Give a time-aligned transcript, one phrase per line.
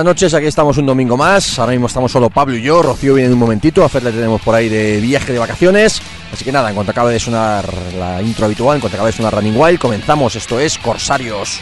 [0.00, 1.58] Buenas noches, aquí estamos un domingo más.
[1.58, 2.80] Ahora mismo estamos solo Pablo y yo.
[2.80, 3.84] Rocío viene en un momentito.
[3.84, 6.00] A Fer le tenemos por ahí de viaje de vacaciones.
[6.32, 9.16] Así que nada, en cuanto acabe de sonar la intro habitual, en cuanto acabe de
[9.18, 10.36] sonar Running Wild, comenzamos.
[10.36, 11.60] Esto es Corsarios.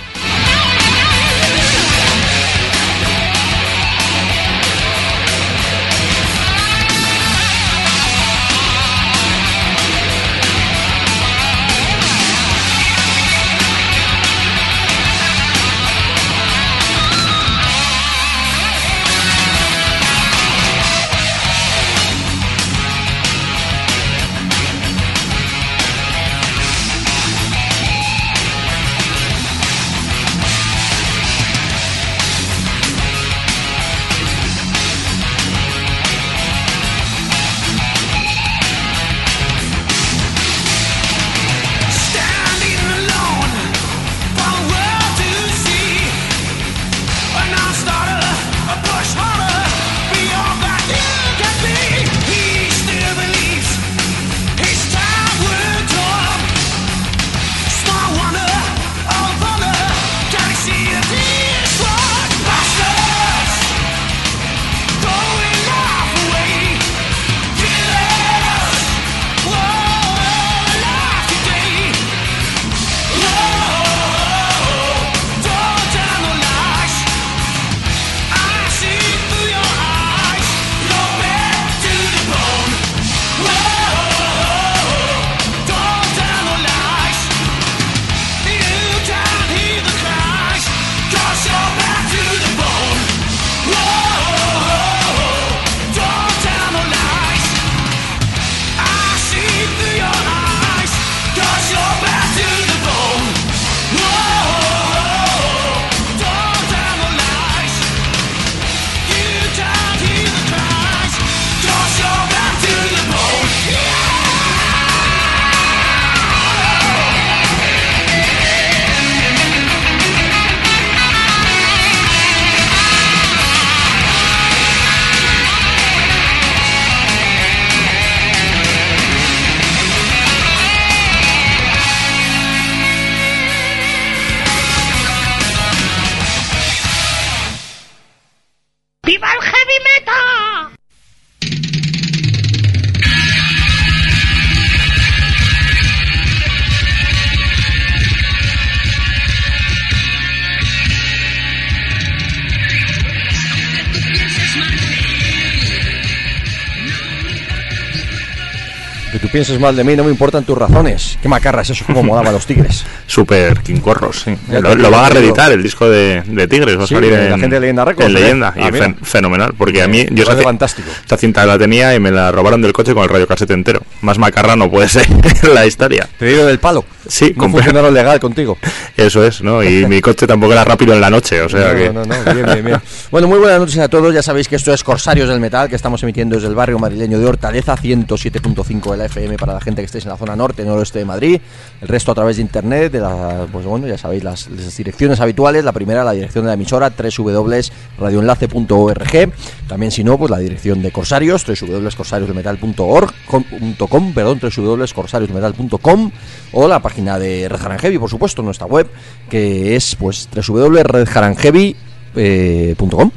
[159.48, 161.18] Pienses mal de mí, no me importan tus razones.
[161.22, 162.84] Qué macarra es eso, como molaba a los tigres.
[163.18, 164.36] Super quincorros, sí.
[164.50, 167.38] Lo, van a reeditar el disco de, de Tigres, va a Sí, salir en la
[167.38, 168.20] gente de Leyenda Records, En ¿eh?
[168.20, 170.88] leyenda, Ah, y fen- fenomenal, porque a mí yo esa, fantástico.
[171.00, 173.82] esta cinta la tenía y me la robaron del coche con el radio casete entero.
[174.02, 175.06] Más macarra no puede ser
[175.52, 176.08] la historia.
[176.18, 176.84] Te digo del palo.
[177.08, 178.56] Sí, no funcionaron legal contigo.
[178.96, 179.62] Eso es, ¿no?
[179.64, 181.90] Y mi coche tampoco era rápido en la noche, o sea no, que...
[181.90, 182.80] no, no, bien, bien, bien.
[183.10, 184.12] Bueno, muy buenas noches a todos.
[184.14, 187.18] Ya sabéis que esto es Corsarios del Metal, que estamos emitiendo desde el barrio madrileño
[187.18, 190.64] de Hortaleza, 107.5 de la FM para la gente que estéis en la zona norte,
[190.64, 191.40] noroeste de Madrid.
[191.80, 193.07] El resto a través de internet, de la,
[193.52, 195.64] pues bueno, ya sabéis las, direcciones habituales.
[195.64, 199.32] La primera, la dirección de la emisora, www.radioenlace.org.
[199.66, 206.10] También, si no, pues la dirección de Corsarios, www.corsariosdelmetal.org, com- punto com, perdón, www.corsariosdelmetal.com
[206.52, 208.88] o la página de Red por supuesto, nuestra web,
[209.28, 213.10] que es pues www.redharanheavy.com.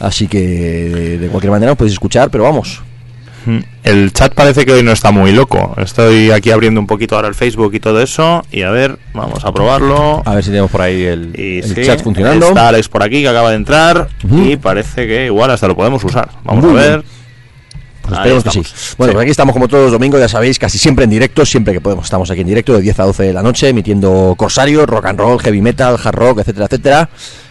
[0.00, 2.82] Así que de cualquier manera os podéis escuchar, pero vamos.
[3.84, 5.74] El chat parece que hoy no está muy loco.
[5.78, 8.44] Estoy aquí abriendo un poquito ahora el Facebook y todo eso.
[8.52, 10.22] Y a ver, vamos a probarlo.
[10.26, 12.48] A ver si tenemos por ahí el, Y el sí, chat funcionando.
[12.48, 14.08] Está Alex por aquí que acaba de entrar.
[14.30, 16.28] Y parece que igual hasta lo podemos usar.
[16.44, 16.92] Vamos Muy a bien.
[16.96, 17.04] ver.
[18.02, 18.94] Pues Ahí esperemos que sí.
[18.96, 19.14] Bueno, Sí.
[19.16, 21.80] pues aquí estamos como todos los domingos, ya sabéis, casi siempre en directo, siempre que
[21.82, 22.04] podemos.
[22.06, 25.18] Estamos aquí en directo de 10 a 12 de la noche, emitiendo Corsario, rock and
[25.18, 27.08] roll, heavy metal, hard rock, etcétera, etcétera.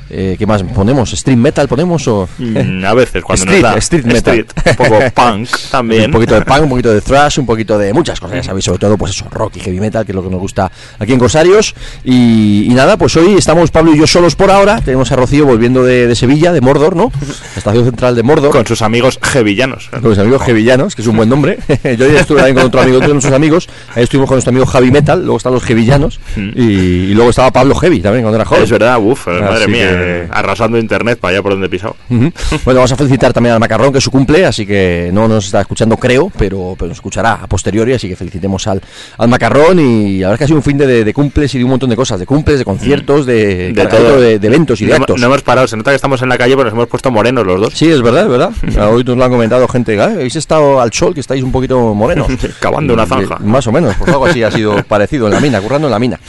[0.09, 1.12] Eh, ¿Qué más ponemos?
[1.12, 2.27] ¿Stream metal ponemos o...?
[2.38, 4.45] Mm, a veces cuando Street, nos da street metal.
[4.65, 6.06] un poco punk también.
[6.06, 8.65] Un poquito de punk, un poquito de thrash, un poquito de muchas cosas, ya sabéis,
[8.65, 11.13] sobre todo pues eso, rock y heavy metal, que es lo que nos gusta aquí
[11.13, 11.75] en Corsarios.
[12.04, 15.45] Y, y nada, pues hoy estamos Pablo y yo solos por ahora, tenemos a Rocío
[15.45, 17.12] volviendo de, de Sevilla, de Mordor, ¿no?
[17.57, 18.51] Estación central de Mordor.
[18.51, 19.89] con sus amigos jevillanos.
[19.89, 21.57] Con mis amigos jevillanos, que es un buen nombre.
[21.83, 23.68] Yo ya estuve también con otro amigo, otro de nuestros amigos.
[23.95, 26.19] Ahí estuvimos con nuestro amigo Javi Metal, luego están los jevillanos.
[26.36, 28.63] Y, y luego estaba Pablo Heavy también cuando era joven.
[28.63, 31.95] Es verdad, uff, madre mía, eh, arrasando internet para allá por donde he pisado.
[32.09, 32.31] Bueno,
[32.79, 35.61] vamos a felicitar también al Macarrón, que es su cumple, así que no nos está
[35.61, 38.81] escuchando, creo, pero, pero nos escuchará a posteriori, así que felicitemos al,
[39.17, 41.57] al Macarrón y la verdad es que ha sido un fin de, de cumples y
[41.59, 44.21] de un montón de cosas, de cumples, de conciertos, de, De cargadito todo.
[44.21, 45.19] de, de eventos y de no, actos.
[45.19, 47.45] no hemos parado, se nota que estamos en la calle, pero nos hemos puesto morenos
[47.45, 47.73] los dos.
[47.73, 48.51] Sí, es verdad, es verdad.
[48.94, 51.94] Hoy nos lo han comentado gente, "Ah, habéis estado al sol, que estáis un poquito
[51.94, 52.27] morenos.
[52.59, 53.38] Cavando una zanja.
[53.39, 55.99] Más o menos, pues algo así ha sido parecido en la mina, currando en la
[55.99, 56.19] mina.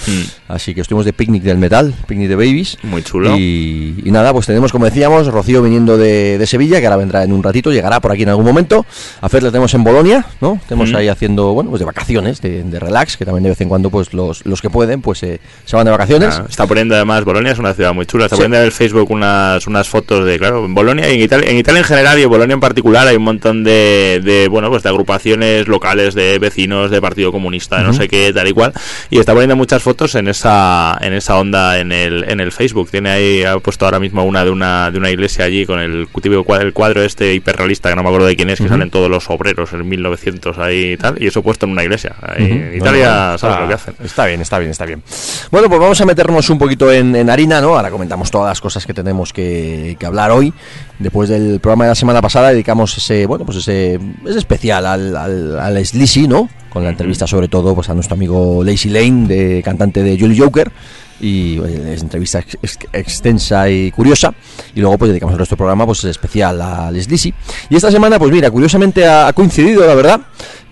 [0.49, 2.79] Así que estuvimos de picnic del metal, picnic de babies.
[2.83, 3.37] Muy chulo.
[3.37, 3.58] Y,
[4.05, 7.33] y nada, pues tenemos, como decíamos, Rocío viniendo de, de Sevilla, que ahora vendrá en
[7.33, 8.85] un ratito, llegará por aquí en algún momento.
[9.21, 10.61] A Fer la tenemos en Bolonia, ¿no?
[10.69, 10.97] Tenemos Mm.
[10.97, 13.91] ahí haciendo, bueno, pues de vacaciones, de, de relax, que también de vez en cuando,
[13.91, 16.37] pues los, los que pueden, pues eh, se van de vacaciones.
[16.39, 18.25] Ah, está poniendo además, Bolonia es una ciudad muy chula.
[18.27, 18.43] Está Sí.
[18.43, 21.57] poniendo en el Facebook unas, unas fotos de, claro, en Bolonia y en Italia, en
[21.57, 24.83] Italia en general y en Bolonia en particular hay un montón de, de, bueno, pues
[24.83, 28.73] de agrupaciones locales de vecinos de Partido Comunista, de no sé qué, tal y cual.
[29.11, 32.91] Y está poniendo muchas fotos en esa, en esa onda en el, en el Facebook.
[32.91, 36.07] Tiene ahí, ha puesto ahora mismo una de una, de una iglesia allí con el
[36.23, 38.91] típico cuadro, el cuadro este hiperrealista que no me acuerdo de quién es, que salen
[38.91, 42.15] todos los obreros en 1900 ahí y tal, y eso puesto en una iglesia.
[42.23, 43.95] Ahí, En Italia, Bueno, ¿sabes está- lo que hacen?
[44.05, 45.03] Está bien, está bien, está bien.
[45.51, 47.77] Bueno, pues vamos a meternos un poquito en, en harina, ¿no?
[47.77, 50.53] Ahora comentamos todas las cosas que tenemos que, que hablar hoy.
[50.99, 55.17] Después del programa de la semana pasada dedicamos ese, bueno, pues ese, ese especial al,
[55.17, 56.49] al, al Sleazy, ¿no?
[56.71, 60.39] Con la entrevista sobre todo pues a nuestro amigo Lazy Lane, de cantante de Julie
[60.39, 60.71] Joker.
[61.21, 64.33] Y es entrevista ex- ex- extensa y curiosa.
[64.75, 67.35] Y luego pues dedicamos del programa pues especial al Sleazy.
[67.71, 70.21] Y esta semana, pues mira, curiosamente ha coincidido, la verdad,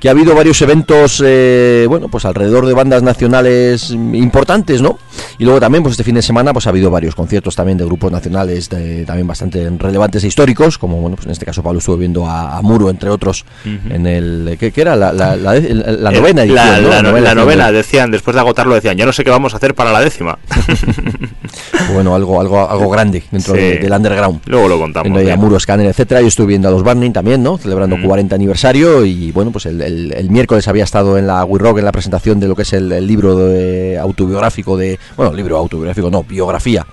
[0.01, 4.99] que ha habido varios eventos, eh, bueno, pues alrededor de bandas nacionales importantes, ¿no?
[5.39, 7.85] Y luego también, pues este fin de semana, pues ha habido varios conciertos también de
[7.85, 11.79] grupos nacionales de- también bastante relevantes e históricos, como, bueno, pues en este caso Pablo
[11.79, 14.97] estuvo viendo a, a Muro, entre otros, en el, ¿qué, qué era?
[14.97, 15.73] La, la, la, Eh,
[16.15, 17.35] novena edición, la, ¿no?
[17.35, 20.01] novena, decían, después de agotarlo, decían, ya no sé qué vamos a hacer para la
[20.01, 20.39] décima.
[21.93, 23.61] bueno, algo, algo, algo grande dentro Sí.
[23.61, 24.41] de- del underground.
[24.47, 25.13] Luego lo contamos.
[25.39, 26.21] Muro, Scanner, etcétera.
[26.21, 27.59] Yo estuve viendo a los Burning también, ¿no?
[27.59, 28.03] Celebrando Mm.
[28.05, 31.79] 40 aniversario y bueno, pues el, el- el miércoles había estado en la We Rock
[31.79, 35.57] en la presentación de lo que es el, el libro de- autobiográfico de, bueno, libro
[35.57, 36.85] autobiográfico, no, biografía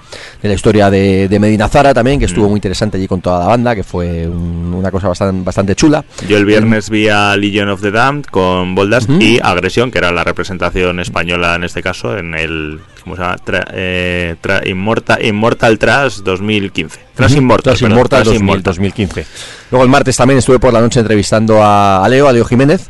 [0.41, 2.29] de la historia de, de Medina Zara también, que Mm.
[2.29, 5.75] estuvo muy interesante allí con toda la banda, que fue un- una cosa bastante, bastante
[5.75, 6.03] chula.
[6.27, 9.21] Yo el viernes vi a Legion of the Damned con Boldast Ujú.
[9.21, 13.35] y Agresión, que era la representación española en este caso, en el ¿cómo se llama?
[13.37, 16.99] Tra- eh, tra- Immortal, Immortal Trash 2015.
[17.15, 18.63] Trash Immortal, Trash perdón, Immortal Trash 2000, Immortal.
[18.63, 19.25] 2015.
[19.69, 22.89] Luego el martes también estuve por la noche entrevistando a, Leo, a Leo Jiménez,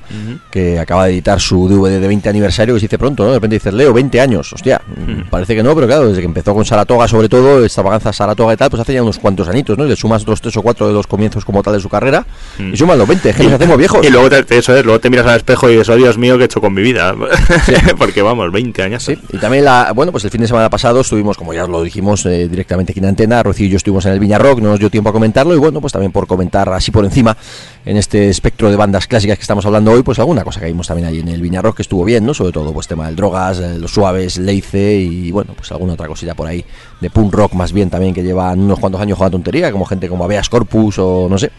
[0.52, 3.30] que acaba de editar su DVD de 20 aniversario, que se dice pronto, ¿no?
[3.30, 4.82] De repente dices, Leo, 20 años, hostia,
[5.30, 8.58] parece que no, pero claro, desde que empezó con Saratoga sobre todo, extravaganza Saratoga y
[8.58, 9.86] tal, pues hace ya unos cuantos añitos, ¿no?
[9.86, 12.26] Y le sumas otros tres o cuatro de los comienzos como tal de su carrera,
[12.60, 14.06] y sumas los 20, es que nos hacemos viejos.
[14.06, 16.18] Y luego te, te- eso es, luego te miras al espejo y dices, oh Dios
[16.18, 17.16] mío, ¿qué he hecho con mi vida?
[17.98, 19.04] Porque vamos, 20 años.
[19.04, 21.82] Sí, y también la, bueno, pues el fin de semana pasado estuvimos, como ya lo
[21.82, 24.70] dijimos eh, directamente aquí en Antena, Rocío y yo estuvimos en el Viña Rock, no
[24.70, 27.38] nos dio tiempo a comentarlo y bueno, pues también por comentar así por encima
[27.86, 30.88] en este espectro de bandas clásicas que estamos hablando hoy, pues alguna cosa que vimos
[30.88, 32.34] también ahí en el Viña Rock que estuvo bien, ¿no?
[32.34, 36.08] Sobre todo pues tema del drogas, eh, los suaves, Leice y bueno, pues alguna otra
[36.08, 36.66] cosilla por ahí
[37.00, 40.10] de punk rock más bien también que llevan unos cuantos años jugando tontería, como gente
[40.10, 41.52] como Aveas Corpus o no sé,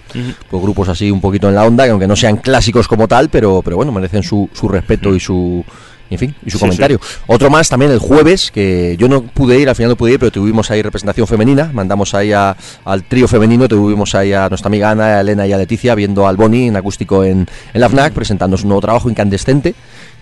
[0.50, 3.28] pues grupos así un poquito en la onda, que aunque no sean clásicos como tal,
[3.28, 5.64] pero, pero bueno, merecen su, su respeto y su
[6.10, 7.00] en fin, y su Sí, comentario.
[7.26, 10.18] Otro más también el jueves, que yo no pude ir, al final no pude ir,
[10.18, 14.68] pero tuvimos ahí representación femenina, mandamos ahí a- al trío femenino, tuvimos ahí a nuestra
[14.68, 17.88] amiga Ana, a Elena y a Leticia viendo al Boni en acústico en, en la
[17.88, 19.74] FNAC, presentando su nuevo trabajo incandescente.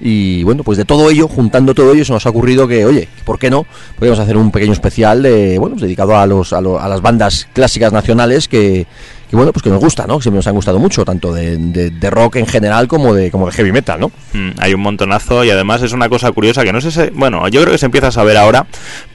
[0.05, 3.09] Y bueno, pues de todo ello, juntando todo ello, se nos ha ocurrido que, oye,
[3.25, 3.67] ¿por qué no?
[3.95, 7.01] Podríamos hacer un pequeño especial de, bueno, pues dedicado a, los, a, lo- a las
[7.03, 8.87] bandas clásicas nacionales que,
[9.33, 10.19] que, bueno, pues que nos gusta, ¿no?
[10.19, 13.31] Que siempre nos han gustado mucho, tanto de, de- de rock en general como de,
[13.31, 14.13] como de heavy metal, ¿no?
[14.35, 17.49] Mm, hay un montonazo y además es una cosa curiosa que no sé si, bueno,
[17.49, 18.67] yo creo que se empieza a saber ahora,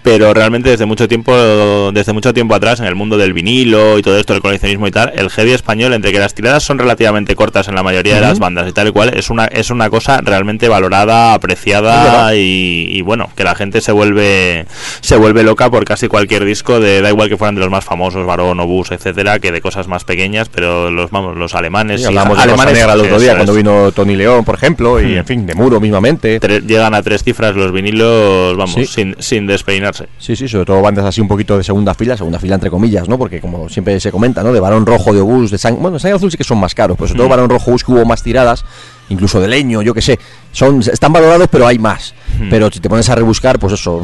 [0.01, 4.01] pero realmente desde mucho tiempo desde mucho tiempo atrás en el mundo del vinilo y
[4.01, 7.35] todo esto del coleccionismo y tal, el heavy español entre que las tiradas son relativamente
[7.35, 9.89] cortas en la mayoría de las bandas y tal y cual, es una es una
[9.91, 14.65] cosa realmente valorada, apreciada y, y bueno, que la gente se vuelve
[15.01, 17.85] se vuelve loca por casi cualquier disco de da igual que fueran de los más
[17.85, 22.05] famosos, Barón, Obús, etcétera, que de cosas más pequeñas, pero los vamos, los alemanes Sí,
[22.05, 25.05] y hablamos de alemanes Negra el otro día cuando vino Tony León, por ejemplo, y
[25.13, 25.17] Mm.
[25.19, 26.41] en fin, de Muro mismamente.
[26.41, 28.85] Tre- llegan a tres cifras los vinilos, vamos, Sí.
[28.87, 30.07] sin, sin despeinarse.
[30.17, 33.07] Sí, sí, sobre todo bandas así un poquito de segunda fila, segunda fila entre comillas,
[33.07, 33.19] ¿no?
[33.19, 34.51] Porque como siempre se comenta, ¿no?
[34.51, 35.77] De Barón Rojo, de Obús, de Sang...
[35.79, 37.29] Bueno, Sangre Azul sí que son más caros, pero sobre todo Mm.
[37.29, 38.65] Barón Rojo, Obús que hubo más tiradas
[39.09, 40.19] incluso de leño, yo qué sé.
[40.51, 42.13] Son, están valorados, pero hay más.
[42.49, 43.99] Pero si te pones a rebuscar, pues eso,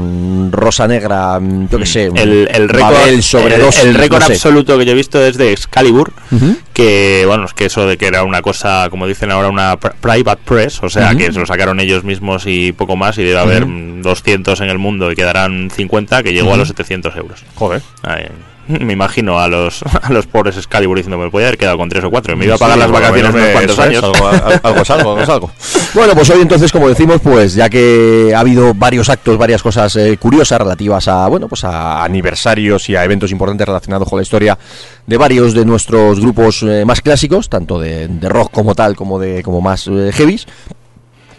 [0.52, 4.22] rosa negra, yo qué sé, un el, el récord, Babel sobre el, dos, el récord
[4.22, 4.34] no sé.
[4.34, 6.12] absoluto que yo he visto es de Excalibur,
[6.74, 9.94] que bueno, es que eso de que era una cosa, como dicen ahora, una pr-
[10.02, 13.38] private press, o sea, que se lo sacaron ellos mismos y poco más, y debe
[13.40, 13.72] haber Ujú.
[13.72, 17.44] mm, 200 en el mundo y quedarán 50, que llegó a los 700 euros.
[17.56, 17.82] Joder.
[18.86, 22.04] me imagino a los a los pobres Excalibur diciendo, me podía haber quedado con tres
[22.04, 24.04] o cuatro, me iba a pagar Sí, las vacaciones unos cuantos es, años.
[24.04, 25.52] algo, al- algo es algo, algo es algo.
[25.94, 29.96] Bueno, pues hoy entonces, como decimos, pues ya que ha habido varios actos, varias cosas
[29.96, 34.24] eh, curiosas relativas a, bueno, pues a aniversarios y a eventos importantes relacionados con la
[34.24, 34.58] historia
[35.06, 39.20] de varios de nuestros grupos eh, más clásicos, tanto de, de rock como tal, como
[39.20, 40.48] de como más eh, heavies.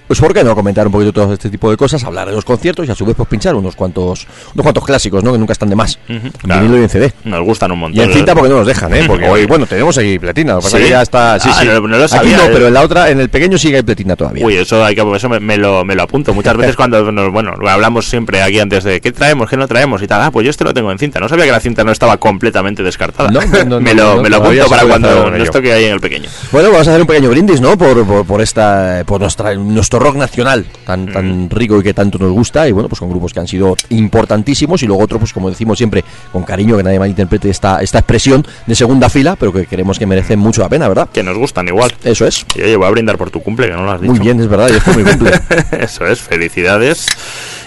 [0.07, 2.45] Pues por qué no comentar un poquito todo este tipo de cosas, hablar de los
[2.45, 5.33] conciertos y a su vez pues pinchar unos cuantos unos cuantos clásicos, ¿no?
[5.33, 5.99] Que nunca están de más.
[6.43, 6.61] Claro.
[6.61, 7.13] vinilo y en CD.
[7.25, 8.01] Nos gustan un montón.
[8.01, 9.05] Y en cinta porque no nos dejan, ¿eh?
[9.09, 10.53] Porque hoy, bueno, tenemos ahí pletina.
[10.55, 10.83] Lo que pasa ¿Sí?
[10.85, 11.39] que ya está.
[11.41, 11.67] Sí, Ah, sí.
[11.67, 12.51] no- no lo Aquí sabía, no, eh.
[12.53, 14.45] pero en la otra, en el pequeño sí que hay pletina todavía.
[14.45, 16.35] Uy, eso hay que eso me, me lo, me lo apunto.
[16.35, 20.03] Muchas veces cuando nos, bueno, hablamos siempre aquí antes de qué traemos, qué no traemos
[20.03, 20.21] y tal.
[20.23, 21.19] Ah, pues yo este lo tengo en cinta.
[21.21, 23.31] No sabía que la cinta no estaba completamente descartada.
[23.31, 25.45] No, no, no, me no, lo, no, me lo apunto para cuando ello.
[25.45, 26.29] esto que hay en el pequeño.
[26.53, 27.77] Bueno, vamos a hacer un pequeño brindis, ¿no?
[27.79, 31.13] Por, por, por esta, por nuestra, nuestro rock nacional tan, Mm.
[31.13, 32.69] tan rico y que tanto nos gusta.
[32.69, 35.79] Y bueno, pues con grupos que han sido importantísimos y luego otros, pues como decimos
[35.79, 39.99] siempre, con cariño, que nadie malinterprete esta, esta expresión de segunda fila, pero que creemos
[39.99, 41.09] que merecen mucho la pena, ¿verdad?
[41.13, 41.93] Que nos gustan igual.
[42.05, 42.45] Eso es.
[42.55, 44.13] Y oye, voy a brindar por tu cumple, que no lo has dicho.
[44.13, 45.33] Muy bien, es verdad, y es por mi cumple.
[45.81, 47.07] eso es, felicidades.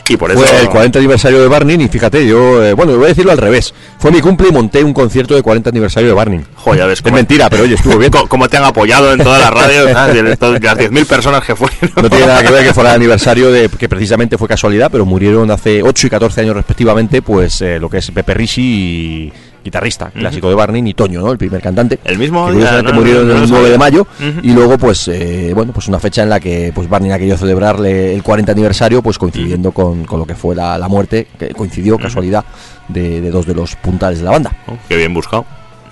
[0.10, 0.40] Y por eso.
[0.40, 3.38] Fue el 40 aniversario de Barney y fíjate, yo, eh, bueno, voy a decirlo al
[3.38, 3.74] revés.
[4.00, 6.42] Fue mi cumple y monté un concierto de 40 aniversario de Barney.
[6.56, 8.12] Jo, ya ves Es mentira, pero oye, estuvo bien.
[8.28, 10.16] Cómo te han apoyado en toda la radio, ¿sabes?
[10.16, 11.78] De las 10.000 personas que fueron.
[11.96, 15.06] No tiene nada que ver que fuera el aniversario de que precisamente fue casualidad, pero
[15.06, 19.34] murieron hace 8 y 14 años respectivamente, pues eh, lo que es Pepe Ricci y
[19.68, 21.32] guitarrista clásico de Barney y Toño, ¿no?
[21.32, 22.00] El primer cantante.
[22.04, 24.08] El mismo que curiosamente no, no, murieron no lo el 9 de mayo
[24.42, 27.38] y luego pues eh, bueno, pues una fecha en la que pues Barney ha querido
[27.38, 31.50] celebrarle el 40 aniversario pues coincidiendo con, con lo que fue la, la muerte, que
[31.50, 32.46] coincidió casualidad
[32.88, 34.52] de, de dos de los puntales de la banda.
[34.68, 35.46] Oh, qué bien buscado.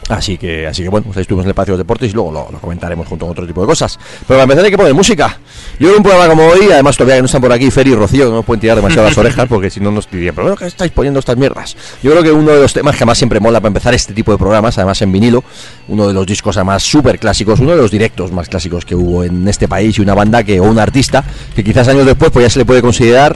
[0.09, 2.31] Así que, así que bueno, pues ahí estuvimos en el espacio de deportes y luego
[2.31, 3.97] lo, lo comentaremos junto con otro tipo de cosas.
[4.27, 5.39] Pero para empezar hay que poner música.
[5.79, 7.95] Yo en un programa como hoy, además todavía que no están por aquí Fer y
[7.95, 10.45] Rocío, que no nos pueden tirar demasiado las orejas porque si no nos dirían, pero
[10.45, 11.75] bueno, ¿qué estáis poniendo estas mierdas?
[12.03, 14.31] Yo creo que uno de los temas que más siempre mola para empezar este tipo
[14.31, 15.43] de programas, además en vinilo,
[15.88, 19.24] uno de los discos además súper clásicos, uno de los directos más clásicos que hubo
[19.24, 21.24] en este país y una banda que, o un artista,
[21.55, 23.35] que quizás años después pues ya se le puede considerar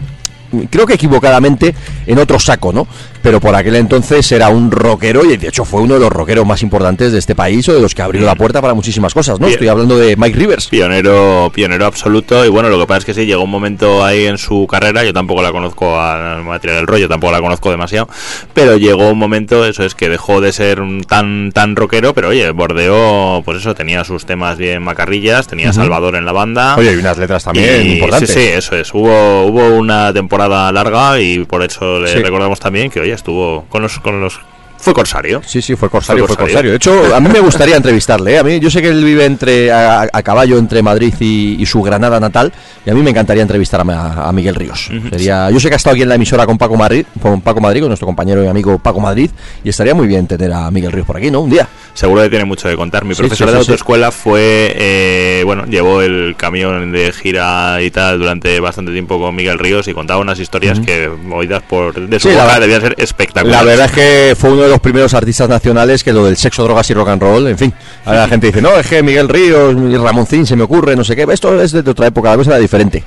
[0.70, 1.74] creo que equivocadamente
[2.08, 2.88] en otro saco, ¿no?
[3.22, 6.46] Pero por aquel entonces era un rockero y de hecho fue uno de los rockeros
[6.46, 9.40] más importantes de este país o de los que abrió la puerta para muchísimas cosas,
[9.42, 9.48] ¿no?
[9.48, 10.68] Estoy hablando de Mike Rivers.
[10.68, 12.46] Pionero, pionero absoluto.
[12.46, 15.04] Y bueno, lo que pasa es que sí, llegó un momento ahí en su carrera.
[15.04, 18.08] Yo tampoco la conozco a materia del rollo, tampoco la conozco demasiado.
[18.54, 22.14] Pero llegó un momento, eso es que dejó de ser un tan, tan rockero.
[22.14, 26.76] Pero oye, bordeó, pues eso, tenía sus temas bien macarrillas, tenía Salvador en la banda.
[26.78, 28.30] Oye, y unas letras también Y- importantes.
[28.30, 28.94] Sí, sí, eso es.
[28.94, 32.20] Hubo, hubo una temporada larga y por eso le Sí.
[32.20, 34.40] recordamos también que, oye, estuvo con los, con los
[34.80, 35.42] fue corsario.
[35.46, 36.72] Sí, sí, fue Corsario, Fue fue Corsario.
[36.72, 38.34] De hecho, a mí me gustaría entrevistarle.
[38.36, 38.40] ¿eh?
[38.40, 41.66] A mí, yo sé que él vive entre a, a caballo entre Madrid y, y
[41.66, 42.52] su Granada natal,
[42.86, 44.90] y a mí me encantaría entrevistar a, a Miguel Ríos.
[45.10, 47.60] Sería, yo sé que ha estado aquí en la emisora con Paco Madrid, con Paco
[47.62, 49.30] Madrid, con nuestro compañero y amigo Paco Madrid,
[49.64, 51.42] y estaría muy bien tener a Miguel Ríos por aquí, ¿no?
[51.42, 51.68] Un día.
[51.94, 53.04] Seguro que tiene mucho que contar.
[53.04, 53.72] Mi Sí, profesora sí, de sí, sí.
[53.72, 59.36] autoescuela fue, eh, bueno, llevó el camión de gira y tal durante bastante tiempo con
[59.36, 63.60] Miguel Ríos y contaba unas historias que, oídas por de su boca, debían ser espectaculares.
[63.66, 66.64] La verdad es que fue uno de los primeros artistas nacionales que lo del sexo,
[66.64, 67.74] drogas y rock and roll, en fin.
[68.06, 71.16] Ahora la gente dice, no, es que Miguel Ríos Ramoncín se me ocurre, no sé
[71.16, 71.26] qué.
[71.30, 73.04] Esto es de otra época, la cosa era diferente.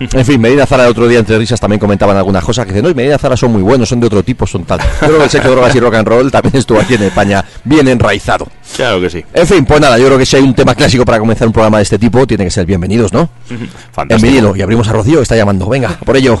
[0.00, 2.82] En fin, Medina Zara el otro día entre risas también comentaban algunas cosas que dicen,
[2.84, 4.80] no, y Medina Zara son muy buenos, son de otro tipo, son tal.
[4.80, 7.44] Yo creo que el sexo, drogas y rock and roll también estuvo aquí en España
[7.62, 8.48] bien enraizado.
[8.74, 9.24] Claro que sí.
[9.32, 11.52] En fin, pues nada, yo creo que si hay un tema clásico para comenzar un
[11.52, 13.28] programa de este tipo, tiene que ser bienvenidos, ¿no?
[13.48, 14.26] En Fantástico.
[14.28, 15.68] vinilo, y abrimos a Rocío, que está llamando.
[15.68, 16.40] Venga, por ello.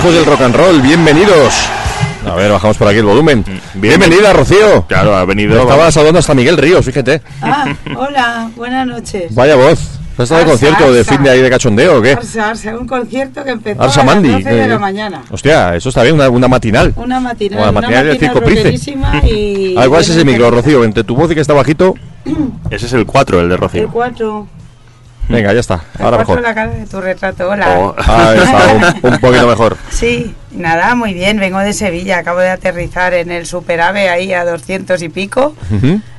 [0.00, 1.54] Hijos del rock and roll, bienvenidos.
[2.26, 3.44] A ver, bajamos por aquí el volumen.
[3.74, 4.86] Bienvenida, Rocío.
[4.86, 5.60] Claro, ha venido.
[5.60, 7.20] Estaba saludando hasta Miguel Ríos, fíjate.
[7.42, 9.34] Ah, hola, buenas noches.
[9.34, 9.78] Vaya voz.
[10.16, 11.12] ¿Has estado de Arsa, concierto de Arsa.
[11.12, 12.12] fin de ahí de cachondeo o qué?
[12.12, 14.30] Arsa, Arsa, un concierto que empezó Arsa a las Mandi.
[14.30, 15.22] 12 de eh, la mañana.
[15.30, 16.94] Hostia, eso está bien, una, una matinal.
[16.96, 18.90] Una matinal, Una una matinal del Circo Price.
[19.24, 19.76] y...
[19.76, 20.50] A ver, ¿cuál es ese micro.
[20.50, 20.82] Rocío?
[20.82, 21.94] Entre tu voz y que está bajito.
[22.70, 23.90] Ese es el 4, el de El Rocío.
[23.92, 24.46] 4.
[25.30, 25.82] Venga, ya está.
[25.98, 26.42] Ahora 4 mejor.
[26.42, 27.78] la cara de tu retrato, hola.
[27.78, 27.94] Oh.
[27.98, 29.76] Ahí está, un, un poquito mejor.
[29.90, 34.44] Sí, nada, muy bien, vengo de Sevilla, acabo de aterrizar en el Superave ahí a
[34.44, 35.54] 200 y pico.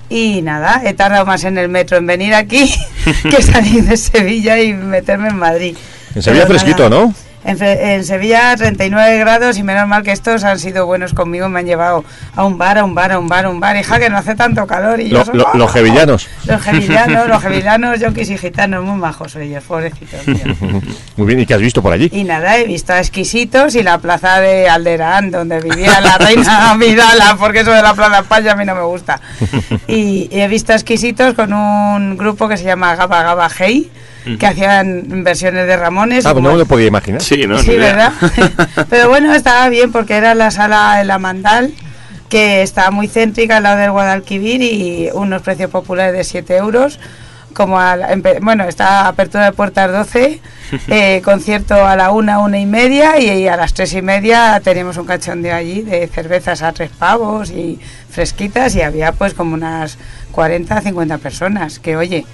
[0.09, 2.73] Y nada, he tardado más en el metro en venir aquí
[3.29, 5.77] que salir de Sevilla y meterme en Madrid.
[6.15, 7.05] En Sevilla Pero fresquito, nada.
[7.05, 7.13] ¿no?
[7.43, 11.59] En, en Sevilla 39 grados y menos mal que estos han sido buenos conmigo, me
[11.59, 12.03] han llevado
[12.35, 14.17] a un bar, a un bar, a un bar, a un bar, hija que no
[14.17, 16.27] hace tanto calor y yo Lo- lo- los jevillanos.
[16.45, 20.19] Los jevillanos, los jevillanos, yonkis y gitanos, muy majos ellos, pobrecitos.
[20.23, 20.35] tío.
[21.17, 22.09] Muy bien, ¿y qué has visto por allí?
[22.11, 26.71] Y nada, he visto a Exquisitos y la plaza de Alderán, donde vivía la reina
[26.71, 29.19] Amidala, porque eso de la plaza España a mí no me gusta.
[29.87, 33.91] Y, y he visto a Exquisitos con un grupo que se llama Gaba Gaba Hey,
[34.39, 36.25] que hacían versiones de Ramones.
[36.25, 37.21] Ah, pues no me lo podía imaginar.
[37.21, 37.57] Sí, ¿no?
[37.59, 37.75] Sí.
[37.75, 38.13] ¿verdad?
[38.89, 41.73] Pero bueno, estaba bien porque era la sala en la Mandal,
[42.29, 46.99] que está muy céntrica al lado del Guadalquivir y unos precios populares de 7 euros.
[47.53, 50.39] Como a la- bueno, está apertura de puertas 12,
[50.87, 54.95] eh, concierto a la una, una y media y, a las tres y media teníamos
[54.95, 57.77] un cachondeo allí de cervezas a tres pavos y
[58.11, 59.97] fresquitas y había pues como unas
[60.31, 62.25] 40, 50 personas que oye,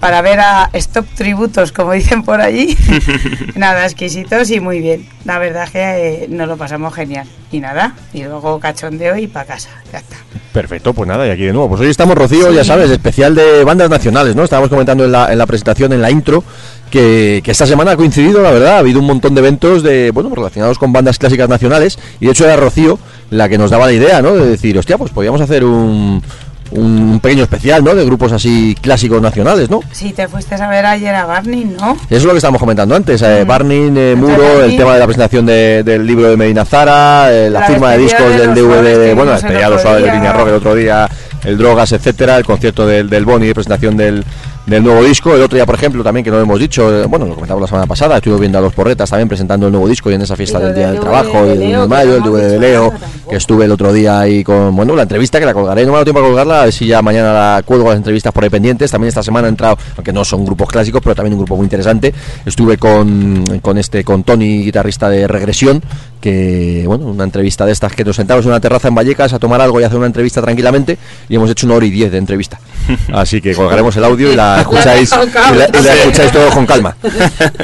[0.00, 2.76] para ver a Stop Tributos, como dicen por allí,
[3.54, 5.06] nada, exquisitos y muy bien.
[5.24, 5.80] La verdad que
[6.24, 7.26] eh, nos lo pasamos genial.
[7.52, 10.16] Y nada, y luego cachondeo y para casa, ya está.
[10.52, 11.68] Perfecto, pues nada, y aquí de nuevo.
[11.68, 14.42] Pues hoy estamos, Rocío, ya sabes, especial de bandas nacionales, ¿no?
[14.42, 16.42] Estábamos comentando en la, en la presentación, en la intro,
[16.90, 20.10] que, que esta semana ha coincidido, la verdad, ha habido un montón de eventos de,
[20.12, 22.98] bueno, relacionados con bandas clásicas nacionales, y de hecho era Rocío
[23.30, 24.34] la que nos daba la idea, ¿no?
[24.34, 26.22] De decir, hostia, pues podríamos hacer un,
[26.70, 27.94] un pequeño especial, ¿no?
[27.94, 29.80] De grupos así clásicos nacionales, ¿no?
[29.92, 31.92] Si te fuiste a ver ayer a Barney, ¿no?
[31.94, 33.48] Eso es lo que estábamos comentando antes, eh, Mm.
[33.48, 37.50] Barney, eh, Muro, el tema de la presentación de- del libro de Medina Zara, eh,
[37.50, 40.00] la, La firma de discos de del DVD, que bueno, la despedida de los suaves
[40.02, 40.14] de día.
[40.14, 41.08] Línea Rock el otro día,
[41.44, 44.24] el Drogas, etcétera, el concierto del, del Boni de presentación del,
[44.66, 45.34] del nuevo disco.
[45.34, 47.60] El otro día, por ejemplo, también que no lo hemos dicho, eh, bueno, lo comentamos
[47.60, 50.22] la semana pasada, estuve viendo a los Porretas también presentando el nuevo disco y en
[50.22, 52.16] esa fiesta del Día del del Trabajo y de el 1 Leo, de que mayo,
[52.16, 52.92] el DVD de Leo,
[53.30, 55.94] que estuve el otro día ahí con, bueno, la entrevista que la colgaré, no me
[55.94, 58.44] ha dado tiempo a colgarla, a ver si ya mañana la cuelgo las entrevistas por
[58.44, 58.90] ahí pendientes.
[58.90, 61.64] También esta semana he entrado, aunque no son grupos clásicos, pero también un grupo muy
[61.64, 62.12] interesante.
[62.44, 65.82] Estuve con, con este, con Tony, guitarrista de Regresión,
[66.20, 69.38] que, bueno, una entrevista de estas que nos sentamos en una terraza en Vallecas a
[69.38, 70.98] tomar algo y hacer una entrevista tranquilamente
[71.28, 72.58] y hemos hecho una hora y diez de entrevista.
[73.12, 76.66] Así que colgaremos el audio y la escucháis, y la, y la escucháis todos con
[76.66, 76.96] calma.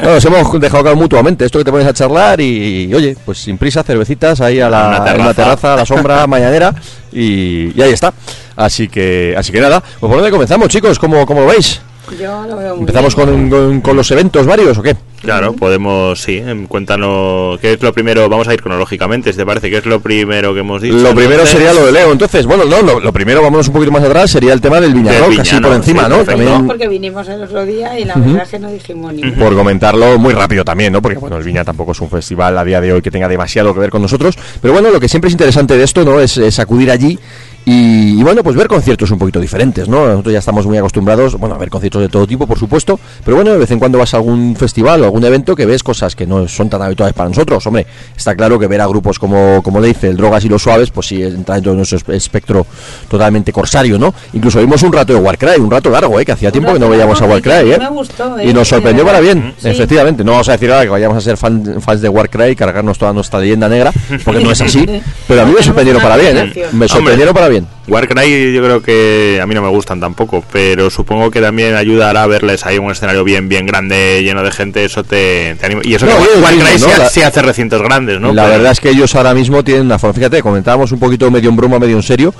[0.02, 3.38] No, nos hemos dejado claro mutuamente, esto que te pones a charlar y, oye, pues
[3.38, 5.24] sin prisa, cervecitas ahí a la, Una en terraza.
[5.26, 6.74] la terraza, a la sombra mañanera
[7.12, 8.12] y, y ahí está.
[8.56, 11.80] Así que, así que nada, pues por dónde comenzamos, chicos, ¿cómo, cómo lo veis?
[12.18, 13.48] Yo lo veo muy ¿Empezamos bien.
[13.48, 14.96] con, con- con los eventos varios o qué?
[15.22, 18.28] Claro, podemos, sí, em, cuéntanos, ¿qué es lo primero?
[18.28, 20.96] Vamos a ir cronológicamente, si te parece, ¿qué es lo primero que hemos dicho?
[20.96, 23.72] Lo primero Entonces, sería lo de Leo, entonces, bueno, no, lo, lo primero, vámonos un
[23.74, 25.68] poquito más atrás, sería el tema del Viña Del Rock, Viña, así ¿no?
[25.68, 26.24] por encima, Sí, ¿no?
[26.24, 29.54] También porque vinimos el otro día y la verdad es que no dijimos ni por
[29.54, 31.00] comentarlo muy rápido también, ¿no?
[31.00, 33.72] Porque bueno, el Viña tampoco es un festival a día de hoy que tenga demasiado
[33.72, 36.18] que ver con nosotros, pero bueno, lo que siempre es interesante de esto, ¿no?
[36.20, 37.16] Es, es acudir allí
[37.64, 40.06] y, y, bueno, pues ver conciertos un poquito diferentes, ¿no?
[40.06, 43.36] Nosotros ya estamos muy acostumbrados, bueno, a ver conciertos de todo tipo, por supuesto, pero
[43.36, 46.16] bueno, de vez en cuando vas a algún festival o algún evento que ves cosas
[46.16, 49.62] que no son tan habituales para nosotros, hombre, está claro que ver a grupos como,
[49.62, 52.14] como le dice, el Drogas y los Suaves, pues sí, entra dentro de nuestro espe-
[52.14, 52.66] espectro
[53.08, 54.12] totalmente corsario, ¿no?
[54.32, 56.24] Incluso vimos un rato de Warcry, un rato largo, ¿eh?
[56.24, 57.78] Que hacía tiempo que no veíamos a Warcry, ¿eh?
[57.78, 58.48] me gustó, ¿eh?
[58.48, 59.68] Y nos sorprendió para bien, Sí.
[59.68, 60.24] efectivamente.
[60.24, 62.98] No vamos a decir ahora que vayamos a ser fan- fans de Warcry y cargarnos
[62.98, 63.92] toda nuestra leyenda negra,
[64.24, 64.84] porque no es así.
[65.28, 66.66] Pero a mí me Tenemos sorprendieron para bien, ¿eh?
[66.72, 67.51] Me sorprendieron para bien.
[67.88, 72.22] Warcry yo creo que a mí no me gustan tampoco, pero supongo que también ayudará
[72.22, 75.82] a verles ahí un escenario bien bien grande, lleno de gente, eso te, te anima.
[75.84, 77.08] Y eso No, que Warcry sí, ¿no?
[77.10, 78.32] sí hace recintos grandes, ¿no?
[78.32, 80.14] la Pero- verdad es que ellos ahora mismo tienen una forma.
[80.14, 82.34] Fíjate, comentábamos un poquito medio en broma, medio en serio,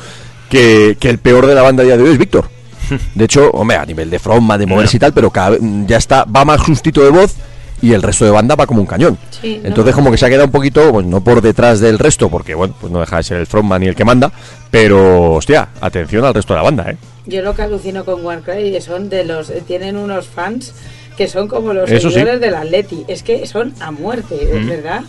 [0.49, 2.49] que, que el peor de la banda a día de hoy es Víctor.
[3.15, 6.25] De hecho, hombre, a nivel de frontman, de moverse y tal, pero cada ya está,
[6.25, 7.35] va más justito de voz
[7.83, 9.19] y el resto de banda va como un cañón.
[9.31, 9.69] Sí, no.
[9.69, 12.55] Entonces, como que se ha quedado un poquito, pues no por detrás del resto, porque
[12.55, 14.33] bueno, pues no deja de ser el frontman y el que manda,
[14.71, 16.97] pero hostia, atención al resto de la banda, ¿eh?
[17.27, 20.73] Yo lo que alucino con Warcry son de los eh, tienen unos fans
[21.17, 22.15] que son como los Eso sí.
[22.15, 25.03] seguidores del Atleti, es que son a muerte, es verdad.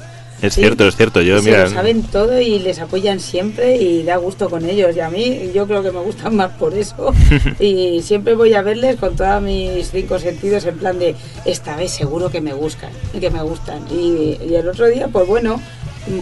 [0.44, 0.62] Es Sí.
[0.62, 1.22] cierto, es cierto.
[1.22, 4.96] Yo, Se mira, lo saben todo y les apoyan siempre y da gusto con ellos.
[4.96, 7.14] Y a mí, yo creo que me gustan más por eso.
[7.60, 11.92] y siempre voy a verles con todos mis cinco sentidos en plan de esta vez
[11.92, 13.84] seguro que me gustan, que me gustan.
[13.90, 15.60] Y, y el otro día, pues bueno,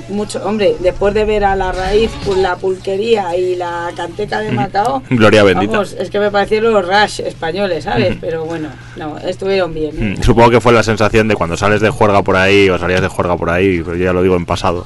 [0.10, 4.52] mucho, hombre, después de ver a la raíz, pues, la pulquería y la canteca de
[4.52, 5.72] Macao, Gloria bendita.
[5.72, 8.18] Vamos, es que me parecieron los Rush españoles, ¿sabes?
[8.22, 10.14] Pero bueno, no, estuvieron bien.
[10.14, 10.16] ¿eh?
[10.22, 13.08] Supongo que fue la sensación de cuando sales de juerga por ahí o salías de
[13.08, 14.86] juerga por ahí, pero yo ya lo digo en pasado.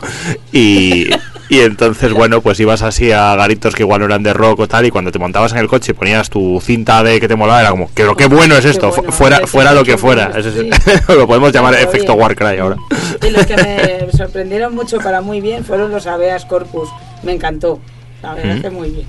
[0.51, 1.10] Y,
[1.49, 4.67] y entonces, bueno, pues ibas así a garitos que igual no eran de rock o
[4.67, 7.36] tal, y cuando te montabas en el coche y ponías tu cinta de que te
[7.36, 10.31] molaba, era como, pero qué bueno es esto, bueno, fuera, fuera lo que fuera.
[10.41, 10.69] sí.
[11.08, 12.21] Lo podemos llamar Pero efecto bien.
[12.21, 12.77] Warcry ahora.
[13.25, 16.89] Y los que me sorprendieron mucho para muy bien fueron los Aveas Corpus.
[17.24, 17.80] Me encantó.
[18.21, 19.06] La verdad es que muy bien.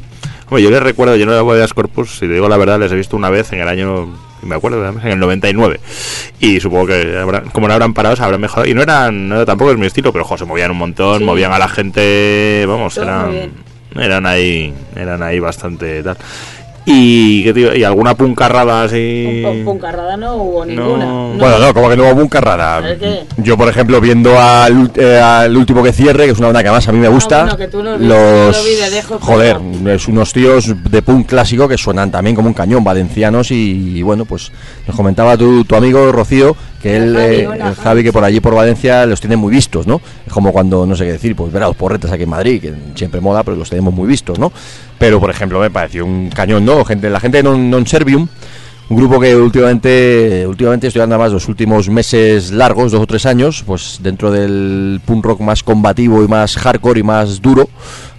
[0.49, 2.93] Hombre, yo les recuerdo, yo no voy a Corpus, si te digo la verdad, les
[2.93, 4.09] he visto una vez en el año,
[4.43, 5.81] me acuerdo, en el 99.
[6.39, 8.69] Y supongo que, habrán- como no habrán parado, se habrán mejorado.
[8.71, 11.25] Y no eran, no, tampoco es mi estilo, pero jo, se movían un montón, Sí.
[11.25, 13.51] movían a la gente, vamos, Todo eran,
[13.99, 16.17] eran ahí, eran ahí bastante tal.
[16.89, 19.43] Y, ¿qué te iba- y alguna puncarrada así.
[19.45, 20.71] Pun- Puncarrada no hubo No.
[20.71, 21.05] ninguna.
[21.05, 21.33] No.
[21.37, 22.79] Bueno, no, como que no hubo bunca rara.
[22.89, 23.25] ¿El qué?
[23.39, 26.69] Yo, por ejemplo, viendo al, eh, al último que cierre, que es una banda que
[26.69, 28.65] además a mí me gusta, bueno, que tú lo viste, los...
[28.81, 29.57] de lejos, joder,
[29.89, 34.03] es unos tíos de punk clásico que suenan también como un cañón, valencianos y, y
[34.03, 34.53] bueno, pues
[34.87, 38.03] nos comentaba tu, tu amigo Rocío que él, Javi, eh, hola, el Javi.
[38.05, 40.01] Que por allí por Valencia los tiene muy vistos, ¿no?
[40.27, 42.61] Es como cuando, no sé qué decir, pues ver a los porretas aquí en Madrid,
[42.61, 44.53] que siempre mola, pero los tenemos muy vistos, ¿no?
[44.99, 46.85] Pero, por ejemplo, me pareció un cañón, ¿no?
[46.85, 48.29] Gente, la gente de non, non Servium,
[48.89, 53.27] un grupo que últimamente, últimamente estoy andando más los últimos meses largos, dos o tres
[53.27, 57.69] años, pues dentro del punk rock más combativo y más hardcore y más duro,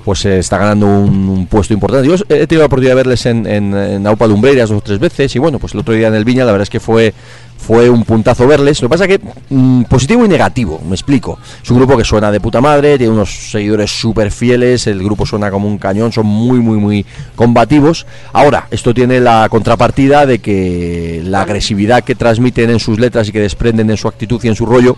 [0.08, 2.08] pues se está ganando un, puesto importante.
[2.08, 5.36] Yo he tenido la oportunidad de verles en, en, en Aupa dos o tres veces
[5.36, 7.14] y bueno, pues el otro día en el Viña la verdad es que fue
[7.58, 8.82] fue un puntazo verles.
[8.82, 11.38] Lo que pasa que mm, positivo y negativo, me explico.
[11.62, 15.26] Es un grupo que suena de puta madre, tiene unos seguidores súper fieles, el grupo
[15.26, 18.06] suena como un cañón, son muy, muy, muy combativos.
[18.32, 23.34] Ahora, esto tiene la contrapartida de que la agresividad que transmiten en sus letras y
[23.34, 24.96] que desprenden en su actitud y en su rollo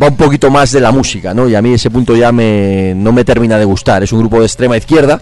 [0.00, 1.48] va un poquito más de la música, ¿no?
[1.48, 4.02] Y a mí ese punto ya me, no me termina de gustar.
[4.02, 5.20] Es un grupo de extrema izquierda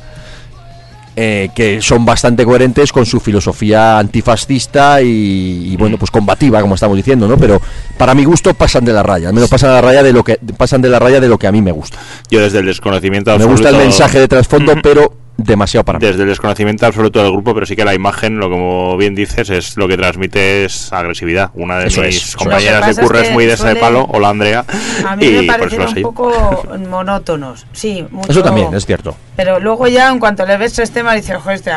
[1.18, 6.74] eh, que son bastante coherentes con su filosofía antifascista y, y, bueno pues combativa como
[6.74, 7.58] estamos diciendo no pero
[7.96, 10.22] para mi gusto pasan de la raya al menos pasan de la raya de lo
[10.22, 11.96] que pasan de la raya de lo que a mí me gusta
[12.28, 13.62] Yo desde el desconocimiento me absoluto.
[13.62, 16.06] gusta el mensaje de trasfondo pero demasiado para mí.
[16.06, 19.50] Desde el desconocimiento absoluto del grupo, pero sí que la imagen, lo como bien dices,
[19.50, 21.50] es lo que transmite es agresividad.
[21.54, 24.30] Una de Eso mis es, compañeras de curro es muy de ese suele- palo, hola
[24.30, 24.64] Andrea,
[25.06, 28.04] A mí y me por eso parecieron lo un poco monótonos, sí.
[28.10, 29.16] Mucho, Eso también, es cierto.
[29.36, 31.70] Pero luego ya en cuanto le ves tres temas dices, joder, este,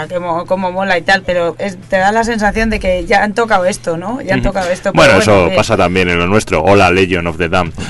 [0.47, 3.65] cómo mola y tal, pero es- te da la sensación de que ya han tocado
[3.65, 4.21] esto, ¿no?
[4.21, 4.91] Ya han tocado esto.
[4.93, 6.63] Bueno, eso pasa también en lo nuestro.
[6.63, 7.73] Hola, Legion of the Damned.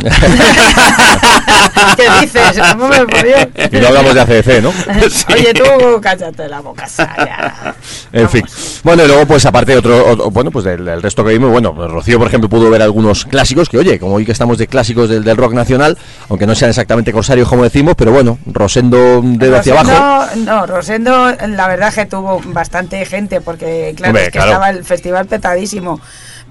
[1.96, 2.60] ¿Qué dices?
[2.72, 4.70] ¿Cómo me Y no hablamos de ACDC, ¿no?
[5.34, 5.64] Oye, tú
[6.02, 7.76] cállate la boca, ya.
[8.12, 8.32] En Vamos.
[8.32, 8.44] fin.
[8.84, 11.76] Bueno, y luego, pues aparte, otro, otro- bueno, pues del, del resto que vimos, bueno,
[11.76, 14.66] pues, Rocío, por ejemplo, pudo ver algunos clásicos que, oye, como hoy que estamos de
[14.68, 15.96] clásicos del, del rock nacional,
[16.28, 20.36] aunque no sean exactamente corsarios como decimos, pero bueno, Rosendo dedo hacia abajo.
[20.38, 24.52] No, Rosendo, la verdad que tuvo bastante gente, porque claro, Hombre, es que claro.
[24.52, 26.00] estaba el festival petadísimo.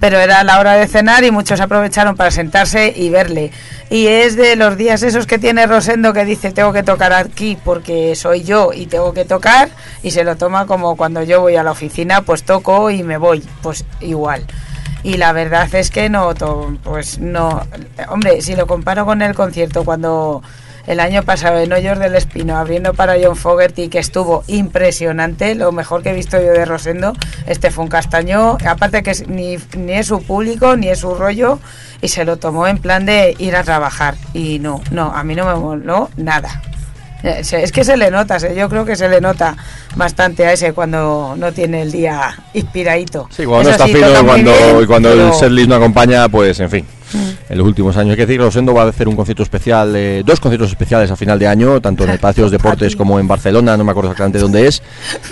[0.01, 3.51] Pero era la hora de cenar y muchos aprovecharon para sentarse y verle.
[3.91, 7.59] Y es de los días esos que tiene Rosendo que dice tengo que tocar aquí
[7.65, 9.71] porque soy yo y tengo que tocar
[10.05, 13.17] y se lo toma como cuando yo voy a la oficina pues toco y me
[13.17, 14.45] voy, pues igual.
[15.03, 16.35] Y la verdad es que no,
[16.83, 17.63] pues no,
[18.09, 20.43] hombre, si lo comparo con el concierto cuando
[20.89, 25.71] el año pasado en Hoyos del Espino abriendo para John Fogerty que estuvo impresionante, lo
[25.71, 27.13] mejor que he visto yo de Rosendo,
[27.47, 31.61] este fue un castaño, aparte que ni, ni es su público ni es su rollo
[32.01, 35.35] y se lo tomó en plan de ir a trabajar y no, no, a mí
[35.35, 36.63] no me moló nada.
[37.23, 39.57] Eh, Es que se le nota, yo creo que se le nota
[39.95, 43.29] bastante a ese cuando no tiene el día inspiradito.
[43.31, 46.61] Sí, cuando no está sí, fino y cuando, bien, cuando el setlist no acompaña, pues
[46.61, 46.87] en fin.
[47.13, 47.53] Mm.
[47.53, 49.95] En los últimos años hay que decir que Rosendo va a hacer un concierto especial,
[49.97, 52.95] eh, dos conciertos especiales a final de año, tanto en el Patio de los Deportes
[52.97, 54.83] como en Barcelona, no me acuerdo exactamente dónde es.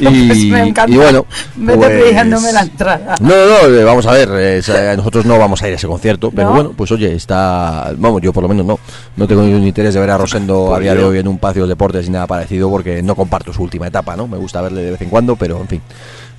[0.01, 0.95] Y, Pues me encanta.
[0.95, 1.27] y bueno,
[1.65, 3.15] pues- la entrada.
[3.21, 5.77] No, no, no, eh, vamos a ver, eh, sa- nosotros no vamos a ir a
[5.77, 6.55] ese concierto, pero ¿No?
[6.55, 8.79] bueno, pues oye, está, vamos, yo por lo menos no,
[9.17, 11.39] no tengo ningún interés de ver a Rosendo a Pues día de hoy en un
[11.39, 14.27] patio de deportes ni nada parecido porque no comparto su última etapa, ¿no?
[14.27, 15.83] Me gusta verle de vez en cuando, pero en fin,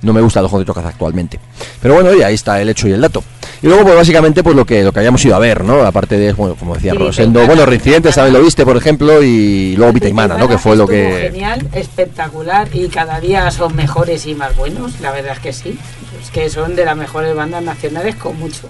[0.02, 1.38] no me gustan los conciertos que hace actualmente.
[1.80, 3.22] Pero bueno, oye, ahí está el hecho y el dato.
[3.62, 5.82] Y luego, pues básicamente, pues lo que lo que habíamos ido a ver, ¿no?
[5.82, 9.74] Aparte de, bueno, como decía Sí, Rosendo, bueno, Reincidentes también lo viste, por ejemplo, y
[9.76, 10.48] luego Vitaimana, ¿no?
[10.48, 11.28] Que fue lo que...
[11.30, 15.78] Genial, espectacular y cada día son mejores y más buenos, la verdad es que sí.
[16.22, 18.68] Es que son de las mejores bandas nacionales con mucho.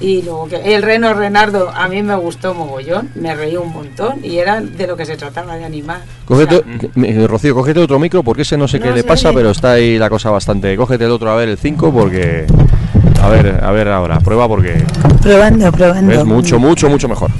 [0.00, 4.24] Y luego que el Reno Renardo a mí me gustó mogollón, me reí un montón
[4.24, 6.00] y era de lo que se trataba de animar.
[6.24, 9.30] Cógete, O sea, Rocío, cógete otro micro porque ese no sé No qué le pasa,
[9.34, 10.74] pero está ahí la cosa bastante.
[10.74, 12.46] Cógete el otro a ver el 5 porque.
[13.22, 14.82] A ver, a ver ahora, prueba porque
[15.22, 16.12] probando, probando.
[16.12, 17.30] es mucho, mucho, mucho mejor.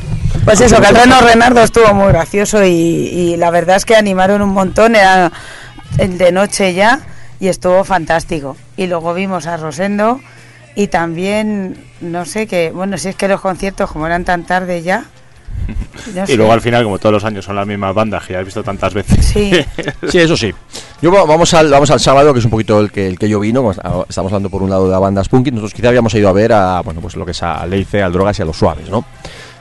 [0.44, 1.20] Pues eso, que el Reno.
[1.20, 5.32] Renardo estuvo muy gracioso y, y la verdad es que animaron un montón, era
[5.98, 7.00] el de noche ya
[7.40, 8.56] y estuvo fantástico.
[8.76, 10.20] Y luego vimos a Rosendo
[10.74, 14.82] y también, no sé qué, bueno, si es que los conciertos como eran tan tarde
[14.82, 15.04] ya.
[16.14, 16.36] no Y sé.
[16.36, 18.62] luego al final, como todos los años son las mismas bandas que ya has visto
[18.62, 19.24] tantas veces.
[19.24, 19.50] Sí,
[20.08, 20.54] Sí, eso sí.
[21.02, 23.28] Yo va- vamos al, vamos al sábado, que es un poquito el que, el que
[23.28, 23.70] yo vino.
[23.70, 25.50] está- Estamos hablando por un lado de la banda Spunky.
[25.50, 28.12] Nosotros quizá habíamos ido a ver a, bueno, pues lo que es a Leice, al
[28.12, 29.04] Drogas y a los Suaves, ¿no?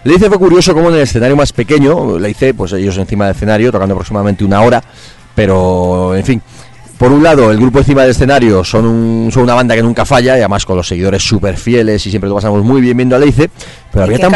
[0.04, 3.72] Leice fue curioso como en el escenario más pequeño, Leice, pues ellos encima del escenario,
[3.72, 4.82] tocando aproximadamente una hora,
[5.36, 6.42] pero en fin.
[6.98, 10.04] Por un lado, el grupo encima del escenario son, un- son una banda que nunca
[10.06, 13.16] falla y además con los seguidores súper fieles y siempre lo pasamos muy bien viendo
[13.16, 13.50] a Leice.
[13.92, 14.32] Pero había, tan,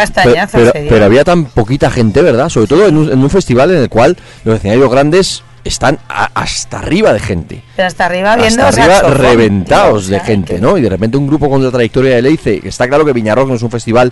[0.87, 2.47] pero, había tan poquita gente, ¿verdad?
[2.47, 6.29] Sobre todo en un, en un festival en el cual los escenarios grandes están a-
[6.33, 7.63] hasta arriba de gente.
[7.75, 10.77] pero hasta arriba viendo Hasta arriba reventados de gente, ¿no?
[10.77, 13.47] Y de repente un grupo con la trayectoria de Leice, que está claro que Viñarrock
[13.47, 14.11] no es un festival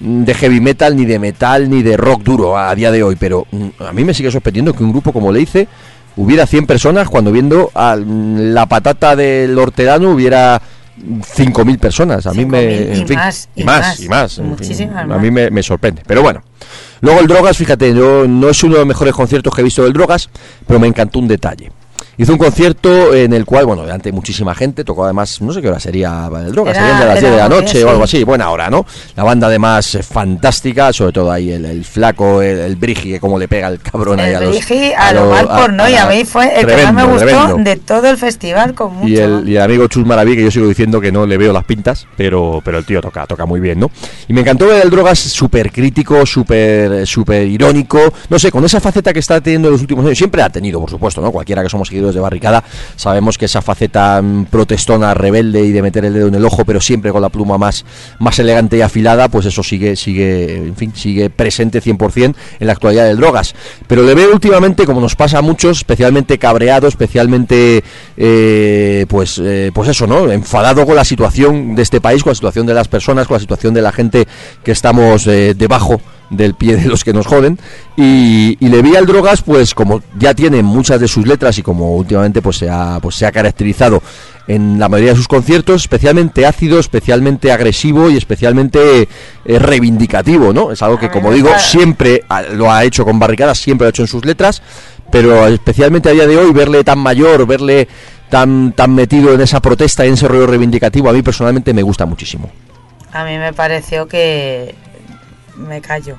[0.00, 3.16] mm, de heavy metal, ni de metal, ni de rock duro a día de hoy,
[3.16, 5.66] pero mm, a mí me sigue sorprendiendo que un grupo como Leice
[6.16, 10.60] hubiera 100 personas cuando viendo a mm, la patata del hortelano hubiera
[11.36, 12.26] 5.000 personas.
[12.26, 12.60] A mí me...
[12.90, 14.38] 5.000 y en fin, más, y y más, y más.
[14.38, 16.02] en fin, muchísimas a mí me, me sorprende.
[16.06, 16.42] Pero bueno.
[17.00, 19.84] Luego el Drogas, fíjate, yo, no es uno de los mejores conciertos que he visto
[19.84, 20.30] del Drogas,
[20.66, 21.70] pero me encantó un detalle.
[22.18, 25.60] Hizo un concierto en el cual, bueno, delante de muchísima gente, tocó además, no sé
[25.60, 27.90] qué hora sería el Drogas, Era- serían de las era 10 de la noche o
[27.90, 28.16] algo sí.
[28.18, 28.86] así, buena hora, ¿no?
[29.16, 33.20] La banda además eh, fantástica, sobre todo ahí el, el flaco, el, el Brigi, que
[33.20, 34.50] como le pega el cabrón ahí a El los...
[34.56, 37.26] Brigi a lo mal por no, y a mí fue el que más me gustó
[37.26, 37.56] tremendo.
[37.70, 39.08] de todo el festival con mucho.
[39.08, 41.52] Y el, y el amigo Chus Maraví, que yo sigo diciendo que no le veo
[41.52, 43.90] las pintas, pero, pero el tío toca, toca muy bien, ¿no?
[44.28, 48.80] Y me encantó ver el Drogas súper crítico, súper súper irónico, no sé, con esa
[48.80, 51.30] faceta que está teniendo en los últimos años, siempre ha tenido, por supuesto, ¿no?
[51.30, 52.64] Cualquiera que somos seguidores de Barricada,
[52.96, 56.64] sabemos que esa faceta mm, protestona, rebelde y de meter el dedo en el ojo,
[56.64, 57.84] pero siempre con la pluma más,
[58.18, 62.72] más elegante y afilada, pues eso sigue, sigue, en fin, sigue presente 100% en la
[62.72, 63.54] actualidad del Drogas.
[63.86, 67.82] Pero le veo últimamente, como nos pasa a muchos, especialmente cabreado, especialmente,
[68.16, 70.30] eh, pues, eh, pues eso, ¿no?
[70.30, 73.40] Enfadado con la situación de este país, con la situación de las personas, con la
[73.40, 74.26] situación de la gente
[74.62, 77.58] que estamos eh, debajo del pie de los que nos joden.
[77.96, 81.62] Y, y le vi al Drogas, pues como ya tiene muchas de sus letras y
[81.62, 84.02] como últimamente pues se ha, pues, se ha caracterizado
[84.48, 89.08] en la mayoría de sus conciertos, especialmente ácido, especialmente agresivo y especialmente
[89.44, 90.70] eh, reivindicativo, ¿no?
[90.70, 94.02] Es algo que, como digo, siempre lo ha hecho con barricadas, siempre lo ha hecho
[94.02, 94.62] en sus letras,
[95.10, 97.88] pero especialmente a día de hoy verle tan mayor, verle
[98.28, 101.82] tan tan metido en esa protesta y en ese rollo reivindicativo, a mí personalmente me
[101.82, 102.50] gusta muchísimo.
[103.12, 104.74] A mí me pareció que
[105.56, 106.16] me callo.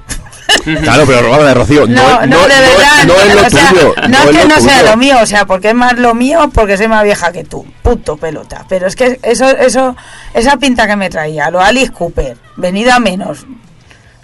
[0.83, 3.05] Claro, pero Robada de Rocío, No, no, de verdad.
[3.05, 3.93] no es lo o sea, tuyo.
[4.09, 6.49] no es es que no sea lo mío, o sea, porque es más lo mío,
[6.53, 7.65] porque soy más vieja que tú.
[7.83, 8.65] Puto pelota.
[8.67, 9.95] Pero es que eso, eso,
[10.33, 13.45] esa pinta que me traía, lo Alice Cooper, venida a menos.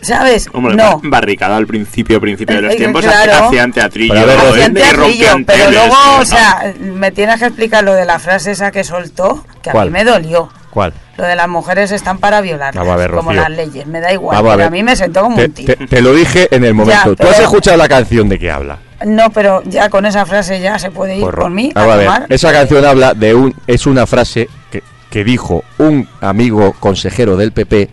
[0.02, 0.49] ¿Sabes?
[0.52, 0.97] Hombre, no.
[0.99, 3.45] bar- barricada al principio, principio de los Eh, tiempos, claro.
[3.47, 4.13] hacían teatrillo.
[4.13, 4.49] Pero ver, ¿no?
[4.49, 8.52] Hacían teatrillo, pero teles, luego, o sea, me tienes que explicar lo de la frase
[8.52, 10.49] esa que soltó, que a mí me dolió.
[10.71, 10.93] ¿Cuál?
[11.15, 14.36] Lo de las mujeres están para violarlas, a ver, como las leyes, me da igual,
[14.38, 14.71] Vamos a pero a, ver.
[14.71, 15.76] mí me sentó como Te, un tiro.
[15.76, 17.10] te- te lo dije en el momento.
[17.12, 18.80] ¿Tú pero- has escuchado la canción de qué habla?
[19.06, 21.95] No, pero ya con esa frase ya se puede ir Pues, por mí a a
[21.95, 22.26] ver, tomar.
[22.30, 27.52] esa canción habla de un es una frase que, que dijo un amigo consejero del
[27.52, 27.89] PP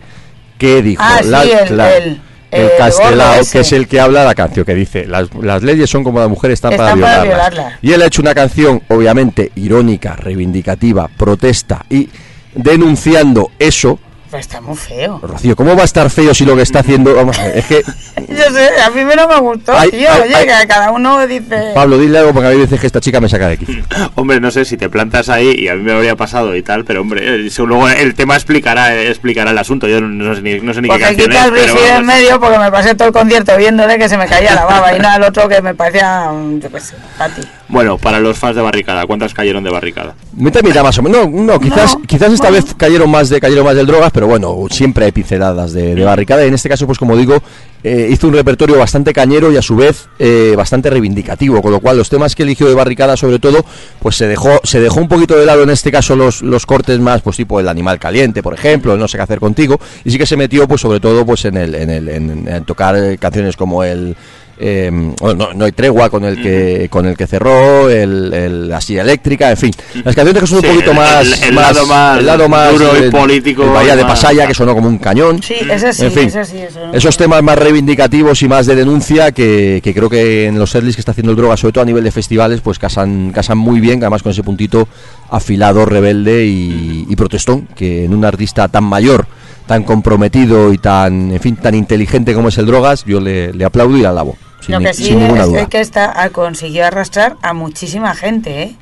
[0.57, 2.03] que dijo Ah, sí, el- claro, el-
[2.49, 5.89] el el Castelao, que es el que habla la canción que dice las, las leyes
[5.89, 7.49] son como las mujeres están, para, Están para violarlas.
[7.51, 7.79] violarlas.
[7.83, 12.09] y él ha hecho una canción obviamente irónica reivindicativa protesta y
[12.55, 15.19] denunciando eso Pues está muy feo.
[15.21, 17.65] Rocío cómo va a estar feo si lo que está haciendo vamos a ver, es
[17.65, 17.81] que
[18.29, 20.07] Yo sé, a mí no me gustó, Ay, tío.
[20.09, 20.47] ay, Oye, ay.
[20.61, 21.71] que cada uno dice...
[21.73, 23.65] Pablo dile algo porque a mí me dice que esta chica me saca de aquí
[24.15, 26.85] Hombre, no sé si te plantas ahí y a mí me habría pasado y tal,
[26.85, 29.87] pero hombre, eso luego el tema explicará explicará el asunto.
[29.87, 31.89] Yo no sé ni, no sé ni qué Porque canción quita es, el pero de
[31.95, 34.95] en medio porque me pasé todo el concierto viéndole que se me caía la baba
[34.95, 37.41] y nada, el otro que me parecía, yo qué sé, a ti.
[37.67, 40.13] Bueno, para los fans de Barricada, ¿cuántas cayeron de Barricada?
[40.33, 41.29] Mitad, mitad más o menos.
[41.29, 42.63] No, no quizás, No, quizás esta bueno.
[42.65, 46.03] vez cayeron más de cayeron más del drogas, pero bueno, siempre hay pinceladas de, de
[46.03, 46.43] barricada.
[46.45, 47.41] Y en este caso, pues como digo,
[47.83, 51.79] eh, hizo un repertorio bastante cañero y a su vez eh, bastante reivindicativo, con lo
[51.79, 53.65] cual los temas que eligió de barricada, sobre todo,
[53.99, 56.99] pues se dejó, se dejó un poquito de lado en este caso los, los cortes
[56.99, 60.11] más, pues tipo el animal caliente, por ejemplo, el no sé qué hacer contigo, y
[60.11, 62.95] sí que se metió, pues sobre todo, pues en el, en el, en, en tocar
[62.95, 64.15] eh, canciones como el
[64.63, 68.69] eh, bueno, no, no hay tregua con el que con el que cerró el, el-
[68.69, 69.71] la silla eléctrica en fin.
[70.03, 72.71] Las canciones que son un poquito el- más, el- el lado más el lado más
[72.71, 75.41] duro y político el Bahía de Pasaya que sonó como un cañón.
[75.41, 76.57] Sí, ese sí, en fin ese sí.
[76.59, 76.93] Eso no.
[76.93, 80.95] esos temas más reivindicativos y más de denuncia que, que creo que en los setlists
[80.95, 83.79] que está haciendo el droga sobre todo a nivel de festivales pues casan casan muy
[83.79, 84.87] bien además con ese puntito
[85.29, 89.25] afilado rebelde y, y protestón que en un artista tan mayor
[89.67, 93.63] tan comprometido y tan en fin tan inteligente como es el drogas yo le, le
[93.65, 95.09] aplaudo y le alabo sin, Lo que sí
[95.57, 98.75] es que esta, consiguió arrastrar a muchísima gente, ¿eh?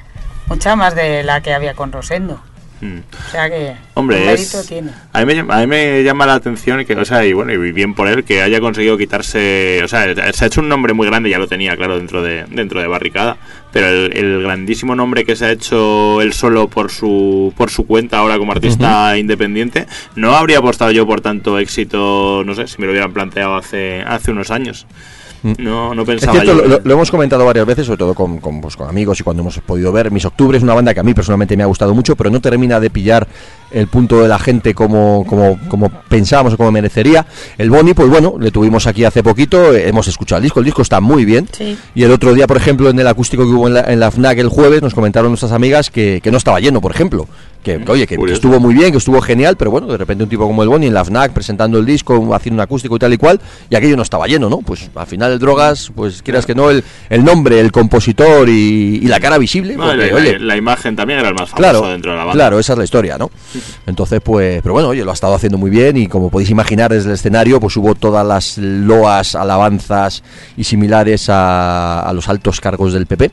[0.47, 2.41] Mucha más de la que había con Rosendo.
[2.81, 2.99] Mm.
[3.27, 4.91] O sea que Hombre, es, tiene.
[5.11, 7.51] a, mí me, llama- a mí me llama la atención que, o sea, y bueno,
[7.51, 10.93] y bien por él, que haya conseguido quitarse, o sea, se ha hecho un nombre
[10.93, 13.35] muy grande, ya lo tenía, claro, dentro de dentro de Barricada,
[13.73, 17.85] pero el, el grandísimo nombre que se ha hecho él solo por su por su
[17.85, 22.77] cuenta ahora como artista independiente, no habría apostado yo por tanto éxito, no sé, si
[22.79, 24.87] me lo hubieran planteado hace hace unos años.
[25.43, 26.61] No, no Es pensaba cierto, yo.
[26.61, 29.23] lo, lo- lo hemos comentado varias veces, sobre todo con, con, pues, con amigos y
[29.23, 30.11] cuando hemos podido ver.
[30.11, 32.41] Mis Octubre es una banda que a mí personalmente me ha gustado mucho, pero no
[32.41, 33.27] termina de pillar
[33.71, 37.25] el punto de la gente como, como, como pensábamos o como merecería.
[37.57, 40.65] El Boni, pues bueno, le tuvimos aquí hace poquito, eh, hemos escuchado el disco, el
[40.65, 41.47] disco está muy bien.
[41.51, 41.77] Sí.
[41.95, 44.11] Y el otro día, por ejemplo, en el acústico que hubo en la, en la
[44.11, 47.27] FNAC el jueves, nos comentaron nuestras amigas que, que no estaba lleno, por ejemplo.
[47.63, 50.29] Que, que, oye, que, estuvo muy bien, que estuvo genial, pero bueno, de repente un
[50.29, 53.11] tipo como el Boni en la FNAC presentando el disco, haciendo un acústico y tal
[53.11, 54.59] y cual, y aquello no estaba lleno, ¿no?
[54.59, 58.99] Pues al final el Drogas, pues quieras que no, el, el nombre, el compositor y,
[59.03, 61.49] y la cara visible, No, porque, la, oye, la- la imagen también era el más
[61.49, 62.33] famoso Claro, dentro de la banda.
[62.39, 63.29] claro, esa es la historia, ¿no?
[63.85, 66.91] Entonces, pues, pero bueno, oye, lo ha estado haciendo muy bien y como podéis imaginar
[66.91, 70.23] desde el escenario, pues hubo todas las loas, alabanzas
[70.57, 73.31] y similares a, a los altos cargos del PP,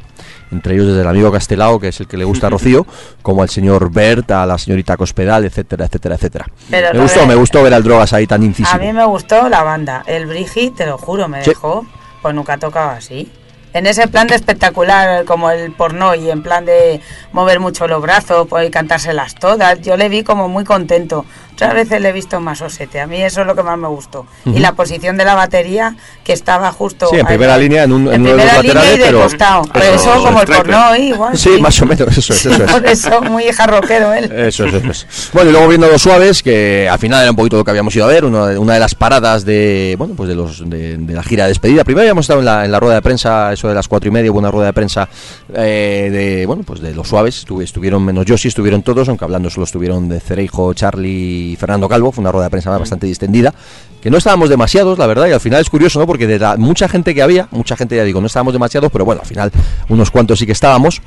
[0.53, 2.87] entre ellos desde el amigo Castelao, que es el que le gusta a Rocío,
[3.23, 6.47] como al señor Bert, a la señorita Cospedal, etcétera, etcétera, etcétera.
[6.71, 8.75] Pero me gustó, me gustó ver al Drogas ahí tan incisivo.
[8.75, 10.03] A mí me gustó la banda.
[10.07, 11.51] El Brigi, te lo juro, me Sí.
[11.51, 11.87] dejó.
[12.23, 13.31] Pues nunca tocaba así.
[13.77, 17.03] En ese plan de espectacular, como el porno, y en plan de
[17.33, 21.27] mover mucho los brazos, pues, y cantárselas todas, yo le vi como muy contento.
[21.57, 23.01] Otras veces le he visto más osete.
[23.01, 24.27] A mí eso es lo que más me gustó.
[24.45, 27.07] Y la posición de la batería, que estaba justo.
[27.09, 29.23] Sí, en ahí, primera línea, en un- en uno de los laterales, y de pero-
[29.23, 29.63] costado.
[29.73, 31.39] Pero Eso, eso, como el porno, igual.
[31.39, 32.71] Sí, más o menos, eso es, eso es.
[32.71, 34.31] Por eso, muy jarroquero él.
[34.31, 35.31] Eso es, eso es.
[35.33, 37.97] Bueno, y luego viendo los suaves, que al final era un poquito lo que habíamos
[37.97, 40.99] ido a ver, una de, una de las paradas de, bueno, pues de los de,
[40.99, 41.85] de la gira de despedida.
[41.85, 44.13] Primero habíamos estado en la, en la rueda de prensa, eso de las cuatro y
[44.13, 45.09] media, hubo una rueda de prensa
[45.55, 47.47] eh, de, bueno, pues de los suaves.
[47.61, 52.13] Estuvieron menos Yoshi, estuvieron todos, aunque hablando solo estuvieron de Cereijo, Charlie y Fernando Calvo,
[52.13, 53.55] fue una rueda de prensa bastante distendida,
[54.01, 56.07] que no estábamos demasiados, la verdad, y al final es curioso, ¿no?
[56.07, 59.05] Porque de la mucha gente que había, mucha gente ya digo, no estábamos demasiados, pero
[59.05, 59.51] bueno, al final
[59.89, 61.01] unos cuantos sí que estábamos.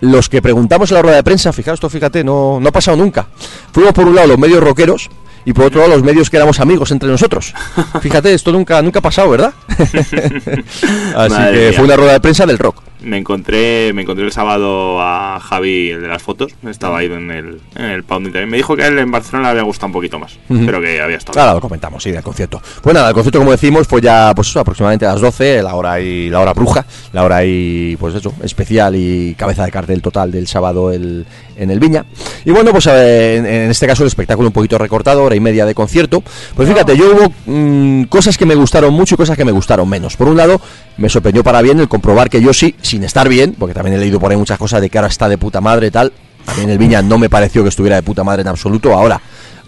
[0.00, 2.96] Los que preguntamos en la rueda de prensa, fijaos, esto fíjate, no, no ha pasado
[2.96, 3.26] nunca.
[3.72, 5.10] Fuimos por un lado los medios rockeros
[5.44, 7.52] y por otro lado los medios que éramos amigos entre nosotros.
[8.00, 9.52] Fíjate, esto nunca, nunca ha pasado, ¿verdad?
[9.68, 11.72] Así Madre que mía.
[11.76, 12.82] fue una rueda de prensa del rock.
[13.02, 16.52] Me encontré, me encontré el sábado a Javi, el de las fotos.
[16.68, 18.50] Estaba ahí en el, en el Pounding también.
[18.50, 20.38] Me dijo que a él en Barcelona le había gustado un poquito más.
[20.48, 21.38] Pero que había estado.
[21.40, 22.60] Ahora lo comentamos, sí, del concierto.
[22.82, 25.74] Pues nada, el concierto, como decimos, fue ya, pues eso, aproximadamente a las 12, la
[25.74, 30.02] hora y la hora bruja, la hora y, pues eso, especial y cabeza de cartel
[30.02, 31.24] total del sábado el-
[31.56, 32.06] en el Viña.
[32.46, 35.66] Y bueno, pues en, en este caso el espectáculo un poquito recortado, hora y media
[35.66, 36.22] de concierto.
[36.56, 39.86] Pues fíjate, yo hubo mm, cosas que me gustaron mucho y cosas que me gustaron
[39.86, 40.16] menos.
[40.16, 40.58] Por un lado,
[40.96, 44.00] me sorprendió para bien el comprobar que yo sí, sin estar bien, porque también he
[44.00, 46.12] leído por ahí muchas cosas de que ahora está de puta madre y tal.
[46.46, 48.94] A en el Viña no me pareció que estuviera de puta madre en absoluto.
[48.94, 49.20] Ahora,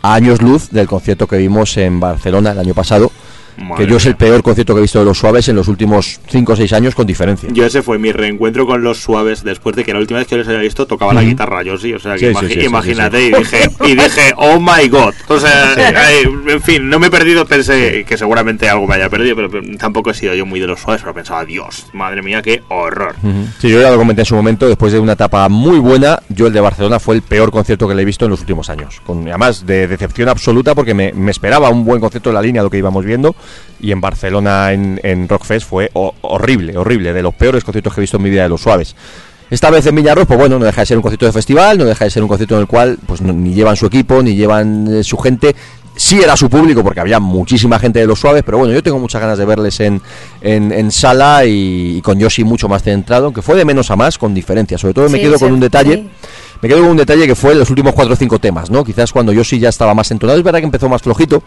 [0.03, 3.12] a años luz del concierto que vimos en Barcelona el año pasado,
[3.59, 5.68] Madre que yo es el peor concierto que he visto de los suaves en los
[5.68, 7.48] últimos 5 o 6 años con diferencia.
[7.53, 10.36] Yo ese fue mi reencuentro con los suaves después de que la última vez que
[10.36, 12.66] les había visto tocaba la guitarra yo sí, o sea que sí, imagi- sí, sí,
[12.66, 15.74] imagínate y dije y dije oh my god, o sea,
[16.48, 20.11] en fin, no me he perdido, pensé que seguramente algo me haya perdido, pero, tampoco
[20.11, 23.14] he sido yo muy de los suaves, pero pensaba Dios, madre mía, qué horror.
[23.22, 23.46] Ujú.
[23.59, 26.46] Sí, yo ya lo comenté en su momento, después de una etapa muy buena, yo
[26.46, 29.00] el de Barcelona fue el peor concierto que le he visto en los últimos años.
[29.05, 32.62] Con, además, de decepción absoluta porque me, me esperaba un buen concierto en la línea
[32.62, 33.34] de lo que íbamos viendo
[33.80, 38.01] y en Barcelona, en, en Rockfest, fue ho- horrible, horrible, de los peores conciertos que
[38.01, 38.95] he visto en mi vida de los suaves.
[39.51, 41.84] Esta vez en Villarros, pues bueno, no deja de ser un concierto de festival, no
[41.84, 44.34] deja de ser un concierto en el cual pues no- ni llevan su equipo, ni
[44.34, 45.55] llevan eh, su gente.
[45.95, 48.99] Sí era su público porque había muchísima gente de los suaves, pero bueno, yo tengo
[48.99, 50.01] muchas ganas de verles en,
[50.40, 53.97] en, en sala y, y con Yoshi mucho más centrado, aunque fue de menos a
[53.97, 54.78] más, con diferencia.
[54.78, 55.97] Sobre todo me Sí, quedo con un detalle.
[55.97, 56.09] sí.
[56.62, 58.84] Me quedo con un detalle que fue en los últimos cuatro o cinco temas, ¿no?
[58.84, 60.38] Quizás cuando Yoshi ya estaba más entonado.
[60.38, 61.42] Es verdad que empezó más flojito,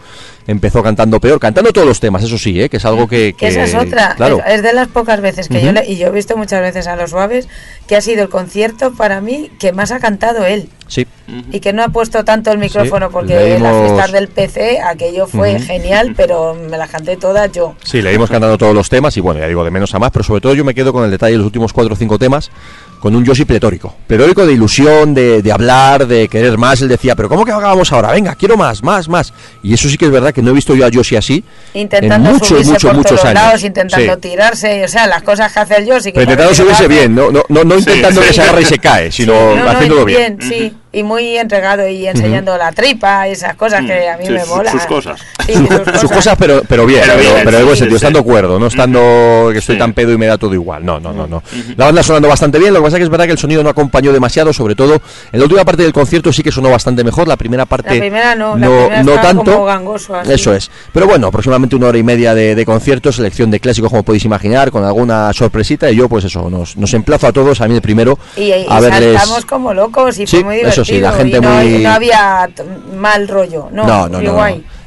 [0.46, 2.68] empezó cantando peor, cantando todos los temas, eso sí, ¿eh?
[2.68, 3.34] que es algo que...
[3.36, 4.14] Que esa es otra.
[4.14, 4.40] Claro.
[4.46, 6.86] Es, es de las pocas veces que yo le, y yo he visto muchas veces
[6.86, 7.48] a los suaves
[7.88, 11.04] que ha sido el concierto para mí que más ha cantado él Sí.
[11.50, 15.26] y que no ha puesto tanto el micrófono porque leímos- las fiestas del PC aquello
[15.26, 17.74] fue genial, pero me las canté todas yo.
[17.82, 20.12] Sí, le dimos cantando todos los temas y bueno, ya digo, de menos a más,
[20.12, 22.20] pero sobre todo yo me quedo con el detalle de los últimos cuatro o cinco
[22.20, 22.52] temas,
[23.00, 23.94] con un Yoshi pletórico.
[24.06, 26.80] Pletórico de ilusión, de, de hablar, de querer más.
[26.82, 28.12] Él decía, pero ¿cómo que hagamos ahora?
[28.12, 29.32] Venga, quiero más, más, más.
[29.62, 31.44] Y eso sí que es verdad que no he visto yo a Yoshi así
[31.74, 33.34] Intentando en muchos, subirse muchos, por muchos todos años.
[33.34, 34.20] lados, intentando Sí.
[34.20, 36.04] tirarse, o sea, las cosas que hace el Yoshi.
[36.12, 38.28] que Pero intentando subirse bien, no, no, no, no Sí, intentando sí.
[38.28, 40.38] que se agarre y se cae, sino No, no, haciéndolo bien.
[40.40, 44.32] sí, y muy entregado y enseñando la tripa y esas cosas que a mí Sí,
[44.32, 44.70] me su- mola.
[44.72, 45.20] sus cosas.
[45.46, 45.52] Sí,
[46.00, 48.04] Sus cosas, pero, pero bien, Pero pero, bien, pero en buen sí, sentido, sí.
[48.04, 49.78] estando cuerdo, no estando que estoy Sí.
[49.78, 50.84] tan pedo y me da todo igual.
[50.84, 51.40] No, no, no, no.
[51.76, 53.62] La banda sonando bastante bien, lo que pasa es que es verdad que el sonido
[53.62, 54.94] no acompañó demasiado, sobre todo
[55.30, 58.00] en la última parte del concierto sí que sonó bastante mejor, la primera parte La
[58.00, 59.52] primera no, la no, primera no tanto.
[59.52, 60.32] como gangoso, así.
[60.32, 60.68] Eso es.
[60.92, 64.24] Pero bueno, aproximadamente una hora y media de, de concierto, selección de clásicos como podéis
[64.24, 67.74] imaginar, con alguna sorpresita y yo pues eso, nos, nos emplazo a todos, a mí
[67.76, 69.14] el primero, Y, y a verles...
[69.20, 70.84] saltamos como locos y Sí, fue muy divertido.
[70.86, 72.48] Sí, la gente y no, muy- y no había
[72.96, 74.36] mal rollo, no, No, no, no.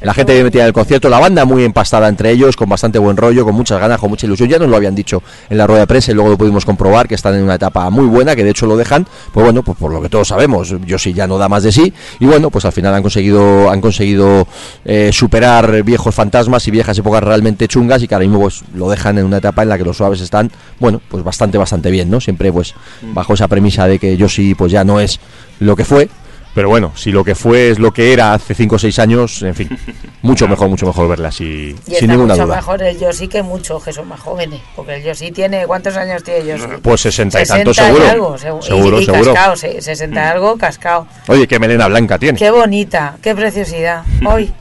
[0.02, 2.98] La gente bien metida en el concierto, la banda muy empastada entre ellos, con bastante
[2.98, 4.48] buen rollo, con muchas ganas, con mucha ilusión.
[4.48, 7.06] Ya nos lo habían dicho en la rueda de prensa y luego lo pudimos comprobar
[7.06, 9.76] que están en una etapa muy buena, que de hecho lo dejan, pues bueno, pues
[9.76, 12.50] por lo que todos sabemos, yo sí ya no da más de sí y bueno,
[12.50, 14.46] pues al final han conseguido han conseguido
[14.86, 18.88] eh, superar viejos fantasmas y viejas épocas realmente chungas y que ahora mismo pues lo
[18.88, 22.08] dejan en una etapa en la que los suaves están, bueno, pues bastante bastante bien,
[22.10, 22.20] ¿no?
[22.20, 22.74] Siempre pues
[23.12, 25.20] bajo esa premisa de que yo sí pues ya no es
[25.58, 26.08] lo que fue,
[26.54, 29.42] pero bueno, si lo que fue es lo que era hace 5 o 6 años,
[29.42, 29.68] en fin,
[30.22, 32.56] mucho mejor, mucho mejor verla así, Y sin ninguna mucho duda.
[32.56, 34.60] mejor el Yoshi que muchos que son más jóvenes.
[34.76, 35.66] Porque el Yoshi tiene.
[35.66, 36.64] ¿Cuántos años tiene Yoshi?
[36.82, 38.08] Pues 60 y 60 tantos seguro.
[38.08, 39.34] algo, segu- Seguro, y, y seguro.
[39.34, 41.06] cascao, se- 60 y algo, cascao.
[41.28, 42.38] Oye, qué melena blanca tiene.
[42.38, 44.02] Qué bonita, qué preciosidad.
[44.26, 44.52] Hoy,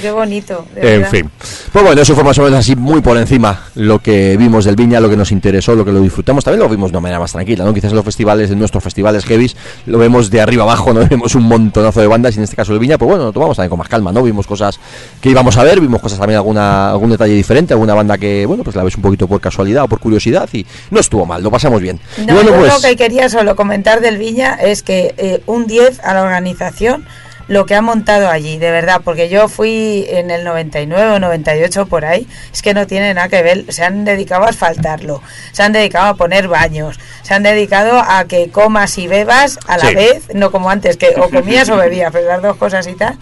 [0.00, 0.66] qué bonito.
[0.74, 1.10] de En verdad.
[1.10, 1.30] fin.
[1.72, 4.76] Pues bueno, eso fue más o menos así muy por encima lo que vimos del
[4.76, 6.44] Viña, lo que nos interesó, lo que lo disfrutamos.
[6.44, 7.72] También lo vimos de una manera más tranquila, ¿no?
[7.74, 11.34] Quizás en los festivales, en nuestros festivales heavies, lo vemos de arriba abajo, no vemos
[11.34, 13.70] un montonazo de bandas y en este caso el Viña, pues bueno, lo tomamos también
[13.70, 14.22] con más calma, ¿no?
[14.22, 14.78] Vimos cosas
[15.20, 18.64] que íbamos a ver, vimos cosas también, alguna, algún detalle diferente, alguna banda que, bueno,
[18.64, 21.50] pues la ves un poquito por casualidad o por curiosidad y no estuvo mal, lo
[21.50, 22.00] pasamos bien.
[22.18, 22.72] Y No, bueno, yo pues...
[22.72, 27.04] lo que quería solo comentar del Viña es que eh, un 10 a la organización
[27.52, 31.86] lo que ha montado allí, de verdad, porque yo fui en el 99 o 98
[31.86, 35.22] por ahí, es que no tiene nada que ver, se han dedicado a asfaltarlo,
[35.52, 39.76] se han dedicado a poner baños, se han dedicado a que comas y bebas a
[39.76, 39.94] la Sí.
[39.94, 43.18] vez, no como antes, que o comías o bebías, pero las dos cosas y tal.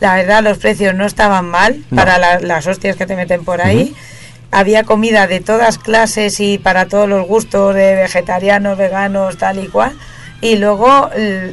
[0.00, 1.96] La verdad, los precios no estaban mal No.
[2.02, 3.94] para la- las hostias que te meten por ahí.
[4.50, 9.68] Había comida de todas clases y para todos los gustos, de vegetarianos, veganos, tal y
[9.68, 9.92] cual.
[10.44, 11.08] Y luego,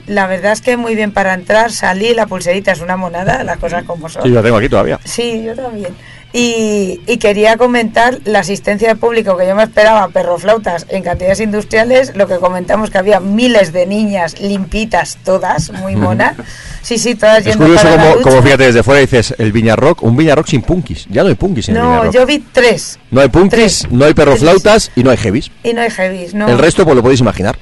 [0.08, 3.58] la verdad es que muy bien para entrar, salí, la pulserita es una monada, las
[3.58, 4.22] cosas como son.
[4.24, 5.00] Sí, yo la tengo aquí todavía.
[5.06, 5.96] Sí, yo también.
[6.34, 11.40] Y, y quería comentar la asistencia de público que yo me esperaba, perroflautas en cantidades
[11.42, 16.36] industriales, lo que comentamos que había miles de niñas limpitas, todas, muy monas.
[16.82, 18.30] Sí, sí, todas Es yendo curioso para la como, ducha.
[18.30, 21.06] como fíjate desde fuera dices el Viña Rock, un Viña Rock sin punkis.
[21.10, 22.98] Ya no hay punkis en No, yo vi tres.
[23.10, 23.88] No hay punkis, Tres.
[23.92, 25.52] no hay perroflautas y no hay heavies.
[25.64, 26.48] Y no hay heavies, no.
[26.50, 27.58] El resto pues lo podéis imaginar.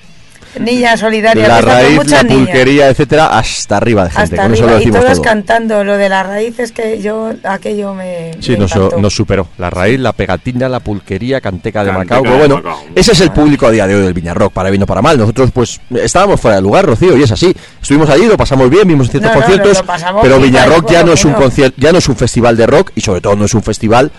[0.60, 1.48] Niñas solidarias.
[1.48, 2.48] La raíz, muchas la niñas.
[2.48, 4.24] pulquería, etcétera, hasta arriba de gente.
[4.24, 5.24] Hasta Con eso lo arriba, y decimos todas todo.
[5.24, 9.48] cantando lo de la raíz es que yo aquello me, Sí, me nos, superó.
[9.58, 12.24] La raíz, la pegatina, la pulquería, canteca de Canteca Macao.
[12.24, 12.84] Pero bueno, Macao.
[12.96, 15.18] ese es el público a día de hoy del Viñarrock, para bien o para mal.
[15.18, 17.56] Nosotros, pues, estábamos fuera de lugar, Rocío, y es así.
[17.82, 19.84] Estuvimos allí, lo pasamos bien, vimos ciertos No, no, conciertos,
[20.22, 23.02] pero Viñarrock ya no es un concierto, ya no es un festival de rock y
[23.02, 24.12] sobre todo no es un festival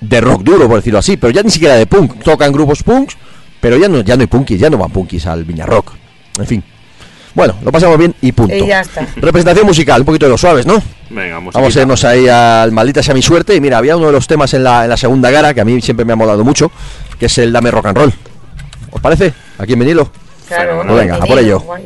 [0.00, 2.22] de rock duro, por decirlo así, pero ya ni siquiera de punk.
[2.22, 3.16] Tocan grupos punks,
[3.60, 5.92] pero ya no, ya no hay punkis, ya no van punkis al Viñarrock.
[6.38, 6.64] En fin.
[7.34, 8.54] Bueno, lo pasamos bien y punto.
[8.54, 9.06] Y ya está.
[9.16, 10.82] Representación musical, un poquito de los suaves, ¿no?
[11.10, 13.54] Venga, Vamos a irnos ahí al maldita sea mi suerte.
[13.54, 15.64] Y mira, había uno de los temas en la, en la segunda gara que a
[15.64, 16.72] mí siempre me ha molado mucho,
[17.18, 18.12] que es el Dame Rock and Roll.
[18.90, 19.34] ¿Os parece?
[19.58, 20.10] Aquí en vinilo.
[20.48, 21.60] Claro, Bueno, venga, a por ello.
[21.60, 21.84] guay.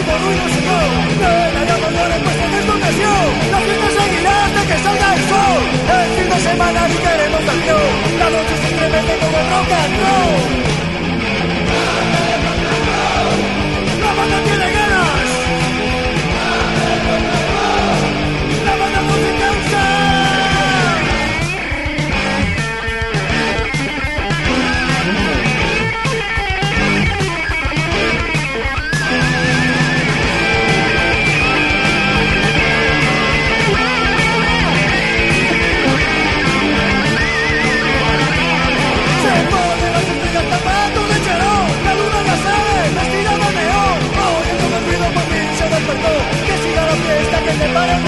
[0.00, 0.44] Sumo ruido
[1.80, 3.26] no llores, en esta ocasión.
[3.50, 5.62] La fiesta seguirá hasta que salga el sol.
[6.00, 7.40] El fin de semana y queremos.
[8.18, 8.70] La noche se
[10.00, 10.69] roll.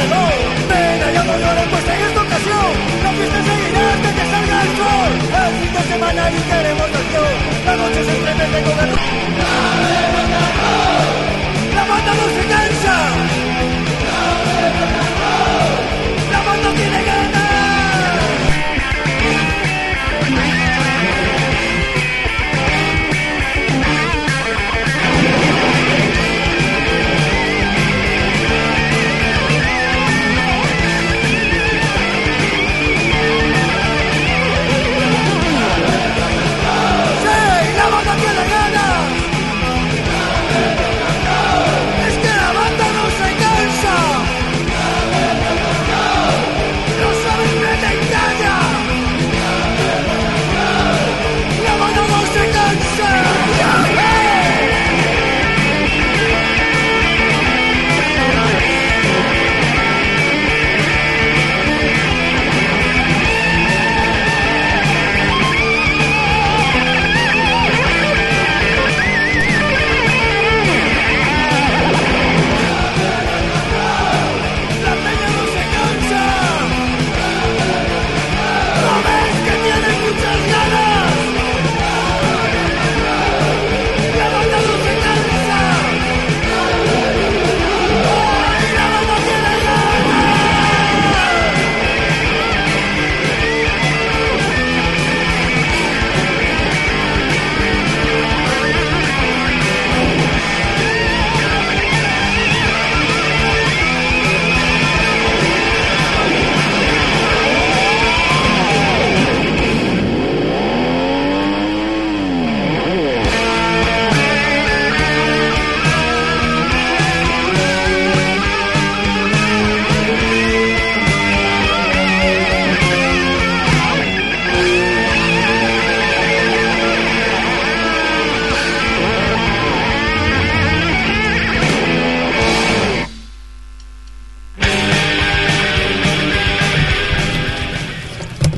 [0.03, 0.34] Reloj
[0.68, 2.70] Nena, ya no llores, pues en esta ocasión
[3.03, 5.12] La fiesta seguirá hasta que salga el sol.
[5.42, 7.34] El fin de semana y queremos acción.
[7.66, 8.90] La noche se estremece con el
[11.76, 12.24] La banda no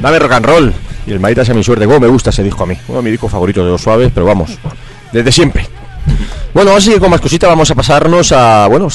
[0.04, 0.72] Dame rock and roll.
[1.06, 1.86] Y el maldita sea mi suerte.
[1.86, 2.76] ¿Cómo me gusta ese disco a mí?
[2.88, 4.50] Uno de mis discos de los suaves, pero vamos,
[5.10, 5.66] desde siempre.
[6.52, 7.48] Bueno, vamos a seguir con más cositas.
[7.48, 8.66] Vamos a pasarnos a.
[8.66, 8.88] Bueno,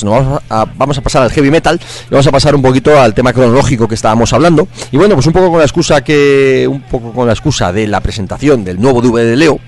[0.75, 1.79] vamos a, pasar al heavy metal.
[2.11, 4.67] Vamos a pasar un poquito al tema cronológico que estábamos hablando.
[4.91, 6.67] Y bueno, pues un poco con la excusa que.
[6.69, 9.59] Un poco con la excusa de la presentación del nuevo DVD de Leo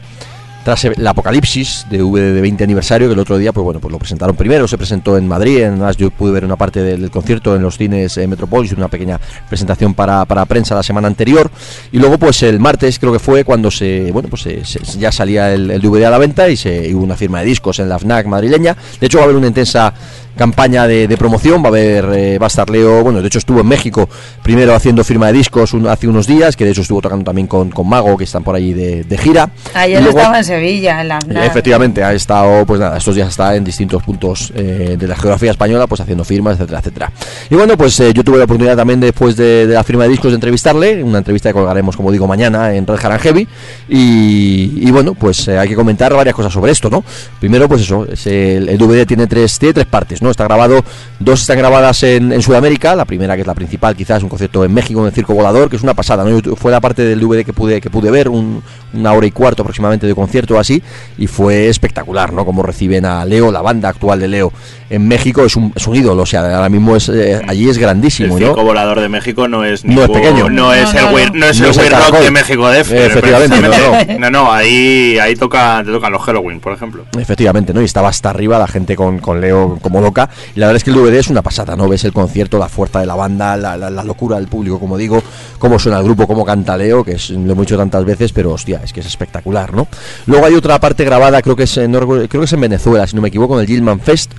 [0.64, 3.92] tras el apocalipsis de V de 20 aniversario que el otro día pues bueno pues
[3.92, 4.68] lo presentaron primero.
[4.68, 8.18] Se presentó en Madrid en yo pude ver una parte del, concierto en los cines
[8.18, 11.50] eh, Metropolis una pequeña presentación para, para prensa la semana anterior.
[11.92, 14.62] Y luego pues el martes creo que fue cuando se bueno pues se-
[15.00, 17.46] ya salía el, el DVD a la venta y se y hubo una firma de
[17.46, 18.76] discos en la FNAC madrileña.
[19.00, 19.94] De hecho va a haber una intensa
[20.42, 23.38] campaña de, de promoción va a haber eh, va a estar Leo bueno de hecho
[23.38, 24.10] estuvo en México
[24.42, 27.48] primero haciendo firma de discos un- hace unos días que de hecho estuvo tocando también
[27.48, 31.02] con, con Mago que están por ahí de, de gira Ayer luego- estaba en Sevilla,
[31.02, 31.46] en la FNAC.
[31.46, 35.52] Efectivamente, ha estado, pues nada, estos días está en distintos puntos eh, de la geografía
[35.52, 37.12] española, pues haciendo firmas, etcétera, etcétera.
[37.50, 40.10] Y bueno, pues eh, yo tuve la oportunidad también después de, de la firma de
[40.10, 43.48] discos de entrevistarle, una entrevista que colgaremos, como digo, mañana en Red Haran Heavy.
[43.88, 47.04] Y, y bueno, pues eh, hay que comentar varias cosas sobre esto, ¿no?
[47.40, 50.31] Primero, pues eso, es el, el DVD tiene tres, tiene tres partes, ¿no?
[50.32, 50.84] Está grabado,
[51.20, 54.64] dos están grabadas en, en Sudamérica, la primera que es la principal, quizás un concierto
[54.66, 56.40] en México, en el Circo Volador, que es una pasada, ¿no?
[56.40, 58.62] Yo- fue la parte del DVD que pude, que pude ver, un-
[58.94, 60.82] una hora y cuarto aproximadamente de concierto o así,
[61.18, 62.46] y fue espectacular, ¿no?
[62.46, 64.52] Como reciben a Leo, la banda actual de Leo
[64.90, 67.78] en México, es un, es un ídolo, o sea, ahora mismo es, eh, allí es
[67.78, 68.64] El grandísimo, circo ¿no?
[68.64, 70.50] volador de México no es No es ningún- pequeño.
[70.50, 71.40] no es el no, Weird- no.
[71.40, 73.62] no es el el Weird Rock de México DF, Eh, efectivamente,
[74.20, 77.06] no, no, ahí ahí toca te tocan los Halloween, por ejemplo.
[77.18, 77.82] Efectivamente, ¿no?
[77.82, 80.21] Y estaba hasta arriba la gente con, con Leo como loca.
[80.56, 81.88] Y la verdad es que el DVD es una pasada, ¿no?
[81.88, 85.22] Ves el concierto, la fuerza de la banda, la, locura del público, como digo,
[85.60, 88.52] cómo suena el grupo, cómo canta Leo, que es, lo hemos dicho tantas veces, pero
[88.52, 89.88] hostia, es que es espectacular, ¿no?
[90.26, 93.16] Luego hay otra parte grabada, creo que es, en- creo que es en Venezuela, si
[93.16, 94.32] no me equivoco, en el Gilman Fest.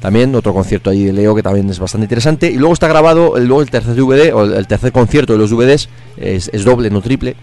[0.00, 2.50] También otro concierto ahí de Leo que también es bastante interesante.
[2.50, 5.48] Y luego está grabado, el, luego el tercer DVD, o el, tercer concierto de los
[5.48, 7.36] DVDs, es doble, no triple.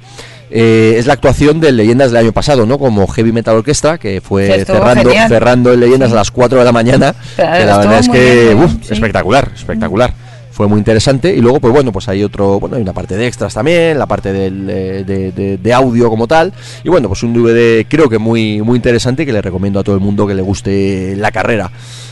[0.54, 2.78] Eh, es la actuación de Leyendas del año pasado, ¿no?
[2.78, 5.30] Como Heavy Metal Orquestra, que fue cerrando, genial.
[5.30, 6.14] cerrando en Leyendas Sí.
[6.14, 7.16] a las 4 de la mañana.
[7.36, 8.94] Claro, que la verdad es que bien, uf, sí.
[8.94, 10.14] espectacular, espectacular.
[10.52, 11.34] Fue muy interesante.
[11.34, 14.06] Y luego, pues bueno, pues hay otro, bueno, hay una parte de extras también, la
[14.06, 16.52] parte del, eh, de, de- de audio como tal.
[16.84, 19.96] Y bueno, pues un DVD creo que muy, muy interesante que le recomiendo a todo
[19.96, 21.72] el mundo que le guste la carrera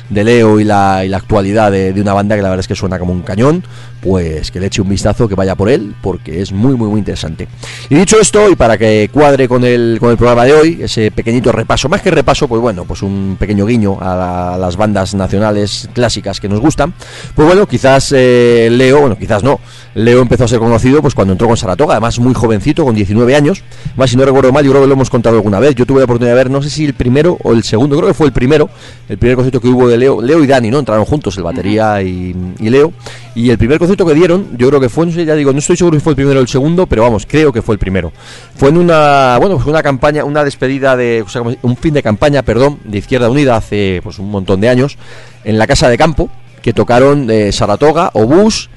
[0.10, 2.68] de Leo y la, y la actualidad de, de una banda que la verdad es
[2.68, 3.64] que suena como un cañón,
[4.02, 7.00] pues que le eche un vistazo, que vaya por él, porque es muy, muy, muy
[7.00, 7.48] interesante.
[7.90, 11.12] Y dicho esto, y para que cuadre con el, con el programa de hoy, ese
[11.12, 15.14] pequeñito repaso, más que repaso, pues bueno, pues un pequeño guiño a, la- las bandas
[15.16, 16.94] nacionales clásicas que nos gustan,
[17.36, 19.60] pues bueno, quizás eh, Leo, bueno, quizás no,
[19.96, 23.36] Leo empezó a ser conocido pues cuando entró con Saratoga, además muy jovencito, con 19
[23.36, 23.64] años,
[23.98, 26.00] más si no recuerdo mal, yo creo que lo hemos contado alguna vez, yo tuve
[26.00, 28.28] la oportunidad de ver, no sé si el primero o el segundo, creo que fue
[28.28, 28.70] el primero,
[29.10, 30.80] el primer concierto que hubo de Leo, Leo y Dani, ¿no?
[30.80, 32.92] Entraron juntos, el batería y, y Leo,
[33.36, 35.60] y el primer concierto que dieron, yo creo que fue, no sé, ya digo, no
[35.60, 37.80] estoy seguro si fue el primero o el segundo, pero vamos, creo que fue el
[37.80, 38.12] primero.
[38.56, 41.94] Fue en una, bueno, fue una campaña, una despedida de, o sea, como- un fin
[41.94, 44.98] de campaña, perdón, de Izquierda Unida hace pues un montón de años,
[45.44, 46.30] en la Casa de Campo,
[46.62, 48.70] que tocaron eh, Saratoga, Obús,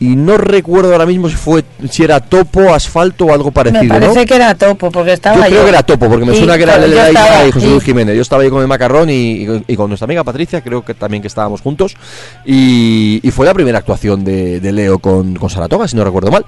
[0.00, 3.88] y no recuerdo ahora mismo si fue si era topo, asfalto o algo parecido, Me
[3.88, 4.26] parece ¿no?
[4.26, 6.62] que era topo, porque estaba Yo creo que era topo, porque me Sí, suena que
[6.64, 7.66] era claro, Lele yo Daiza estaba, y José.
[7.68, 8.16] Luis Jiménez.
[8.16, 9.14] Yo estaba ahí con el macarrón y,
[9.44, 11.96] y- y con nuestra amiga Patricia, creo que también que estábamos juntos.
[12.44, 16.30] Y, y fue la primera actuación de, de Leo con, con Saratoga, si no recuerdo
[16.30, 16.44] mal.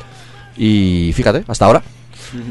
[0.56, 1.82] Y fíjate, hasta ahora.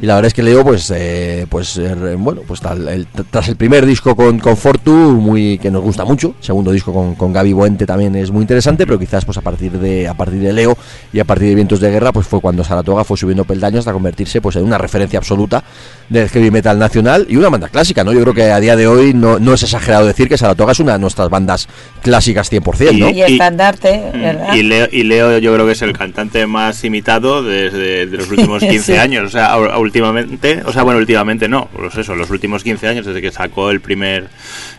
[0.01, 3.47] Y la verdad es que Leo, pues, eh, pues eh, bueno, pues tal- el- tras
[3.49, 7.33] el primer disco con, con Fortu, muy que nos gusta mucho, segundo disco con, con
[7.33, 10.53] Gaby Boente también es muy interesante, pero quizás pues a partir de a partir de
[10.53, 10.77] Leo
[11.13, 13.93] y a partir de Vientos de Guerra, pues fue cuando Saratoga fue subiendo peldaños hasta
[13.93, 15.63] convertirse pues en una referencia absoluta
[16.09, 18.13] del heavy metal nacional y una banda clásica, ¿no?
[18.13, 20.79] Yo creo que a día de hoy no, no es exagerado decir que Saratoga es
[20.79, 21.67] una de nuestras bandas
[22.01, 23.09] clásicas 100%, ¿no?
[23.09, 24.53] Y estandarte, Mm, ¿verdad?
[24.55, 28.29] Y Leo, y Leo yo creo que es el cantante más imitado desde de los
[28.29, 28.97] últimos 15 Sí.
[28.99, 29.25] años.
[29.25, 33.21] O sea, últimamente, o sea, bueno, últimamente no, pues eso, los últimos 15 años, desde
[33.21, 34.27] que sacó el primer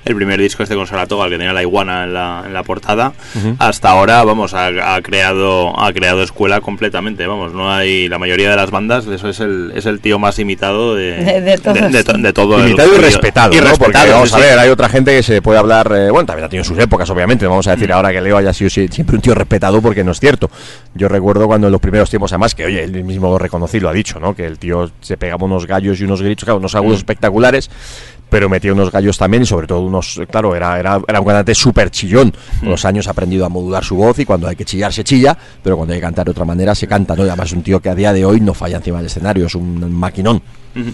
[0.05, 2.63] el primer disco este con Saratoga, el que tenía la iguana en la, en la
[2.63, 3.13] portada,
[3.59, 8.51] hasta ahora, vamos, ha, ha creado ha creado escuela completamente, vamos, no hay la mayoría
[8.51, 11.75] de las bandas, eso es el, es el tío más imitado de, De- de todos.
[11.81, 13.63] de, de to- de todo el- Imitado y respetado, y ¿no?
[13.65, 16.27] Porque respetado, vamos sí, a ver, hay otra gente que se puede hablar, eh, bueno,
[16.27, 18.71] también ha tenido sus épocas, obviamente, no vamos a decir ahora que Leo haya sido
[18.71, 20.51] si- siempre un tío respetado porque no es cierto.
[20.95, 23.89] Yo recuerdo cuando en los primeros tiempos, además, que oye, él mismo lo reconocí, lo
[23.89, 24.35] ha dicho, ¿no?
[24.37, 27.71] Que el tío se pegaba unos gallos y unos gritos, claro, unos agudos espectaculares,
[28.29, 31.55] pero metía unos gallos también y sobre todo unos, claro, era, era, era un cantante
[31.55, 32.33] súper chillón.
[32.61, 35.05] Con los años ha aprendido a modular su voz y cuando hay que chillar se
[35.05, 37.25] chilla, pero cuando hay que cantar de otra manera se canta, ¿no?
[37.25, 39.47] Y además es un tío que a día de hoy no falla encima del escenario,
[39.47, 40.43] es un maquinón.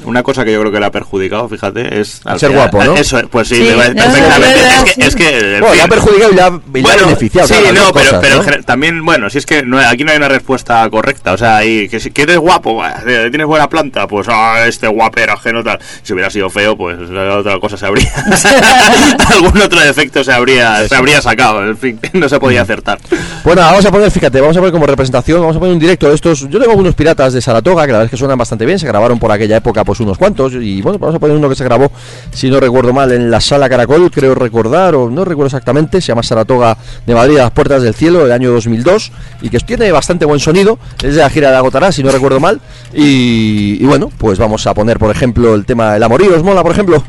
[0.04, 2.20] Una cosa que yo creo que le ha perjudicado, fíjate, es...
[2.24, 2.96] al ser final- guapo, ¿no?
[2.96, 4.60] Eso, pues sí, Sí, no, perfectamente.
[4.60, 6.90] es que, es que, en Bueno, le ha fin, perjudicado y le ha, y le
[6.92, 7.48] ha beneficiado.
[7.48, 8.40] Sí, claro, no, pero, cosas, pero ¿no?
[8.40, 11.32] en general- también, bueno, si es que no, aquí no hay una respuesta correcta.
[11.32, 12.82] O sea, ahí, que, si que eres guapo,
[13.30, 15.78] tienes buena planta, pues ah, este guaperágeno tal.
[16.02, 18.12] Si hubiera sido feo, pues la otra cosa se habría.
[19.30, 21.64] Algún otro defecto se habría, se habría sacado.
[21.64, 22.98] En fin, no se podía acertar.
[23.44, 26.08] Bueno, vamos a poner, fíjate, vamos a poner como representación, vamos a poner un directo
[26.08, 26.40] de estos.
[26.48, 28.86] Yo tengo algunos piratas de Saratoga que la verdad es que suenan bastante bien, se
[28.86, 30.52] grabaron por aquella época, pues unos cuantos.
[30.54, 31.90] Y bueno, vamos a poner uno que se grabó,
[32.32, 36.08] si no recuerdo mal, en la sala Caracol, creo recordar, o no recuerdo exactamente, se
[36.08, 39.12] llama Saratoga de Madrid a las puertas del cielo, del año 2002,
[39.42, 40.78] y que tiene bastante buen sonido.
[41.02, 42.60] Es de la gira de Agotará, si no recuerdo mal.
[42.94, 46.62] Y, y bueno, pues vamos a poner, por ejemplo, el tema El Amorío, ¿os mola,
[46.62, 47.02] por ejemplo?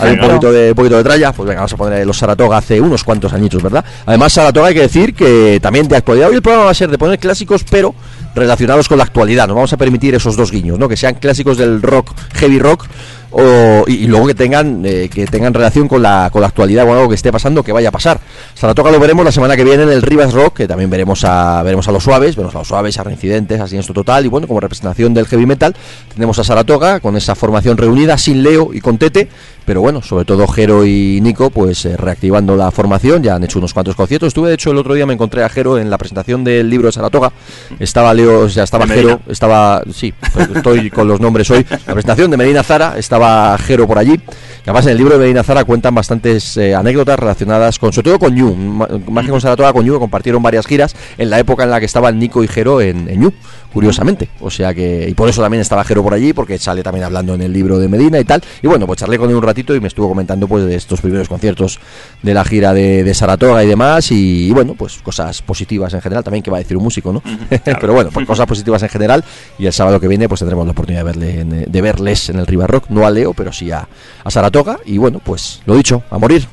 [0.00, 2.56] Hay un poquito de, un poquito de tralla, pues venga, vamos a poner los Saratoga
[2.56, 3.84] hace unos cuantos añitos, ¿verdad?
[4.06, 6.88] Además, Saratoga hay que decir que también de actualidad, hoy el programa va a ser
[6.88, 7.94] de poner clásicos, pero
[8.36, 9.48] relacionados con la actualidad.
[9.48, 10.88] Nos vamos a permitir esos dos guiños, ¿no?
[10.88, 12.86] Que sean clásicos del rock, heavy rock,
[13.30, 16.86] o, y, y luego que tengan eh, que tengan relación con la, con la actualidad
[16.86, 18.20] o algo que esté pasando, que vaya a pasar.
[18.54, 21.62] Saratoga lo veremos la semana que viene en el Rivas Rock, que también veremos a
[21.62, 24.46] veremos a los suaves, veremos a los suaves, a reincidentes, a Siniestro Total, y bueno,
[24.46, 25.74] como representación del heavy metal,
[26.14, 29.28] tenemos a Saratoga con esa formación reunida, sin Leo y con Tete,
[29.64, 33.58] pero bueno, sobre todo Jero y Nico, pues eh, reactivando la formación, ya han hecho
[33.58, 34.28] unos cuantos conciertos.
[34.28, 36.86] Estuve, de hecho, el otro día me encontré a Jero en la presentación del libro
[36.86, 37.32] de Saratoga.
[37.80, 38.86] Estaba Leo, o sea, estaba.
[38.86, 41.66] Jero, estaba, sí, pues estoy con los nombres hoy.
[41.68, 43.15] La presentación de Medina Zara, estaba
[43.58, 44.20] Jero por allí.
[44.64, 48.18] Además en el libro de Medina Zara cuentan bastantes eh, anécdotas relacionadas con, sobre todo
[48.18, 51.62] con Ñu, más que con Saratoga, con Ñu, que compartieron varias giras en la época
[51.62, 53.32] en la que estaban Nico y Jero en, en
[53.76, 54.30] curiosamente.
[54.40, 57.34] O sea que, y por eso también estaba Jero por allí, porque sale también hablando
[57.34, 58.42] en el libro de Medina y tal.
[58.62, 61.02] Y bueno, pues charlé con él un ratito y me estuvo comentando pues de estos
[61.02, 61.78] primeros conciertos
[62.22, 64.10] de la gira de, de Saratoga y demás.
[64.12, 67.12] Y, y bueno, pues cosas positivas en general, también que va a decir un músico,
[67.12, 67.22] ¿no?
[67.64, 69.22] Pero bueno, pues cosas positivas en general.
[69.58, 72.38] Y el sábado que viene, pues tendremos la oportunidad de, verle en, de verles en
[72.38, 73.86] el River Rock, no a Leo, pero sí a,
[74.24, 74.78] a Saratoga.
[74.86, 76.46] Y bueno, pues lo dicho, a morir.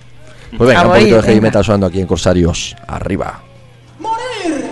[0.57, 1.47] Pues venga, A un poquito de heavy venga.
[1.47, 2.75] metal sonando aquí en Corsarios.
[2.85, 3.41] Arriba.
[3.99, 4.65] ¡Morir!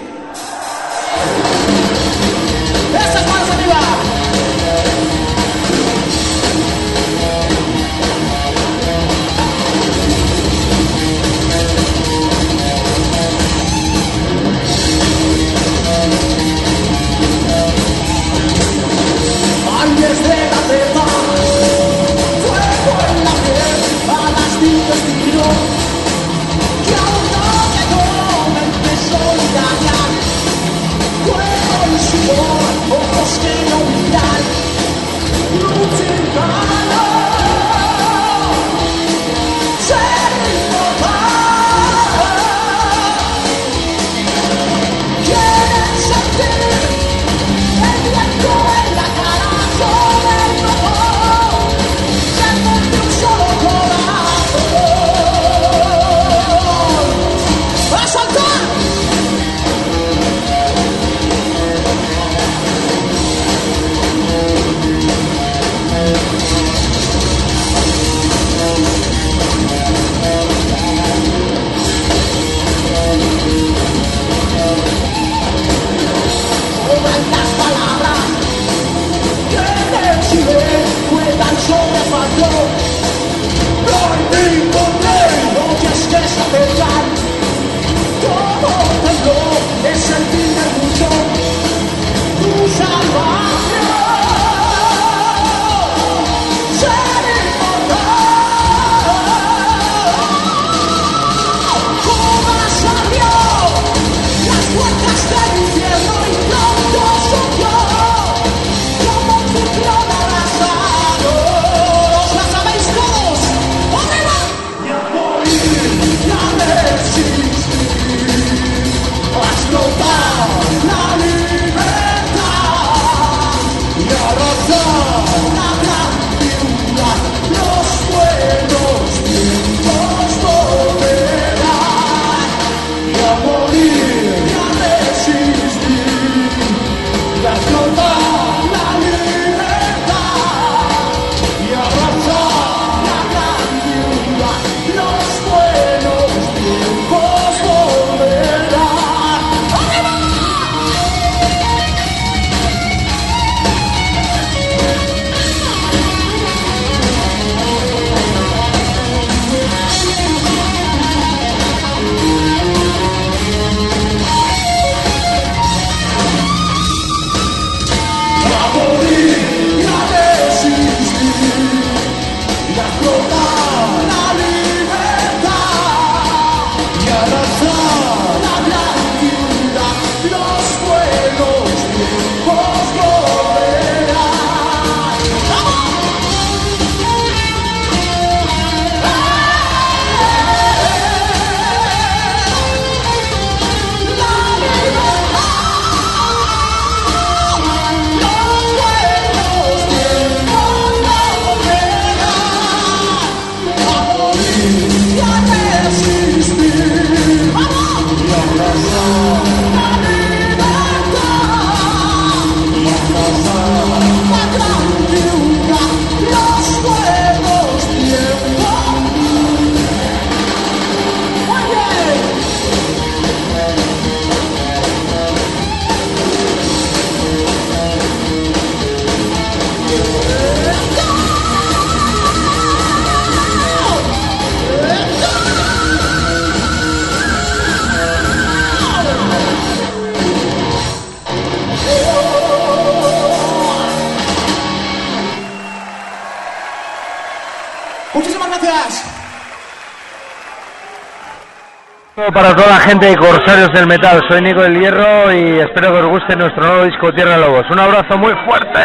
[252.82, 256.66] Gente de Corsarios del Metal, soy Nico del Hierro y espero que os guste nuestro
[256.66, 257.66] nuevo disco Tierra de Lobos.
[257.72, 258.80] Un abrazo muy fuerte.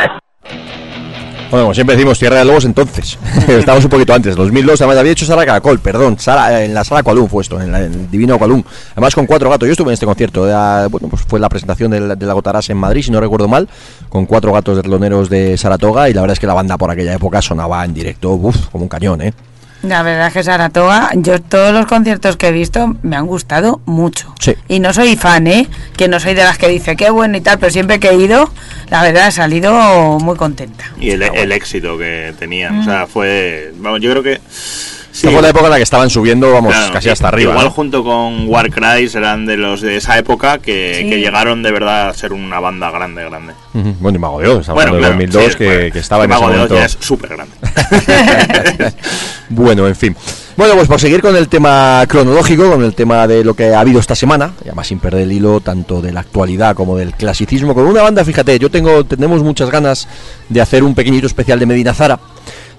[1.49, 3.17] Bueno, como siempre decimos Tierra de Lobos entonces.
[3.49, 7.03] Estamos un poquito antes, 2002, además había hecho Sara Caracol, perdón, Sara, en la sala
[7.05, 8.65] Cualún fue esto, en, la- en el Divino Cualún.
[8.93, 11.91] Además con cuatro gatos, yo estuve en este concierto, era- bueno, pues fue la presentación
[11.93, 13.69] de la, de la Gotarás en Madrid, si no recuerdo mal,
[14.09, 16.91] con cuatro gatos de teloneros de Saratoga y la verdad es que la banda por
[16.91, 19.33] aquella época sonaba en directo, uf, como un cañón, ¿eh?
[19.87, 23.81] La verdad es que Saratoga, yo todos los conciertos que he visto me han gustado
[23.87, 24.35] mucho.
[24.41, 24.55] Sí.
[24.69, 25.69] Y no soy fan, ¿eh?
[25.97, 28.15] Que no soy de las que dice qué bueno y tal, pero siempre que he
[28.17, 28.51] ido,
[28.91, 30.85] la verdad he salido muy contenta.
[30.99, 32.81] Y el, el éxito que tenían.
[32.81, 33.73] O sea, fue.
[33.79, 34.41] Vamos, yo creo que.
[35.17, 37.53] Esta fue la época en la que estaban subiendo, vamos, Claro, casi hasta arriba.
[37.53, 37.71] Igual ¿no?
[37.71, 41.09] junto con Warcry serán de los de esa época que, Sí.
[41.09, 43.55] que llegaron de verdad a ser una banda grande, grande.
[43.73, 45.99] Bueno, y Mago de Oz, estamos Bueno, hablando de claro, 2002, sí, que, bueno, que
[46.01, 46.75] estaba en Mago ese de Oz momento.
[46.75, 47.55] ya es súper grande.
[49.57, 50.15] Bueno, en fin.
[50.55, 53.81] Bueno, pues por seguir con el tema cronológico, con el tema de lo que ha
[53.81, 57.15] habido esta semana, y además sin perder el hilo tanto de la actualidad como del
[57.15, 60.09] clasicismo, con una banda, fíjate, yo tengo, tenemos muchas ganas
[60.51, 62.19] de hacer un pequeñito especial de Medina Zara.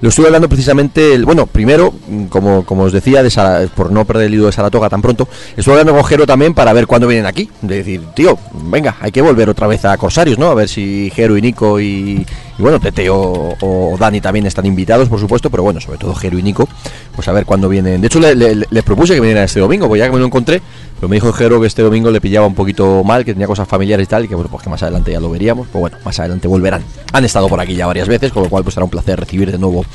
[0.01, 1.91] Lo estuve hablando precisamente, el, bueno, primero,
[2.30, 5.28] como, como os decía, de Sara- por no perder el hilo de Saratoga tan pronto,
[5.55, 7.49] estuve hablando con Jero también para ver cuándo vienen aquí.
[7.63, 10.51] De decir, tío, venga, hay que volver otra vez a Corsarios, ¿no?
[10.51, 12.23] A ver si Jero y Nico y,
[12.58, 16.14] y bueno, Tete o, o Dani también están invitados, por supuesto, pero bueno, sobre todo
[16.16, 16.68] Jero y Nico,
[17.16, 18.01] pues a ver cuándo vienen.
[18.01, 20.26] De hecho, le, le- les propuse que vinieran este domingo, pues ya que me lo
[20.26, 20.62] encontré,
[20.99, 23.68] pero me dijo Jero que este domingo le pillaba un poquito mal, que tenía cosas
[23.68, 25.97] familiares y tal, y que bueno, pues que más adelante ya lo veríamos, pues bueno,
[26.03, 26.84] más adelante volverán.
[27.14, 29.51] Han estado por aquí ya varias veces, con lo cual pues será un placer recibir
[29.51, 29.86] de nuevo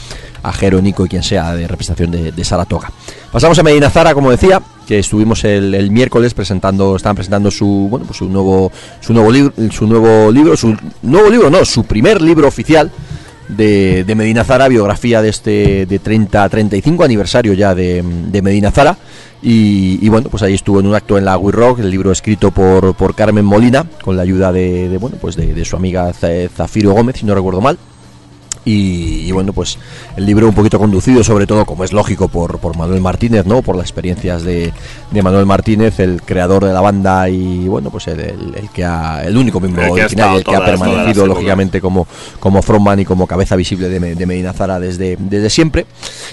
[0.45, 2.91] a Jero, Nico y quien sea de representación de, de Saratoga.
[3.31, 4.61] Pasamos a Medina Zara, como decía,
[4.99, 8.71] estuvimos el, el miércoles presentando, estaban presentando su bueno pues su nuevo
[9.01, 12.91] su nuevo libro, su nuevo libro, su nuevo libro, no, su primer libro oficial
[13.49, 18.71] de, de Medina Zara, biografía de este de 30 35 aniversario ya de, de Medina
[18.71, 18.97] Zara.
[19.45, 22.13] Y, y bueno, pues ahí estuvo en un acto en la We Rock, el libro
[22.13, 25.75] escrito por, por Carmen Molina, con la ayuda de, de, bueno pues de, de su
[25.75, 27.77] amiga Zafiro Gómez, si no recuerdo mal.
[28.65, 29.77] Y, y bueno, pues
[30.17, 33.61] el libro un poquito conducido, sobre todo, como es lógico, por, por Manuel Martínez, ¿no?
[33.61, 34.73] Por las experiencias de,
[35.11, 38.85] de Manuel Martínez, el creador de la banda y, bueno, pues el, el- el que
[38.85, 41.81] ha, el único miembro El ha original, estado el que ha todas- las permanecido, lógicamente,
[41.81, 42.07] como,
[42.39, 45.85] como frontman y como cabeza visible de, de Medina Zara desde, desde siempre.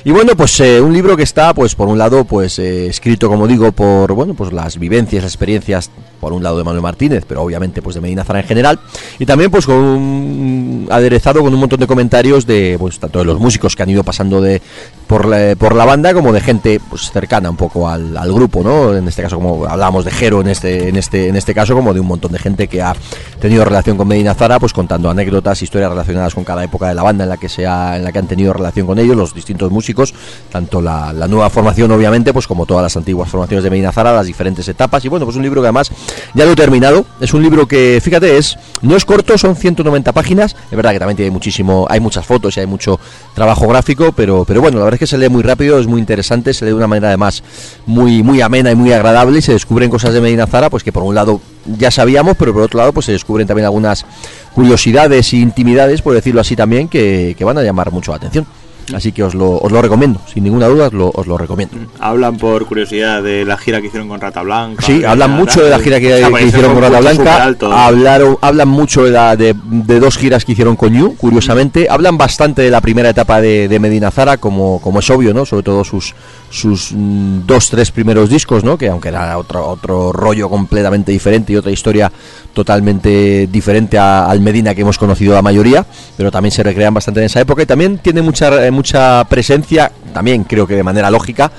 [0.04, 3.28] Y bueno, pues eh, un libro que está, pues por un lado, pues eh, escrito,
[3.28, 7.24] como digo, por, bueno, pues las vivencias, las experiencias, por un lado de Manuel Martínez,
[7.28, 8.80] pero obviamente pues de Medina Zara en general,
[9.18, 13.26] y también pues con un aderezado con un montón de comentarios de, pues tanto de
[13.26, 14.62] los músicos que han ido pasando de
[15.08, 18.62] por la, por la banda como de gente pues cercana un poco al, al grupo,
[18.62, 18.96] ¿no?
[18.96, 21.94] En este caso, como hablábamos de Jero en este, en este, en este caso, como
[21.94, 22.94] de un montón de gente que ha
[23.40, 27.04] tenido relación con Medina Zara, pues contando anécdotas, historias relacionadas con cada época de la
[27.04, 29.34] banda en la que se ha, en la que han tenido relación con ellos, los
[29.34, 30.14] distintos músicos,
[30.52, 34.28] tanto la, nueva formación, obviamente, pues como todas las antiguas formaciones de Medina Zara, las
[34.28, 35.04] diferentes etapas.
[35.06, 35.92] Y bueno, pues un libro que además
[36.34, 37.06] ya lo he terminado.
[37.20, 40.56] Es un libro que, fíjate, es no es corto, son 190 páginas.
[40.70, 43.00] Es verdad que también tiene muchísimo, hay muchas fotos y hay mucho
[43.34, 46.00] trabajo gráfico, pero, pero bueno, la verdad es que se lee muy rápido, es muy
[46.00, 47.44] interesante, se lee de una manera además
[47.86, 50.92] muy, muy amena y muy agradable y se descubren cosas de Medina Zara, pues que
[50.92, 54.06] por un lado ya sabíamos, pero por otro lado pues se descubren también algunas
[54.54, 58.46] curiosidades e intimidades, por decirlo así también, que, que van a llamar mucho la atención.
[58.92, 61.78] Así que os lo, os lo recomiendo, sin ninguna duda os lo, os lo recomiendo.
[62.00, 64.84] Hablan por curiosidad de la gira que hicieron con Rata Blanca.
[64.84, 67.24] Sí, hablan mucho de la gira que, que hicieron con Rata Blanca.
[67.24, 67.72] superalto.
[67.72, 71.86] Hablaron, hablan mucho de, la, de, de dos giras que hicieron con You, curiosamente.
[71.88, 75.46] Hablan bastante de la primera etapa de, de Medina Zara, como, como es obvio, ¿no?
[75.46, 76.16] Sobre todo sus,
[76.50, 78.78] sus mm, dos, tres primeros discos, ¿no?
[78.78, 82.12] Que aunque era otro, otro rollo completamente diferente y otra historia
[82.54, 85.86] totalmente diferente a- al Medina que hemos conocido la mayoría,
[86.18, 89.92] pero también se recrean bastante en esa época y también tiene mucha, eh, mucha presencia,
[90.14, 91.52] también creo que de manera lógica,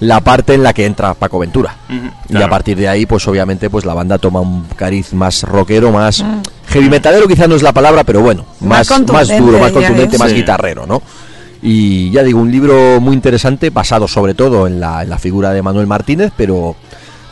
[0.00, 1.74] la parte en la que entra Paco Ventura.
[2.28, 2.46] Y claro.
[2.46, 6.24] a partir de ahí, pues obviamente, pues la banda toma un cariz más rockero, más
[6.68, 10.16] heavy metalero, quizás no es la palabra, pero bueno, Más más, más, duro, más contundente,
[10.18, 10.36] más Sí.
[10.36, 11.02] guitarrero, ¿no?
[11.62, 15.52] Y ya digo, un libro muy interesante, basado sobre todo en la, en la figura
[15.52, 16.76] de Manuel Martínez, pero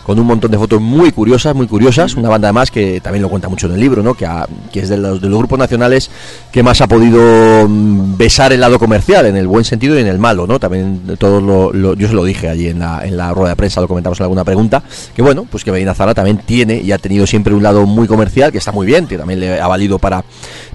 [0.05, 2.15] con un montón de fotos muy curiosas, muy curiosas.
[2.15, 4.15] Una banda además que también lo cuenta mucho en el libro, ¿no?
[4.15, 6.11] Que, ha- que es de los, de los grupos nacionales
[6.53, 10.07] que más ha podido mm, besar el lado comercial, en el buen sentido y en
[10.07, 10.61] el malo, ¿no?
[10.61, 13.81] También lo, lo- yo se lo dije allí en la, en la rueda de prensa,
[13.81, 14.81] lo comentamos en alguna pregunta,
[15.13, 18.07] que bueno, pues que Medina Zara también tiene y ha tenido siempre un lado muy
[18.07, 20.25] comercial, que está muy bien, que también le ha valido para,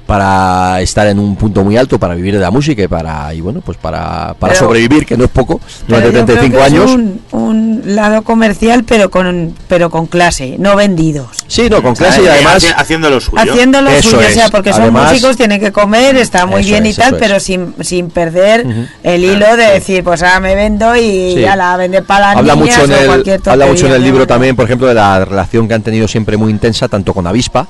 [0.05, 3.39] para estar en un punto muy alto, para vivir de la música y para, y
[3.41, 6.61] bueno, pues para, para Pero- sobrevivir, que no es poco, durante yo creo 35 que
[6.65, 6.91] es años.
[6.91, 11.45] Un, un lado comercial, pero con, pero con clase, no vendidos.
[11.47, 12.63] Sí, no, con clase y además...
[12.63, 13.41] haci- haciendo lo suyo.
[13.41, 16.63] Haciendo lo Eso suyo, o sea, porque son Además- músicos, tienen que comer, está muy
[16.63, 18.65] bien y tal, pero sin, sin perder
[19.03, 21.41] el hilo de decir, pues ahora me vendo y Sí.
[21.41, 23.93] ya la vender para las habla niñas mucho en o el, cualquier habla mucho en
[23.93, 27.13] el libro también por ejemplo de la relación que han tenido siempre muy intensa tanto
[27.13, 27.67] con Avispa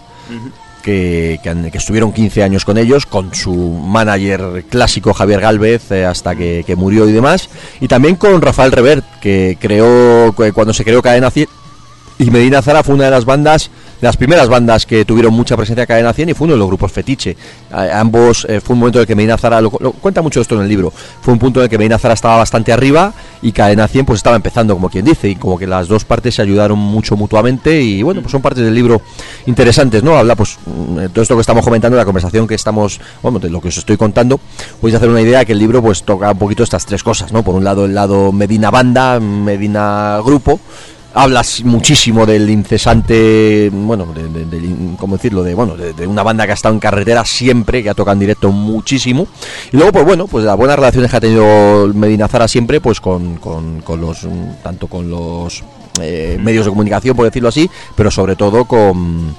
[0.81, 6.35] que, que, estuvieron 15 años con ellos con su manager clásico Javier Galvez eh, hasta
[6.35, 11.31] que, murió y demás y también con Rafael Revert que creó cuando se creó Cadena
[11.31, 11.47] 100
[12.21, 13.71] y Medina Zara fue una de las bandas,
[14.01, 16.67] las primeras bandas que tuvieron mucha presencia en Cadena 100 y fue uno de los
[16.67, 17.37] grupos fetiche.
[17.71, 20.61] Ambos, eh, fue un momento en el que Medina Zara, lo, cuenta mucho esto en
[20.61, 20.91] el libro,
[21.21, 24.17] fue un punto en el que Medina Zara estaba bastante arriba y Cadena 100 pues
[24.17, 27.81] estaba empezando, como quien dice, y como que las dos partes se ayudaron mucho mutuamente
[27.81, 29.01] y bueno, pues son partes del libro
[29.45, 30.17] interesantes, ¿no?
[30.17, 33.61] Habla pues mm, todo esto que estamos comentando, la conversación que estamos, bueno, de lo
[33.61, 34.39] que os estoy contando,
[34.79, 37.43] podéis hacer una idea que el libro pues toca un poquito estas tres cosas, ¿no?
[37.43, 40.59] Por un lado el lado Medina Banda, Medina Grupo,
[41.13, 46.23] hablas muchísimo del incesante bueno de, de- del- cómo decirlo de bueno de, de una
[46.23, 49.27] banda que ha estado en carretera siempre que ha tocado en directo muchísimo.
[49.71, 52.99] Y luego pues bueno pues las buenas relaciones que ha tenido Medina Zara siempre pues
[53.01, 54.25] con, con- con los
[54.63, 55.63] tanto con los
[56.01, 59.35] eh, medios de comunicación por decirlo así pero sobre todo con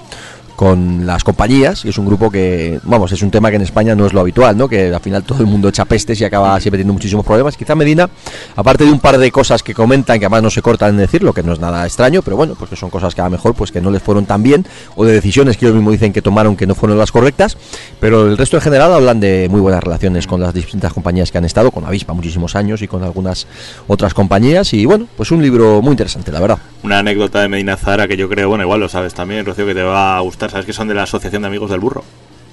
[0.63, 3.97] con las compañías, y es un grupo que, vamos, es un tema que en España
[3.97, 4.69] no es lo habitual, ¿no?
[4.69, 7.57] Que al final todo el mundo echa pestes y acaba siempre teniendo muchísimos problemas.
[7.57, 8.09] Quizá Medina,
[8.55, 11.33] aparte de un par de cosas que comentan, que además no se cortan en decirlo,
[11.33, 13.55] que no es nada extraño, pero bueno, pues que son cosas que a lo mejor
[13.55, 16.23] pues que no les fueron tan bien, o de decisiones que ellos mismos dicen que
[16.23, 17.59] tomaron que no fueron las correctas,
[17.99, 21.39] pero el resto en general hablan de muy buenas relaciones con las distintas compañías que
[21.39, 23.49] han estado, con Avispa muchísimos años y con algunas
[23.89, 26.59] otras compañías, y bueno, pues un libro muy interesante, la verdad.
[26.85, 29.75] Una anécdota de Medina Zara que yo creo, bueno, igual lo sabes también, Rocío, que
[29.75, 30.52] te va a gustar.
[30.53, 32.05] Sabes que son de la Asociación de Amigos del Burro.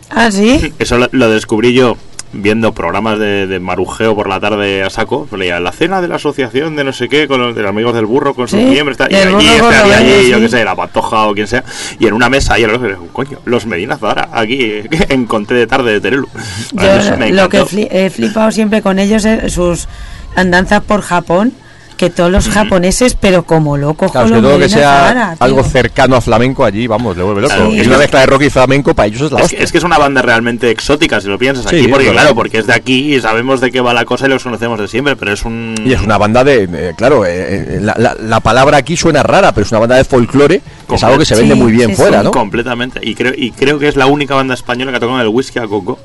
[0.09, 0.73] Ah, sí.
[0.79, 1.95] Eso lo, lo descubrí yo
[2.31, 5.27] viendo programas de, de marujeo por la tarde a saco.
[5.35, 7.95] Leía la cena de la asociación de no sé qué, con los, de los amigos
[7.95, 8.97] del burro, con sus Sí, miembros.
[9.09, 9.25] Y allí,
[9.57, 11.63] los allí, bellos, yo qué sé, la patoja o quien sea.
[11.99, 16.01] Y en una mesa, y otro, coño, los Medina Zara, aquí, encontré de tarde de
[16.01, 16.27] Terelu.
[16.27, 16.41] Yo
[16.73, 19.87] Bueno, eso me lo que he flipado siempre con ellos es sus
[20.35, 21.51] andanzas por Japón,
[21.99, 26.15] que todos los japoneses, pero como locos Claro, los todo lo que sea algo cercano
[26.15, 27.53] a flamenco allí, vamos, le vuelve loco.
[27.73, 29.79] Es una mezcla de rock y flamenco para ellos es la Es que, es que
[29.79, 32.73] es una banda realmente exótica, si lo piensas Sí, aquí, porque claro, porque es de
[32.73, 35.43] aquí y sabemos de qué va la cosa y los conocemos de siempre, pero es
[35.43, 35.75] un...
[35.85, 37.31] Y es una banda de, eh, claro, eh,
[37.75, 40.95] eh, la, la- la palabra aquí suena rara, pero es una banda de folclore, que
[40.95, 42.23] es algo que se Sí, vende muy bien sí, fuera, sí.
[42.23, 42.31] ¿no?
[42.31, 43.01] Completamente.
[43.03, 45.29] Y creo, y creo que es la única banda española que ha tocado en el
[45.33, 45.99] whisky a coco.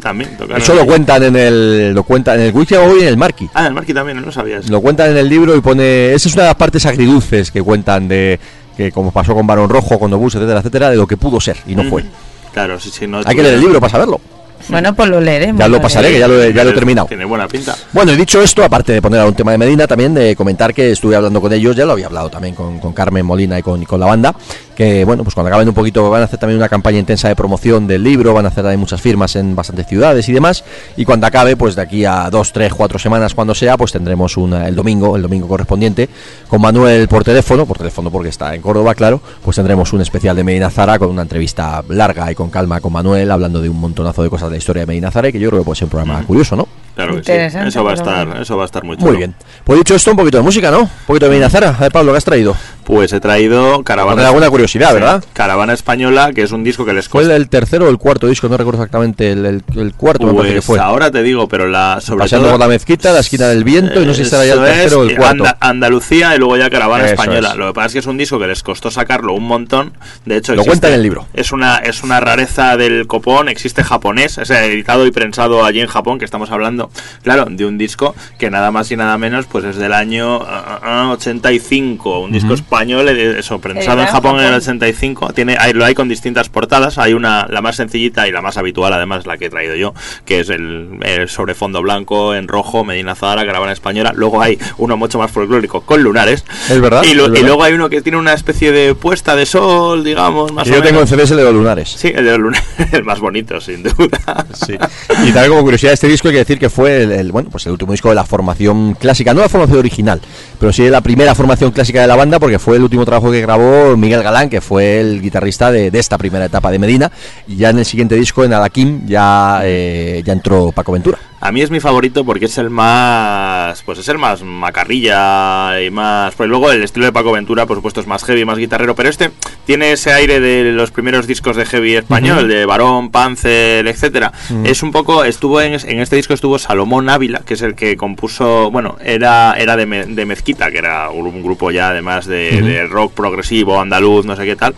[0.00, 3.16] También tocaron Eso lo cuentan en el, lo cuentan en el Wiki hoy en el
[3.16, 3.50] Marquis.
[3.54, 4.68] Ah, en el Marquis también, no lo sabías.
[4.70, 7.62] Lo cuentan en el libro y pone, esa es una de las partes agridulces que
[7.62, 8.38] cuentan de
[8.76, 11.56] que como pasó con Barón Rojo, con Obús, etcétera, etcétera, de lo que pudo ser
[11.66, 12.04] y no fue.
[12.52, 13.18] Claro, sí, sí, no.
[13.24, 14.20] Hay que leer el libro para saberlo.
[14.68, 15.58] Bueno, pues lo leeremos.
[15.58, 17.06] Ya lo pasaré, que ya lo, he- ya lo he terminado.
[17.06, 17.76] Tiene buena pinta.
[17.92, 20.72] Bueno, y dicho esto, aparte de poner a un tema de Medina, también de comentar
[20.72, 23.62] que estuve hablando con ellos, ya lo había hablado también con, con Carmen Molina y
[23.62, 24.34] con, y con la banda,
[24.74, 27.36] que bueno, pues cuando acaben un poquito van a hacer también una campaña intensa de
[27.36, 30.64] promoción del libro, van a hacer también muchas firmas en bastantes ciudades y demás,
[30.96, 34.36] y cuando acabe, pues de aquí a dos, tres, cuatro semanas, cuando sea, pues tendremos
[34.36, 36.08] una, el domingo, el domingo correspondiente,
[36.48, 40.36] con Manuel por teléfono, por teléfono porque está en Córdoba, claro, pues tendremos un especial
[40.36, 43.80] de Medina Zara con una entrevista larga y con calma con Manuel, hablando de un
[43.80, 45.76] montonazo de cosas de la historia de Medina Zara, y que yo creo que puede
[45.76, 46.83] ser un programa curioso, ¿no?
[46.94, 47.58] Claro que sí.
[47.58, 49.08] Eso va a estar, eso va a estar muy chulo.
[49.10, 49.34] Muy bien.
[49.64, 50.80] Pues dicho esto, un poquito de música, ¿no?
[50.82, 51.70] Un poquito de Medina Zara.
[51.70, 52.56] A ver, Pablo, ¿qué has traído?
[52.84, 54.26] Pues he traído Caravana.
[54.28, 55.24] alguna curiosidad, Sí, ¿verdad?
[55.32, 57.36] Caravana Española, que es un disco que les ¿Fue el, costó.
[57.36, 58.48] el tercero o el cuarto disco?
[58.48, 59.32] No recuerdo exactamente.
[59.32, 60.78] El, el- el cuarto me parece que Pues fue.
[60.80, 64.00] ahora te digo, pero la sobre Paseando todo por la mezquita, la esquina del viento,
[64.02, 65.44] y no sé si será ya el tercero o el cuarto.
[65.44, 67.50] Anda- Andalucía y luego ya Caravana Eso Española.
[67.52, 67.56] es.
[67.56, 69.94] Lo que pasa es que es un disco que les costó sacarlo un montón.
[70.26, 71.26] De hecho, Lo existe- cuenta en el libro.
[71.32, 75.86] Es una, es una rareza del copón, existe japonés, es editado y prensado allí en
[75.86, 76.83] Japón, que estamos hablando,
[77.22, 80.80] claro, de un disco que nada más y nada menos pues es del año ah,
[80.82, 84.76] ah, 85, un disco español, eh, eso, prensado en Japón en el Japón.
[84.76, 85.32] 85.
[85.32, 88.56] Tiene, hay, lo hay con distintas portadas, hay una, la más sencillita y la más
[88.56, 92.48] habitual, además la que he traído yo, que es el, el sobre fondo blanco, en
[92.48, 94.12] rojo, Medina Zara, Caravana Española.
[94.14, 96.44] Luego hay uno mucho más folclórico con lunares.
[96.68, 99.36] Es verdad, Y, lo- es y luego hay uno que tiene una especie de puesta
[99.36, 101.06] de sol, digamos, más o yo tengo en.
[101.06, 101.90] CDs el de los lunares.
[101.96, 104.46] Sí, el de los lunares, el más bonito, sin duda.
[104.54, 104.74] Sí.
[104.74, 107.64] Y también como curiosidad de este disco hay que decir que fue el, bueno pues
[107.66, 110.20] el último disco de la formación clásica, no la formación original,
[110.58, 113.40] pero sí la primera formación clásica de la banda porque fue el último trabajo que
[113.40, 117.10] grabó Miguel Galán, que fue el guitarrista de, de esta primera etapa de Medina,
[117.46, 121.18] y ya en el siguiente disco, en Adakim, ya, eh, ya entró Paco Ventura.
[121.46, 125.90] A mí es mi favorito porque es el más, pues es el más macarrilla y
[125.90, 128.94] más, pues luego el estilo de Paco Ventura, por supuesto, es más heavy, más guitarrero,
[128.94, 129.30] pero este
[129.66, 134.32] tiene ese aire de los primeros discos de heavy español, de Barón, Panzer, etcétera.
[134.64, 137.98] Es un poco, estuvo en, en este disco estuvo Salomón Ávila, que es el que
[137.98, 142.62] compuso, bueno, era, era de, Me- de Mezquita, que era un, grupo ya además de,
[142.62, 144.74] de rock progresivo, andaluz, no sé qué tal,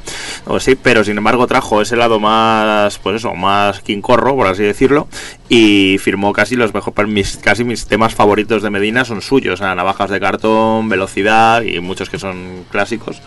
[0.47, 4.65] o sí, pero sin embargo trajo ese lado más, pues eso, más quincorro, por así
[4.65, 5.07] decirlo,
[5.49, 10.11] y firmó casi los mejores, mis, casi mis temas favoritos de Medina son suyos, navajas
[10.11, 13.21] de cartón, velocidad y muchos que son clásicos.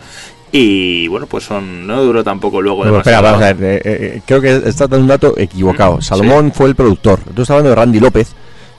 [0.52, 3.62] Y bueno, pues son, no duró tampoco luego No, espera, vamos a ver.
[3.62, 5.98] eh, eh, creo que estás dando un dato equivocado.
[5.98, 7.20] Mm, Salomón fue el productor.
[7.20, 8.32] Tú estás hablando de Randy López,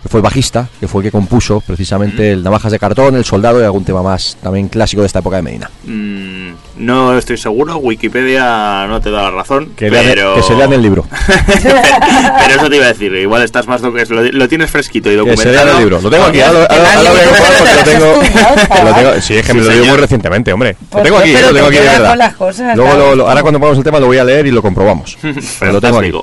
[0.03, 2.33] que fue el bajista, que fue el que compuso precisamente Mm.
[2.33, 5.37] el Navajas de Cartón, el Soldado y algún tema más también clásico de esta época
[5.37, 5.71] de Medina.
[5.85, 6.51] Mm,
[6.81, 9.73] no estoy seguro, Wikipedia no te da la razón.
[9.75, 10.35] Que, pero...
[10.35, 11.05] que se lean el libro.
[11.63, 15.17] pero eso te iba a decir, igual estás más lo, lo tienes fresquito y Que
[15.17, 15.53] se documentado.
[15.65, 16.01] lean el libro.
[16.01, 16.41] Lo tengo aquí.
[16.41, 19.13] Ahora, Que voy a lo porque tengo.
[19.15, 19.87] lo Sí, es que Sí, me lo digo señor.
[19.89, 20.75] muy recientemente, hombre.
[20.81, 22.09] Lo Pues tengo aquí, lo tengo te aquí de quedas verdad.
[22.09, 24.47] con las cosas, Luego, lo- lo- ahora cuando pongamos el tema lo voy a leer
[24.47, 25.17] y lo comprobamos.
[25.59, 26.11] Pero lo tengo aquí.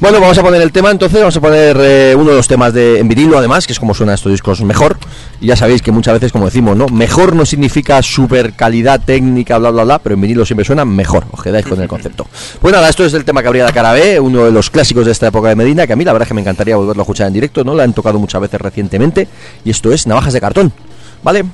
[0.00, 2.72] Bueno, vamos a poner el tema entonces, vamos a poner eh, uno de los temas
[2.74, 4.96] de en vinilo además, que es como suenan estos discos mejor.
[5.40, 6.86] Y ya sabéis que muchas veces, como decimos, ¿no?
[6.88, 11.24] Mejor no significa super calidad técnica, bla, bla, pero en vinilo siempre suena mejor.
[11.30, 12.26] Os quedáis con el concepto.
[12.60, 15.04] Pues nada, esto es el tema que habría la cara B, uno de los clásicos
[15.04, 17.02] de esta época de Medina, que a mí la verdad es que me encantaría volverlo
[17.02, 17.74] a escuchar en directo, ¿no?
[17.74, 19.28] La han tocado muchas veces recientemente.
[19.64, 20.72] Y esto es Navajas de Cartón,
[21.22, 21.44] ¿vale?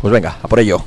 [0.00, 0.82] Pues venga, a por ello.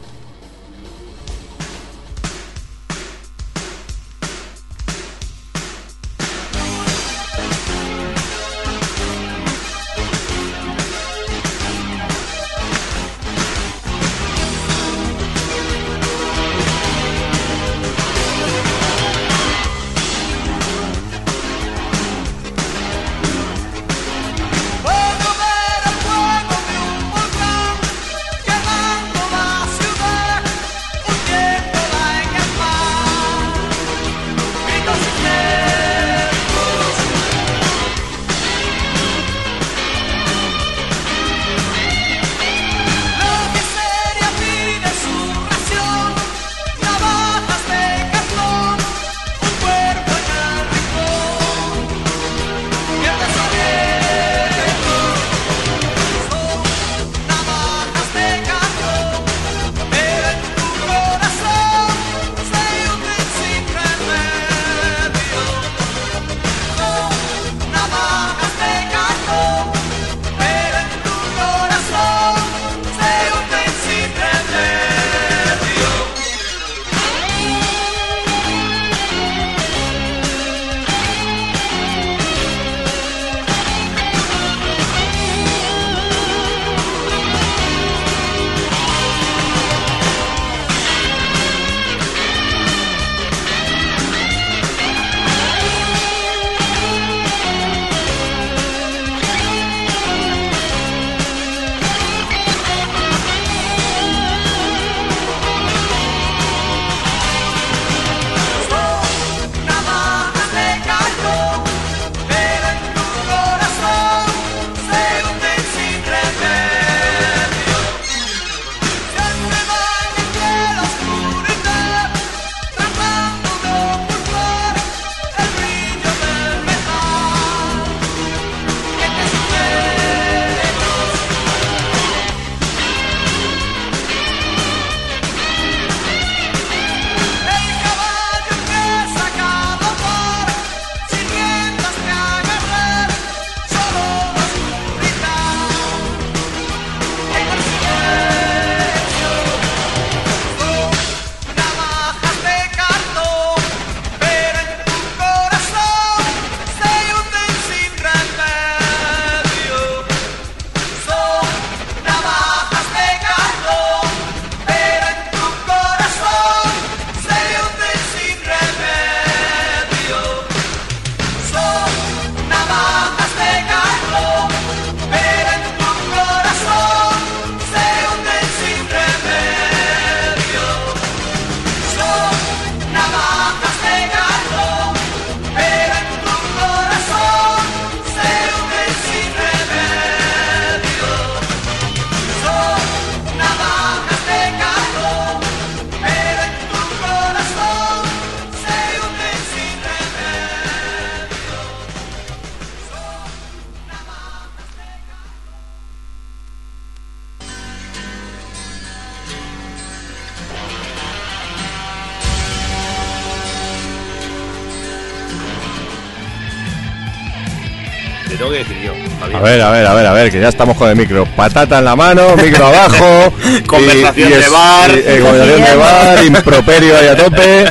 [220.33, 221.25] Que ya estamos con el micro.
[221.35, 223.31] Patata en la mano, micro abajo.
[223.67, 224.89] Conversación de es- bar.
[224.89, 227.65] y, eh, conversación de bar, improperio ahí a tope.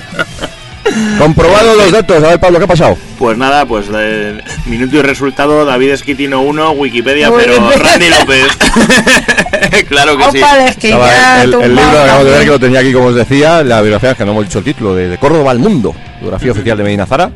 [1.19, 2.23] Comprobado los datos.
[2.23, 2.97] A ver, Pablo, ¿qué ha pasado?
[3.19, 7.81] Pues nada, pues eh, minuto y resultado, David Esquitino 1, Wikipedia, Muy pero bien.
[7.81, 8.47] Randy López.
[9.89, 10.39] claro que sí.
[10.39, 11.65] Opa, de que Estaba ya el, libro,
[12.01, 14.45] acabamos de ver que lo tenía aquí, como os decía, la biografía, que no hemos
[14.45, 17.31] dicho el título, de, de Córdoba al Mundo, biografía oficial de Medina Zara.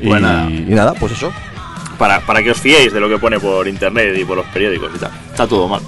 [0.00, 0.48] Y, Buena.
[0.50, 1.32] y nada, pues eso.
[1.98, 4.90] Para, para que os fiéis de lo que pone por internet y por los periódicos
[4.94, 5.10] y tal.
[5.30, 5.80] Está todo mal.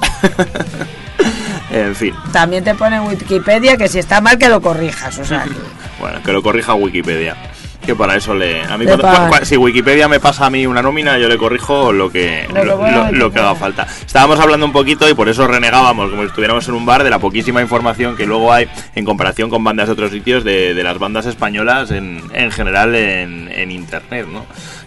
[1.71, 2.15] en fin.
[2.33, 5.51] También te pone Wikipedia que si está mal que lo corrijas, o sea, que-
[6.01, 7.37] Bueno, que lo corrija Wikipedia.
[7.85, 8.63] Que para eso le.
[8.65, 11.93] A mí, Le cuando- si Wikipedia me pasa a mí una nómina, yo le corrijo
[11.93, 13.87] lo que, Lo que lo, bueno, lo- lo que lo que haga falta.
[14.05, 17.11] Estábamos hablando un poquito y por eso renegábamos, como si estuviéramos en un bar, de
[17.11, 18.67] la poquísima información que luego hay
[18.97, 22.93] en comparación con bandas de otros sitios, de, de las bandas españolas en, en general
[22.97, 24.47] en, en internet, ¿no?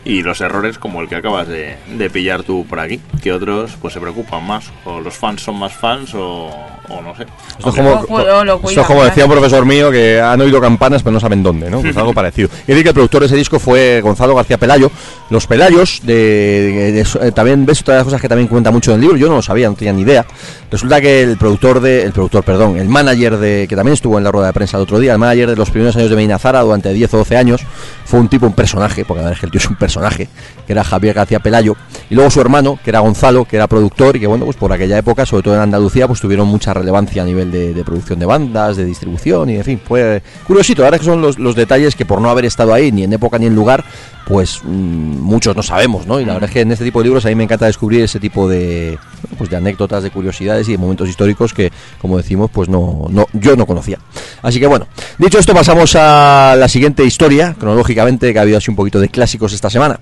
[0.10, 3.78] Y los errores como el que acabas de, de pillar tú por aquí, que otros
[3.80, 6.50] pues se preocupan más, o los fans son más fans, o,
[6.90, 7.24] o no sé.
[7.58, 10.20] Esto es como, Lo cuido, lo esto cuido, es como decía un profesor mío que
[10.20, 11.82] han oído campanas pero no saben dónde, ¿no?
[11.82, 12.50] Pues algo parecido.
[12.64, 14.92] Y decir que el productor de ese disco fue Gonzalo García Pelayo.
[15.30, 18.92] Los Pelayos, de, de- de- eh, también ves todas las cosas que también cuenta mucho
[18.92, 20.26] en el libro, yo no lo sabía, no tenía ni idea.
[20.72, 24.24] Resulta que el productor de, el productor, perdón, el manager de, que también estuvo en
[24.24, 26.38] la rueda de prensa el otro día, el manager de los primeros años de Medina
[26.40, 27.62] Zara durante 10 o 12 años,
[28.06, 30.28] fue un tipo, un personaje, porque la verdad es que el tío es un personaje,
[30.66, 31.76] que era Javier García Pelayo,
[32.10, 34.72] y luego su hermano, que era Gonzalo, que era productor, y que bueno, pues por
[34.74, 38.20] aquella época, sobre todo en Andalucía, pues tuvieron mucha relevancia a nivel de, de producción
[38.20, 41.96] de bandas, de distribución, y en fin, fue curiosito, ahora que son los, los detalles
[41.96, 43.84] que por no haber estado ahí, ni en época ni en lugar,
[44.30, 46.20] pues mm, muchos no sabemos, ¿no?
[46.20, 48.02] Y la verdad es que en este tipo de libros a mí me encanta descubrir
[48.02, 49.00] ese tipo de,
[49.38, 53.26] pues de anécdotas, de curiosidades y de momentos históricos que, como decimos, pues no, no,
[53.34, 53.98] yo no conocía.
[54.42, 54.88] Así que bueno,
[55.18, 59.10] dicho esto, pasamos a la siguiente historia, cronológicamente, que ha habido así un poquito de
[59.10, 60.00] clásicos esta semana.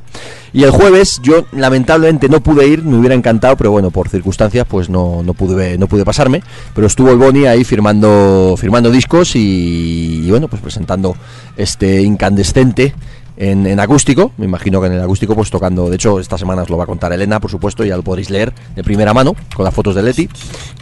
[0.54, 4.66] Y el jueves yo lamentablemente no pude ir, me hubiera encantado, pero bueno, por circunstancias
[4.68, 6.42] pues no, no pude no pude pasarme,
[6.74, 11.16] pero estuvo el Boni ahí firmando firmando discos y, y bueno, pues presentando
[11.58, 12.94] este incandescente
[13.38, 16.64] en, en acústico, me imagino que en el acústico pues tocando, de hecho esta semana
[16.64, 19.36] os lo va a contar Elena, por supuesto, ya lo podréis leer de primera mano
[19.56, 20.30] con las fotos de Leti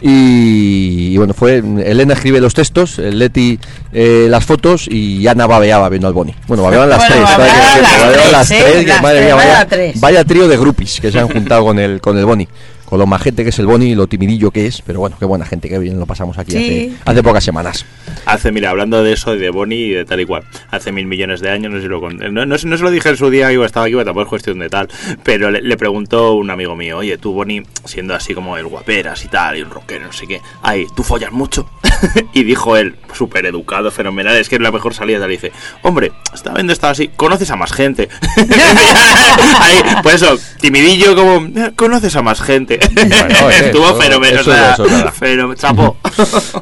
[0.00, 3.58] y, y bueno, fue Elena escribe los textos, el Leti
[3.92, 6.34] eh, las fotos y Ana babeaba viendo al Boni.
[6.46, 8.94] Bueno, babeaban las Bueno, tres, babeaban las tres, ¿eh?
[9.02, 9.66] madre mía, vaya
[9.96, 12.48] vaya trío de groupies que se han juntado con el con el Boni.
[12.86, 15.24] Con lo majete que es el Boni y lo timidillo que es, pero bueno, qué
[15.24, 16.92] buena gente, que bien lo pasamos aquí Sí.
[17.02, 17.84] hace, hace pocas semanas.
[18.26, 21.06] Hace, mira, hablando de eso, y de Bonnie y de tal y cual, hace mil
[21.06, 23.08] millones de años, no sé si lo con- no, no, sé- no se lo dije
[23.10, 24.88] en su día, yo estaba aquí, pero tampoco es cuestión de tal,
[25.24, 29.24] pero le, le preguntó un amigo mío, oye, tú Bonnie, siendo así como el guaperas
[29.24, 31.68] y tal, y un rockero, no sé qué, ay, ¿tú follas mucho?
[32.32, 35.50] y dijo él, súper educado, fenomenal, es que es la mejor salida, le dice,
[35.82, 38.08] hombre, esta vez estaba así, conoces a más gente.
[39.60, 42.75] Ahí, pues eso, timidillo como, "Eh, conoces a más gente.
[42.94, 45.96] Bueno, Estuvo eso- fenomenal, eso- o sea, chapo.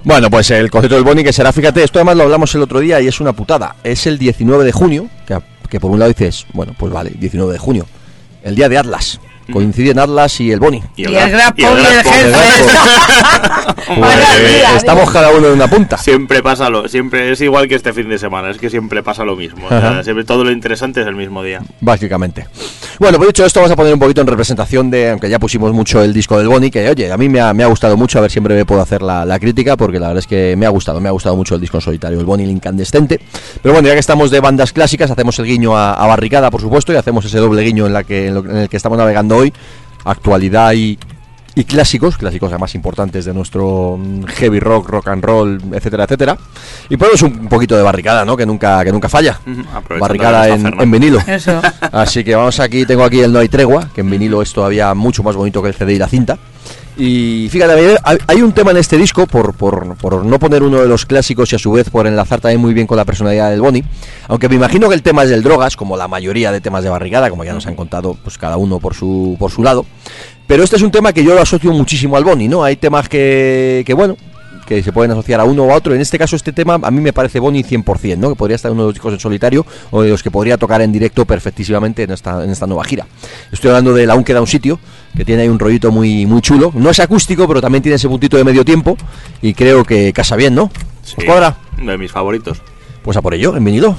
[0.04, 2.80] Bueno, pues el concepto del Boni que será, fíjate, esto además lo hablamos el otro
[2.80, 3.76] día y es una putada.
[3.84, 5.38] Es el 19 de junio, que,
[5.68, 7.86] que por un lado dices, bueno, pues vale, 19 de junio,
[8.42, 9.20] el día de Atlas.
[9.52, 10.82] Coinciden Atlas y el Boni.
[10.96, 11.70] Y el Grapo y el.
[11.74, 12.64] Pues,
[14.00, 15.98] Vaya eh, estamos cada uno de una punta.
[15.98, 19.24] Siempre pasa lo, siempre es igual que este fin de semana, es que siempre pasa
[19.24, 19.66] lo mismo.
[19.66, 20.04] o sea, Ajá.
[20.04, 21.60] siempre todo lo interesante es el mismo día.
[21.80, 22.46] Básicamente.
[22.98, 25.72] Bueno, pues dicho esto, vamos a poner un poquito en representación de, aunque ya pusimos
[25.72, 28.18] mucho el disco del Boni, que oye, a mí me ha, me ha gustado mucho,
[28.18, 30.64] a ver siempre me puedo hacer la, la crítica, porque la verdad es que me
[30.64, 33.20] ha gustado, me ha gustado mucho el disco en solitario, el Boni el incandescente.
[33.62, 36.60] Pero bueno, ya que estamos de bandas clásicas, hacemos el guiño a, a Barricada, por
[36.60, 38.96] supuesto, y hacemos ese doble guiño en, la que, en, lo- en el que estamos
[38.96, 39.52] navegando hoy,
[40.04, 40.98] actualidad y,
[41.56, 46.36] y clásicos, clásicos además importantes de nuestro mm, heavy rock, rock and roll, etcétera, etcétera.
[46.88, 48.36] Y ponemos un poquito de barricada, ¿no?
[48.36, 49.38] Que nunca, que nunca falla.
[50.00, 51.18] Barricada en, vinilo.
[51.26, 51.60] Eso.
[51.92, 54.92] Así que vamos aquí, tengo aquí el No hay tregua, que en vinilo es todavía
[54.94, 56.38] mucho más bonito que el CD y la cinta.
[56.96, 60.80] Y fíjate, hay- hay un tema en este disco, por, por, por no poner uno
[60.80, 63.50] de los clásicos y a su vez por enlazar también muy bien con la personalidad
[63.50, 63.82] del Boni,
[64.28, 66.90] aunque me imagino que el tema es del drogas, como la mayoría de temas de
[66.90, 69.84] barricada, como ya nos han contado pues cada uno por su, por su lado.
[70.46, 72.62] Pero este es un tema que yo lo asocio muchísimo al Boni, ¿no?
[72.64, 74.16] Hay temas que, que bueno,
[74.64, 75.94] que se pueden asociar a uno o a otro.
[75.94, 78.30] En este caso, este tema a mí me parece Bonnie 100%, ¿no?
[78.30, 80.80] Que podría estar uno de los discos en solitario o de los que podría tocar
[80.82, 83.06] en directo perfectísimamente en esta, en esta nueva gira.
[83.52, 84.78] Estoy hablando del Aún queda un sitio,
[85.16, 86.72] que tiene ahí un rollito muy, muy chulo.
[86.74, 88.96] No es acústico, pero también tiene ese puntito de medio tiempo
[89.42, 90.70] y creo que casa bien, ¿no?
[91.02, 91.56] Sí, ¿Os cuadra?
[91.82, 92.60] De mis favoritos.
[93.02, 93.96] Pues a por ello, en vinilo.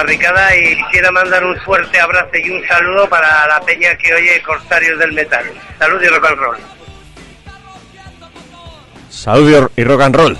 [0.00, 4.40] Barricada y quisiera mandar un fuerte abrazo y un saludo para la peña que oye
[4.42, 5.44] Corsarios del Metal.
[5.78, 6.56] Salud y rock and roll.
[9.10, 10.38] Salud y rock and roll.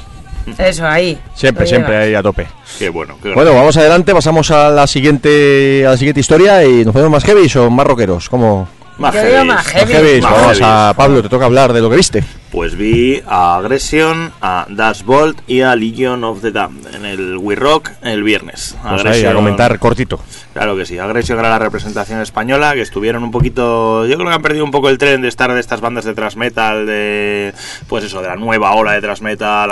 [0.56, 1.20] Eso, ahí.
[1.34, 2.46] Siempre, siempre ahí a tope.
[2.78, 6.82] Qué bueno, qué Bueno, vamos adelante, pasamos a la siguiente a la siguiente historia y
[6.82, 8.30] nos ponemos más heavy o más rockeros.
[8.30, 8.66] ¿Cómo?
[8.96, 9.46] Más heavy.
[9.46, 10.20] más heavy.
[10.20, 12.24] Vamos a Pablo, te toca hablar de lo que viste.
[12.50, 17.36] Pues vi a Aggression, a Dash Bolt y a Legion of the Damned en el
[17.36, 18.76] We Rock el viernes.
[19.10, 20.20] Ahí a comentar cortito.
[20.52, 24.04] Claro que sí, Aggression era la representación española, que estuvieron un poquito.
[24.06, 26.12] Yo creo que han perdido un poco el tren de estar de estas bandas de
[26.12, 27.54] thrash metal, de.
[27.86, 29.70] Pues eso, de la nueva ola de thrash metal,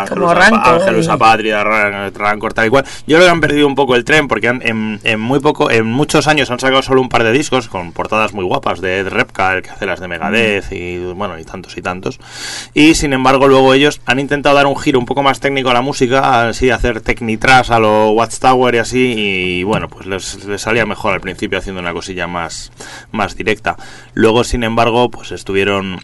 [1.03, 2.85] y- Apatria, Ran- Rancor, tal y cual.
[3.09, 5.69] Yo creo que han perdido un poco el tren porque han- en, en muy poco,
[5.69, 9.01] en muchos años han sacado solo un par de discos con portadas muy guapas de
[9.01, 12.21] Ed Repka, el que hace las de Megadeth y bueno, y tantos y tantos.
[12.75, 15.75] Y sin embargo, luego ellos han intentado dar un giro un poco más técnico a
[15.75, 20.61] la música, así hacer technitrash a lo Watchtower y así, y bueno, pues les, les
[20.61, 22.71] salía mejor al principio haciendo una cosilla más,
[23.11, 23.77] más directa.
[24.15, 26.01] Luego, sin embargo, pues estuvieron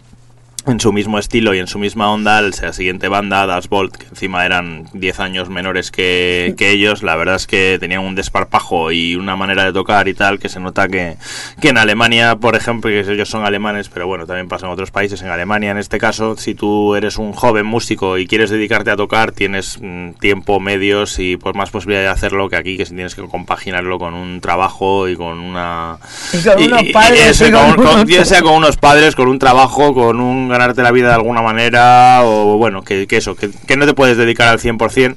[0.67, 3.95] en su mismo estilo y en su misma onda, el- la siguiente banda, Das Bolt,
[3.97, 8.15] que encima eran 10 años menores que, que ellos, la verdad es que tenían un
[8.15, 11.17] desparpajo y una manera de tocar y tal, que se nota que,
[11.61, 14.89] que en Alemania, por ejemplo, que ellos son alemanes, pero bueno, también pasa en otros
[14.91, 18.89] países, en Alemania en este caso, si tú eres un joven músico y quieres dedicarte
[18.91, 22.85] a tocar, tienes mm, tiempo, medios y pues más posibilidad de hacerlo que aquí, que
[22.85, 25.97] si tienes que compaginarlo con un trabajo y con una...
[26.33, 28.53] Y con unos y- y padres, eso, y con- con con- unos- bien sea con
[28.53, 32.83] unos padres, con un trabajo, con un ganarte la vida de alguna manera, o bueno,
[32.83, 35.15] que, eso, que, no te puedes dedicar al 100%,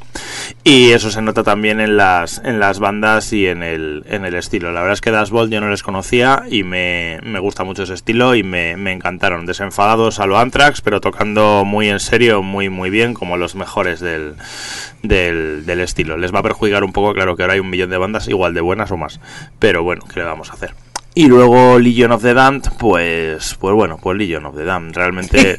[0.65, 4.35] y eso se nota también en las, en las bandas y en el, en el
[4.35, 4.73] estilo.
[4.73, 7.85] La verdad es que Das Bolt yo no les conocía y me, me gusta mucho
[7.85, 9.47] ese estilo y me, me encantaron.
[9.47, 14.01] Desenfadados a lo Anthrax, pero tocando muy en serio, muy, muy bien, como los mejores
[14.01, 14.35] del,
[15.02, 16.16] del, del estilo.
[16.16, 18.55] Les va a perjudicar un poco, claro que ahora hay un millón de bandas igual
[18.55, 19.20] de buenas o más,
[19.59, 20.88] pero bueno, ¿qué le vamos a hacer?
[21.14, 24.94] Y luego Legion of the Damned, pues, pues bueno, pues Legion of the Damned.
[24.94, 25.56] Realmente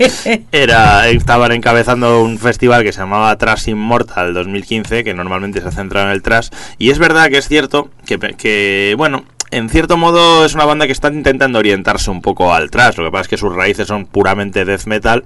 [0.51, 6.03] era, estaban encabezando un festival que se llamaba Trash Immortal 2015, que normalmente se centra
[6.03, 6.49] en el trash.
[6.77, 10.85] Y es verdad que es cierto que, que bueno, en cierto modo es una banda
[10.85, 12.97] que está intentando orientarse un poco al trash.
[12.97, 15.25] Lo que pasa es que sus raíces son puramente death metal.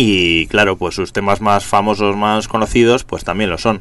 [0.00, 3.80] Y claro, pues sus temas más famosos, más conocidos, pues también lo son.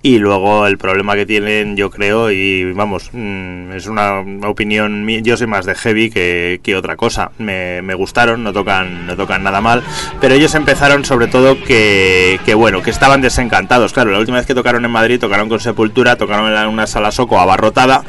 [0.00, 5.36] Y luego el problema que tienen, yo creo, y vamos, mm, es una opinión yo
[5.36, 7.32] soy más de heavy que, que otra cosa.
[7.36, 9.82] Me, me gustaron, no tocan, no tocan nada mal,
[10.22, 13.92] pero ellos empezaron sobre todo que, que, bueno, que estaban desencantados.
[13.92, 17.12] Claro, la última vez que tocaron en Madrid, tocaron con Sepultura, tocaron en una sala
[17.12, 18.04] soco abarrotada.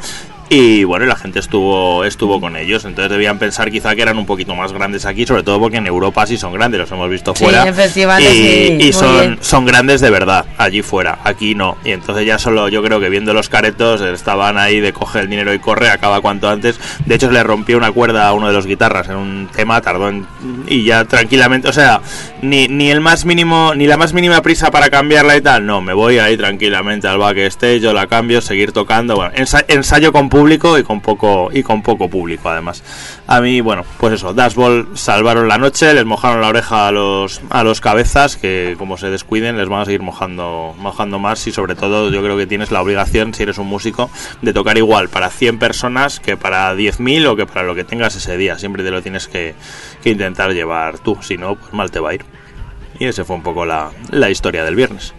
[0.56, 4.24] Y bueno, la gente estuvo estuvo con ellos, entonces debían pensar quizá que eran un
[4.24, 7.34] poquito más grandes aquí, sobre todo porque en Europa sí son grandes, los hemos visto
[7.34, 7.66] Sí, fuera.
[7.66, 9.38] en festivales y, sí, son, bien.
[9.40, 11.76] son grandes de verdad, allí fuera, aquí no.
[11.84, 15.28] Y entonces ya solo yo creo que viendo los caretos estaban ahí de coge el
[15.28, 16.78] dinero y corre, acaba cuanto antes.
[17.04, 20.08] De hecho, le rompió una cuerda a uno de los guitarras en un tema, tardó
[20.08, 20.24] en,
[20.68, 22.00] y ya tranquilamente, o sea,
[22.42, 25.80] ni, ni el más mínimo, ni la más mínima prisa para cambiarla y tal, no,
[25.80, 30.28] me voy ahí tranquilamente al backstage, yo la cambio, seguir tocando, bueno, ensa- ensayo con
[30.28, 32.82] público y con poco y con poco público además.
[33.26, 37.40] A mí, bueno, pues eso, Dashball salvaron la noche, les mojaron la oreja a los
[37.50, 41.52] a los cabezas que como se descuiden les van a seguir mojando mojando más y
[41.52, 44.10] sobre todo yo creo que tienes la obligación si eres un músico
[44.42, 48.14] de tocar igual para 100 personas que para 10.000 o que para lo que tengas
[48.16, 49.54] ese día, siempre te lo tienes que,
[50.02, 52.24] que intentar llevar tú, si no pues mal te va a ir.
[52.98, 55.14] Y ese fue un poco la, la historia del viernes.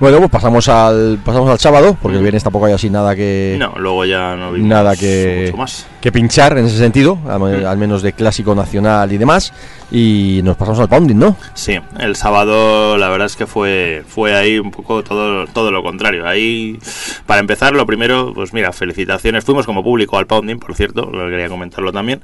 [0.00, 3.56] Bueno, pues pasamos al pasamos al sábado, porque el viernes tampoco hay así nada que
[3.58, 5.86] No, luego ya no vimos nada que, mucho más.
[6.06, 9.52] Que pinchar en ese sentido, al, al menos de clásico nacional y demás.
[9.90, 11.36] Y nos pasamos al pounding, ¿no?
[11.54, 15.82] Sí, el sábado la verdad es que fue fue ahí un poco todo todo lo
[15.82, 16.26] contrario.
[16.26, 16.78] Ahí
[17.26, 19.44] para empezar lo primero, pues mira, felicitaciones.
[19.44, 22.20] Fuimos como público al Pounding, por cierto, lo quería comentarlo también.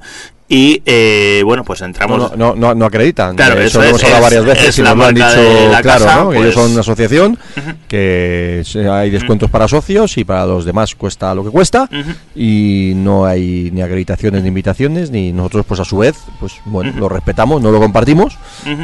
[0.49, 3.35] Y eh, bueno, pues entramos no, no, no, no acreditan.
[3.35, 5.25] Claro, eso lo es, hemos hablado es- varias veces es y nos lo han dicho
[5.69, 6.29] claro, casa, ¿no?
[6.29, 7.39] Que pues- ellos son una asociación,
[7.87, 11.89] que hay descuentos para socios y para los demás cuesta lo que cuesta
[12.35, 16.93] y no hay ni acreditaciones ni invitaciones ni nosotros pues a su vez pues bueno
[16.97, 18.37] lo respetamos no lo compartimos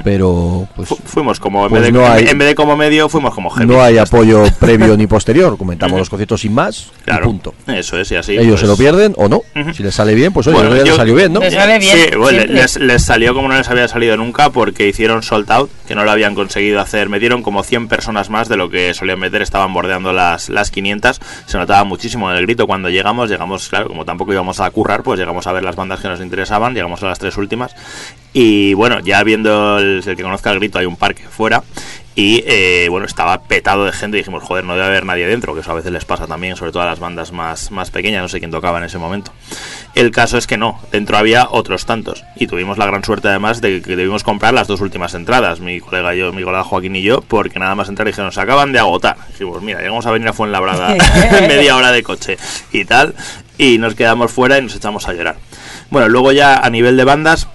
[0.03, 2.75] pero pues Fu- fuimos como en, Pues vez de, no hay- en vez de como
[2.75, 3.69] medio fuimos como heavy.
[3.71, 7.97] no hay apoyo previo ni posterior comentamos los conciertos sin más Claro, y punto Eso
[7.99, 8.33] es y así.
[8.33, 9.41] ellos pues- se lo pierden o no
[9.73, 11.79] si les sale bien pues oye Bueno, ya les yo- salió bien no Les sale
[11.79, 12.43] bien, Sí, bueno,
[12.79, 16.11] les salió como no les había salido nunca porque hicieron sold out, que no lo
[16.11, 17.09] habían conseguido hacer.
[17.09, 21.19] Metieron como 100 personas más de lo que solían meter, estaban bordeando las, las 500.
[21.45, 23.29] Se notaba muchísimo en el grito cuando llegamos.
[23.29, 26.21] Llegamos, claro, como tampoco íbamos a currar, pues llegamos a ver las bandas que nos
[26.21, 26.73] interesaban.
[26.73, 27.75] Llegamos a las tres últimas.
[28.33, 31.63] Y bueno, ya viendo el, el que conozca el grito, hay un parque fuera.
[32.19, 35.53] Y eh, bueno, estaba petado de gente y dijimos, joder, no debe haber nadie dentro,
[35.53, 38.21] que eso a veces les pasa también, sobre todo a las bandas más, más pequeñas,
[38.21, 39.31] no sé quién tocaba en ese momento.
[39.95, 43.61] El caso es que no, dentro había otros tantos y tuvimos la gran suerte además
[43.61, 46.97] de que debimos comprar las dos últimas entradas, mi colega y yo, mi colega Joaquín
[46.97, 49.15] y yo, porque nada más entrar dijeron, se acaban de agotar.
[49.29, 50.97] Dijimos, mira, llegamos a venir a Fuenlabrada
[51.39, 52.35] en media hora de coche
[52.73, 53.15] y tal,
[53.57, 55.37] y nos quedamos fuera y nos echamos a llorar.
[55.89, 57.47] Bueno, luego ya a nivel de bandas,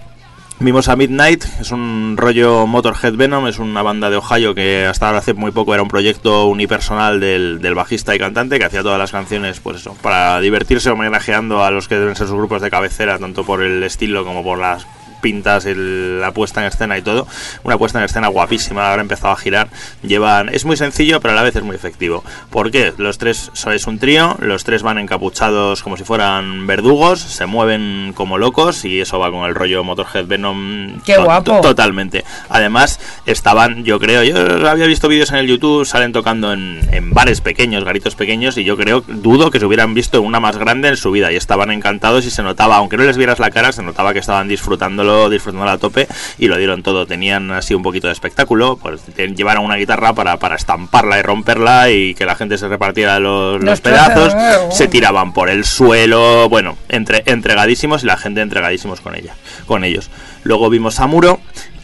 [0.60, 5.14] Vimos a Midnight, es un rollo Motorhead Venom, es una banda de Ohio que hasta
[5.16, 8.98] hace muy poco era un proyecto unipersonal del, del bajista y cantante que hacía todas
[8.98, 12.70] las canciones, pues eso, para divertirse homenajeando a los que deben ser sus grupos de
[12.70, 14.86] cabecera, tanto por el estilo como por las
[15.24, 17.26] pintas, el- la puesta en escena y todo.
[17.62, 19.68] Una puesta en escena guapísima, ahora ha empezado a girar.
[20.02, 22.22] Llevan, es muy sencillo, pero a la vez es muy efectivo.
[22.50, 22.92] ¿Por qué?
[22.98, 28.12] Los tres sois un trío, los tres van encapuchados como si fueran verdugos, se mueven
[28.14, 31.00] como locos y eso va con el rollo Motorhead Venom.
[31.06, 31.52] ¡Qué guapo!
[31.56, 32.24] to- Totalmente.
[32.50, 37.10] Además, estaban, yo creo, yo había visto vídeos en el YouTube, salen tocando en, en
[37.12, 40.88] bares pequeños, garitos pequeños, y yo creo, dudo que se hubieran visto una más grande
[40.88, 41.32] en su vida.
[41.32, 44.18] Y estaban encantados y se notaba, aunque no les vieras la cara, se notaba que
[44.18, 46.06] estaban disfrutándolo, disfrutándolo a tope
[46.38, 47.06] y lo dieron todo.
[47.06, 49.02] Tenían así un poquito de espectáculo, pues
[49.34, 53.62] llevaron una guitarra para, para estamparla y romperla y que la gente se repartiera los,
[53.62, 54.34] los pedazos,
[54.70, 59.34] se tiraban por el suelo, bueno, entre, entregadísimos y la gente entregadísimos con ella,
[59.66, 60.10] con ellos.
[60.42, 61.40] Luego vimos a Muro,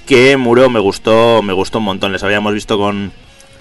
[0.06, 2.12] que Muro me gustó, me gustó un montón.
[2.12, 3.12] Les habíamos visto con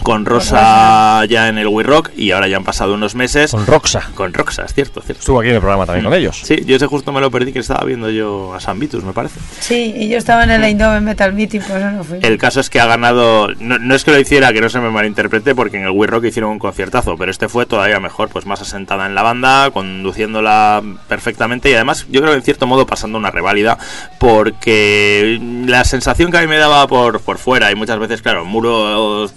[0.04, 3.66] con Rosa ya en el We Rock y ahora ya han pasado unos meses Con
[3.66, 4.10] Roxa.
[4.16, 5.20] con Roxa, es cierto, cierto.
[5.20, 6.40] Estuvo aquí en el programa también con ellos.
[6.44, 9.14] Sí, yo ese justo me lo perdí que estaba viendo yo a San Vitus, me
[9.14, 9.40] parece.
[9.60, 12.20] Sí, y yo estaba en el Eindhoven Metal Meeting, por eso no fui.
[12.22, 14.80] El caso es que ha ganado, no, no es que lo hiciera, que no se
[14.80, 18.30] me malinterprete, porque en el We Rock hicieron un conciertazo, pero este fue todavía mejor,
[18.30, 22.68] pues más asentada en la banda, conduciéndola perfectamente y además yo creo que en cierto
[22.68, 23.78] modo pasando una reválida,
[24.20, 28.46] porque la sensación que a mí me daba por, por fuera, y muchas veces, claro,
[28.46, 29.30] Muro eh,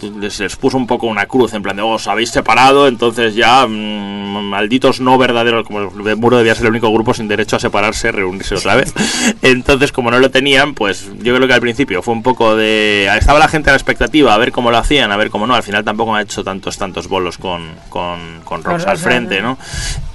[0.53, 3.67] les, puso un poco una cruz, en plan de, "Oh, os habéis separado, entonces ya,
[3.67, 7.61] mm, malditos no verdaderos, como el Muro debía ser el único grupo sin derecho a
[7.61, 8.93] separarse, reunirse otra vez.
[9.43, 13.09] Entonces, como no lo tenían, pues yo creo que al principio fue un poco de...
[13.19, 15.55] Estaba la gente a la expectativa, a ver cómo lo hacían, a ver cómo no.
[15.55, 19.41] Al final tampoco me ha hecho tantos, tantos bolos con, con, con Rox al frente,
[19.41, 19.59] ¿no?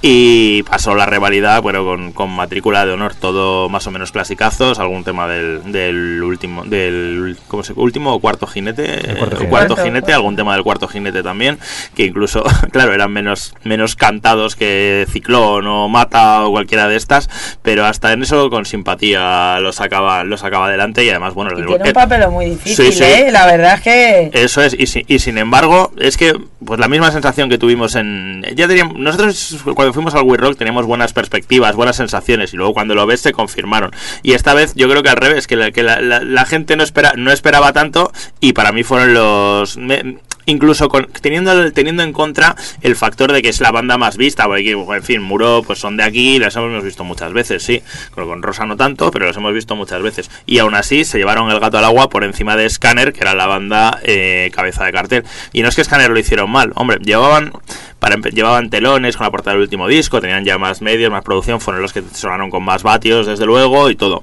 [0.02, 4.78] Y pasó la rivalidad, bueno, con, con matrícula de honor, todo más o menos clasicazos,
[4.78, 9.48] algún tema del, del último, del ¿cómo se, último o cuarto jinete, cuarto jinete.
[9.48, 10.22] cuarto Cuarto, jinete, cuarto.
[10.28, 11.58] Algún tema del cuarto jinete también,
[11.96, 17.30] que incluso, claro, eran menos, menos cantados que Ciclón o Mata o cualquiera de estas,
[17.62, 21.64] pero hasta en eso con simpatía lo sacaba, lo sacaba adelante y además, bueno, Y
[21.64, 23.04] tiene un papel muy difícil, Sí, sí.
[23.04, 23.28] ¿eh?
[23.32, 24.30] La verdad es que...
[24.34, 26.34] eso es, y, si- y sin embargo, es que
[26.64, 28.42] pues la misma sensación que tuvimos en.
[28.56, 32.74] Ya teníamos, nosotros cuando fuimos al We Rock teníamos buenas perspectivas, buenas sensaciones, y luego
[32.74, 33.92] cuando lo ves se confirmaron.
[34.22, 36.76] Y esta vez yo creo que al revés, que la, que la, la- la gente
[36.76, 39.76] no, espera, no esperaba tanto, y para mí fueron los.
[39.78, 40.17] me-
[40.48, 44.46] incluso con, teniendo, teniendo en contra el factor de que es la banda más vista,
[44.46, 47.82] porque en fin, Muro pues son de aquí, las hemos visto muchas veces, sí,
[48.14, 50.30] con, con Rosa no tanto, pero los hemos visto muchas veces.
[50.46, 53.34] Y aún así se llevaron el gato al agua por encima de Scanner, que era
[53.34, 55.24] la banda eh, cabeza de cartel.
[55.52, 57.52] Y no es que Scanner lo hicieron mal, hombre, llevaban
[57.98, 61.60] para llevaban telones con la portada del último disco, tenían ya más medios, más producción,
[61.60, 64.22] fueron los que sonaron con más vatios, desde luego, y todo.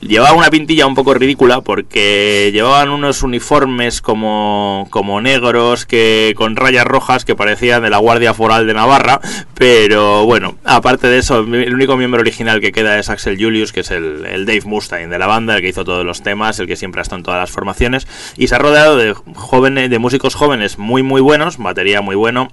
[0.00, 6.54] Llevaba una pintilla un poco ridícula porque llevaban unos uniformes como, como negros que con
[6.54, 9.20] rayas rojas que parecían de la Guardia Foral de Navarra,
[9.54, 13.80] pero bueno, aparte de eso, el único miembro original que queda es Axel Julius, que
[13.80, 16.66] es el, el Dave Mustaine de la banda, el que hizo todos los temas, el
[16.66, 18.06] que siempre ha estado en todas las formaciones,
[18.36, 22.50] y se ha rodeado de jóvenes, de músicos jóvenes muy muy buenos, batería muy bueno,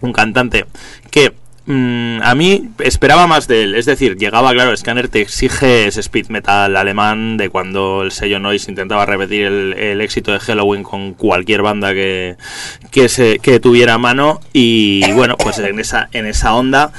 [0.00, 0.64] un cantante
[1.10, 1.34] que
[1.68, 3.74] mm, a mí esperaba más de él.
[3.76, 8.40] Es decir, llegaba, claro, Scanner te exige ese speed metal alemán de cuando el sello
[8.40, 12.36] Noise intentaba repetir el, el éxito de Halloween con cualquier banda que,
[12.90, 14.40] que, se, que tuviera a mano.
[14.52, 16.92] Y bueno, pues en esa, en esa onda.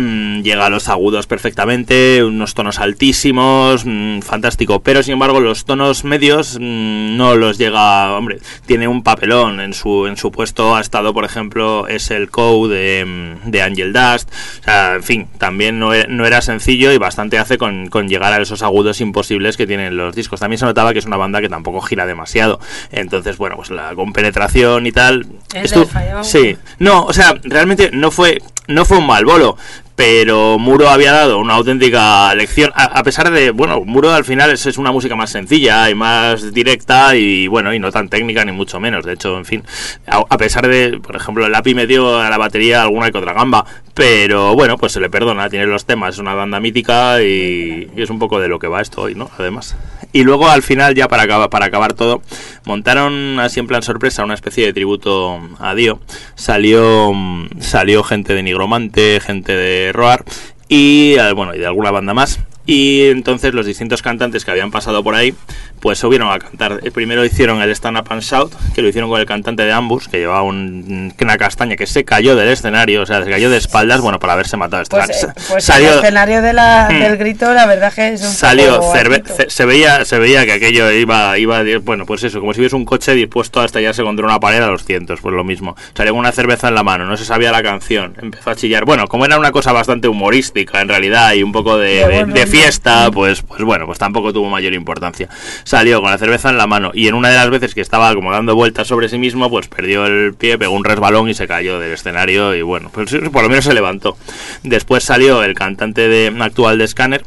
[0.00, 4.80] Mm, llega a los agudos perfectamente, unos tonos altísimos, mm, fantástico.
[4.80, 8.16] Pero sin embargo, los tonos medios mm, no los llega.
[8.16, 10.76] Hombre, tiene un papelón en su en su puesto.
[10.76, 14.30] Ha estado, por ejemplo, es el Code de, de Angel Dust.
[14.60, 18.08] O sea, en fin, también no era, no era sencillo y bastante hace con, con
[18.08, 20.40] llegar a esos agudos imposibles que tienen los discos.
[20.40, 22.60] También se notaba que es una banda que tampoco gira demasiado.
[22.90, 25.26] Entonces, bueno, pues la con penetración y tal.
[25.52, 26.24] Del fallaba.
[26.24, 29.56] sí, no, o sea, realmente no fue, no fue un mal bolo,
[30.00, 34.50] pero Muro había dado una auténtica lección, a, a pesar de, bueno, Muro al final
[34.50, 38.42] es, es una música más sencilla y más directa y bueno, y no tan técnica
[38.46, 39.62] ni mucho menos, de hecho, en fin,
[40.06, 43.34] a, pesar de, por ejemplo, el API me dio a la batería alguna que otra
[43.34, 47.90] gamba, pero bueno, pues se le perdona, tiene los temas, es una banda mítica y
[47.94, 49.30] es un poco de lo que va esto hoy, ¿no?
[49.36, 49.76] Además.
[50.12, 52.22] Y luego al final, ya para acabar, para acabar todo,
[52.64, 56.00] montaron así en plan sorpresa una especie de tributo a Dio.
[56.34, 57.12] Salió,
[57.60, 60.24] salió gente de Nigromante, gente de Roar
[60.68, 62.40] y eh, bueno, y de alguna banda más.
[62.66, 65.34] Y entonces los distintos cantantes que habían pasado por ahí,
[65.80, 66.80] pues subieron a cantar.
[66.92, 70.08] Primero hicieron el Stand Up and Shout, que lo hicieron con el cantante de Ambus,
[70.08, 73.56] que llevaba un, una castaña que se cayó del escenario, o sea, se cayó de
[73.56, 74.84] espaldas, bueno, para haberse matado.
[74.88, 78.28] Pues, eh, pues salió, el escenario de la, del grito, la verdad que es un
[78.30, 82.40] salió poco cerve- ce- se veía se veía que aquello iba iba bueno pues eso
[82.40, 85.34] como si hubiese un coche dispuesto a estallarse contra una pared a los cientos pues
[85.34, 88.50] lo mismo salió con una cerveza en la mano no se sabía la canción empezó
[88.50, 92.06] a chillar bueno como era una cosa bastante humorística en realidad y un poco de,
[92.06, 92.46] De de-.
[92.50, 95.28] Fiesta pues pues bueno pues tampoco tuvo mayor importancia.
[95.64, 98.14] Salió con la cerveza en la mano y en una de las veces que estaba
[98.14, 101.46] como dando vueltas sobre sí mismo pues perdió el pie pegó un resbalón y se
[101.46, 104.16] cayó del escenario y bueno pues por lo menos se levantó.
[104.62, 107.24] Después salió el cantante de actual de Scanner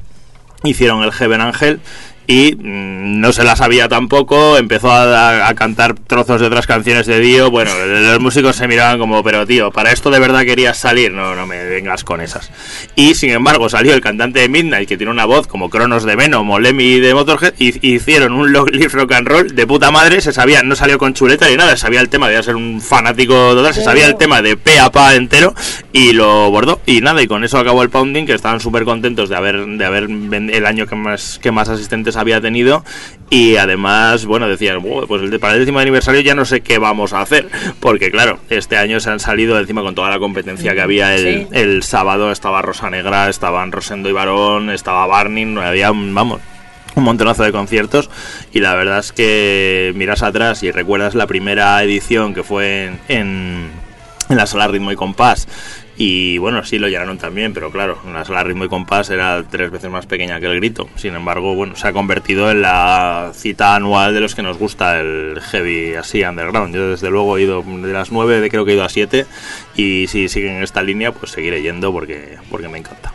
[0.64, 1.80] hicieron el Heaven Angel
[2.28, 7.20] y mm, no se la sabía tampoco, empezó a, cantar trozos de otras canciones de
[7.20, 11.12] Dio, bueno, los músicos se miraban como, pero tío, ¿para esto de verdad querías salir?
[11.12, 12.52] No, no me vengas con esas.
[12.96, 16.16] Y sin embargo salió el cantante de Midnight, que tiene una voz como Cronos de
[16.16, 19.68] Venom o Lemmy de Motorhead, y y hicieron un Long Live Rock and Roll de
[19.68, 22.56] puta madre, se sabía, no salió con chuleta ni nada, sabía el tema, debía ser
[22.56, 25.54] un fanático total, se sabía el tema de pe a pa entero,
[25.92, 29.30] y lo bordó, y nada, y con eso acabó el Pounding, que estaban súper contentos
[29.30, 32.84] de haber, de haber el año que más, que más asistentes había tenido,
[33.30, 37.14] y además, bueno, decían, "Buah, pues para el décimo aniversario ya no sé qué vamos
[37.14, 37.50] a hacer,
[37.80, 41.24] porque claro, este año se han salido encima con toda la competencia que había el,
[41.44, 41.48] Sí.
[41.52, 46.42] el sábado, estaba Rosa Negra, estaban Rosendo y Barón, estaba Barney, había, vamos,
[46.96, 48.10] un montonazo de conciertos
[48.54, 53.00] y la verdad es que miras atrás y recuerdas la primera edición que fue en,
[53.08, 53.70] en,
[54.30, 55.48] en la sala Ritmo y Compás
[56.06, 59.72] y bueno, sí lo llenaron también, pero claro, la sala Ritmo y Compás era tres
[59.72, 60.90] veces más pequeña que el grito.
[60.98, 65.00] Sin embargo, bueno, se ha convertido en la cita anual de los que nos gusta
[65.00, 66.76] el heavy así underground.
[66.76, 69.26] Yo desde luego he ido de las nueve, de- creo que he ido a siete
[69.78, 73.14] y si siguen esta línea, pues seguiré yendo porque, porque me encanta.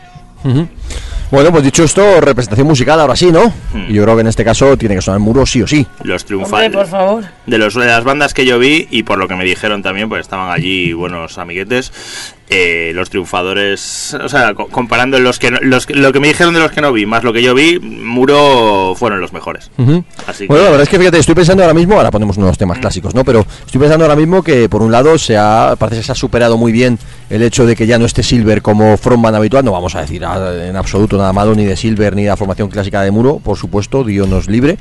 [1.30, 3.52] Bueno, pues dicho esto, representación musical ahora sí, ¿no?
[3.74, 3.88] Hmm.
[3.88, 5.86] Yo creo que en este caso tiene que sonar muro sí o sí.
[6.02, 6.72] Los Hombre, triunfales.
[6.72, 7.24] por favor.
[7.44, 10.08] de, los, de las bandas que yo vi y por lo que me dijeron también,
[10.08, 11.92] pues estaban allí buenos amiguetes.
[12.50, 16.60] Eh, los triunfadores, o sea, co- comparando los que, los, lo que me dijeron de
[16.60, 19.70] los que no vi más lo que yo vi, Muro fueron los mejores.
[20.26, 22.78] Así Bueno, la verdad es que fíjate, estoy pensando ahora mismo, ahora ponemos unos temas
[22.78, 23.24] clásicos, ¿no?
[23.24, 26.14] Pero estoy pensando ahora mismo que por un lado se ha, parece que se ha
[26.14, 26.98] superado muy bien
[27.30, 30.22] el hecho de que ya no esté Silver como frontman habitual, no vamos a decir
[30.22, 33.56] en absoluto nada malo ni de Silver ni de la formación clásica de Muro, por
[33.58, 34.78] supuesto, Dios nos libre.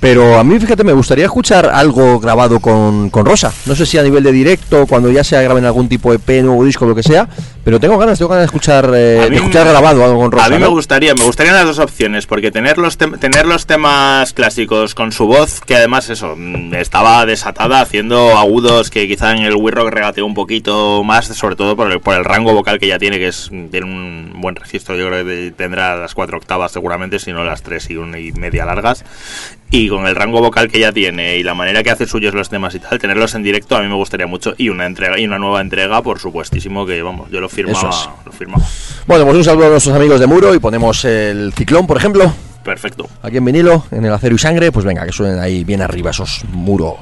[0.00, 3.52] Pero a mí, fíjate, me gustaría escuchar algo grabado con, con Rosa.
[3.66, 6.44] No sé si a nivel de directo, cuando ya se graben algún tipo de EP,
[6.44, 7.28] nuevo disco, lo que sea.
[7.64, 10.46] Pero tengo ganas, tengo ganas de escuchar, eh, de escuchar me- grabado algo con Rosa.
[10.46, 10.70] a mí me ¿no?
[10.70, 15.26] gustaría, me gustarían las dos opciones, porque tener los, tener los temas clásicos con su
[15.26, 19.90] voz, que además eso, mm, estaba desatada haciendo agudos que quizá en el We Rock
[19.90, 23.18] regateó un poquito más, sobre todo por el, por el rango vocal que ya tiene,
[23.18, 27.32] que es tiene un buen registro, yo creo que tendrá las cuatro octavas seguramente, si
[27.32, 29.04] no las tres y una y media largas.
[29.70, 32.48] Y con el rango vocal que ya tiene y la manera que hace suyos los
[32.48, 34.54] temas y tal, tenerlos en directo a mí me gustaría mucho.
[34.56, 37.90] Y una entrega y una nueva entrega, por supuestísimo, que vamos, yo lo firmaba.
[37.90, 38.64] Eso Lo firmaba.
[39.06, 42.32] Bueno, pues un saludo a nuestros amigos de Muro y ponemos el ciclón, por ejemplo.
[42.64, 43.08] Perfecto.
[43.22, 46.10] Aquí en vinilo, en el acero y sangre, pues venga, que suenen ahí bien arriba
[46.10, 46.98] esos muro.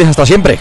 [0.00, 0.58] Hasta siempre.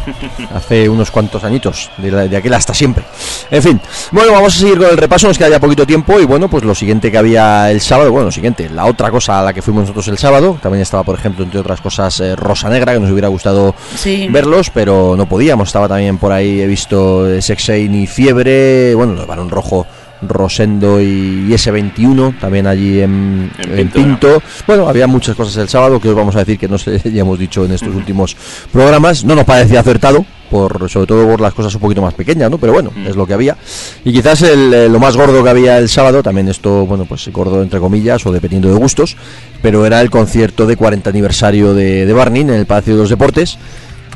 [0.54, 3.04] Hace unos cuantos añitos, de, la- de aquel hasta siempre.
[3.50, 3.80] En fin,
[4.12, 6.64] bueno, vamos a seguir con el repaso, nos queda ya poquito tiempo y bueno, pues
[6.64, 9.60] lo siguiente que había el sábado, bueno, lo siguiente, la otra cosa a la que
[9.62, 13.00] fuimos nosotros el sábado, también estaba, por ejemplo, entre otras cosas, eh, Rosa Negra, que
[13.00, 14.26] nos hubiera gustado Sí.
[14.30, 19.12] verlos, pero no podíamos, estaba también por ahí, he visto eh, Sexain y Fiebre, bueno,
[19.12, 19.86] los Barón Rojo,
[20.22, 24.42] Rosendo y S21, también allí en, En en Pinto, Pinto.
[24.66, 27.22] Bueno, había muchas cosas el sábado que os vamos a decir que no sé, ya
[27.22, 28.36] hemos dicho en estos últimos
[28.72, 29.24] programas.
[29.24, 32.58] No nos parecía acertado, por sobre todo por las cosas un poquito más pequeñas, ¿no?
[32.58, 33.56] Pero bueno, es lo que había.
[34.04, 37.62] Y quizás el, lo más gordo que había el sábado, también esto, bueno, pues gordo
[37.62, 39.16] entre comillas o dependiendo de gustos,
[39.62, 43.10] pero era el concierto de 40 aniversario de, de Barnin en el Palacio de los
[43.10, 43.58] Deportes.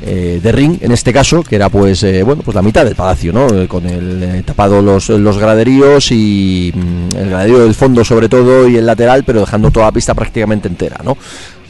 [0.06, 2.94] Eh, de ring en este caso que era pues eh, bueno pues la mitad del
[2.94, 8.05] palacio no Eh, con el tapado los, los graderíos y mm, el graderío del fondo
[8.05, 11.16] sobre todo y el lateral pero dejando toda la pista prácticamente entera no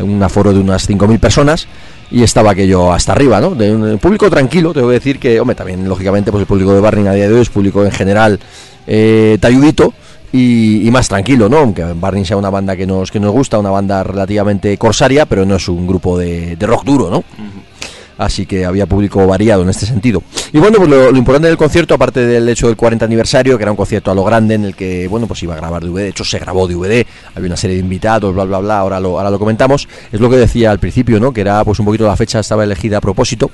[0.00, 1.68] un aforo de unas 5.000 personas
[2.10, 3.54] y estaba aquello hasta arriba, ¿no?
[3.54, 6.80] De un público tranquilo, tengo que decir que, hombre, también lógicamente pues el público de
[6.80, 8.38] Barning a día de hoy es público en general
[8.86, 9.94] eh, talludito
[10.32, 11.58] y, más tranquilo, ¿no?
[11.58, 15.44] Aunque Barning sea una banda que nos, que nos gusta, una banda relativamente corsaria, pero
[15.44, 17.24] no es un grupo de rock duro, ¿no?
[18.16, 20.22] Así que había público variado en este sentido.
[20.52, 23.72] Y bueno, pues lo, importante del concierto, aparte del hecho del 40 aniversario, que era
[23.72, 26.08] un concierto a lo grande en el que, bueno, pues iba a grabar DVD, de
[26.08, 27.04] hecho se grabó DVD,
[27.34, 30.30] había una serie de invitados, bla, bla, bla, ahora lo, ahora lo comentamos, es lo
[30.30, 31.32] que decía al principio, ¿no?
[31.32, 33.50] Que era pues un poquito la fecha estaba elegida a propósito,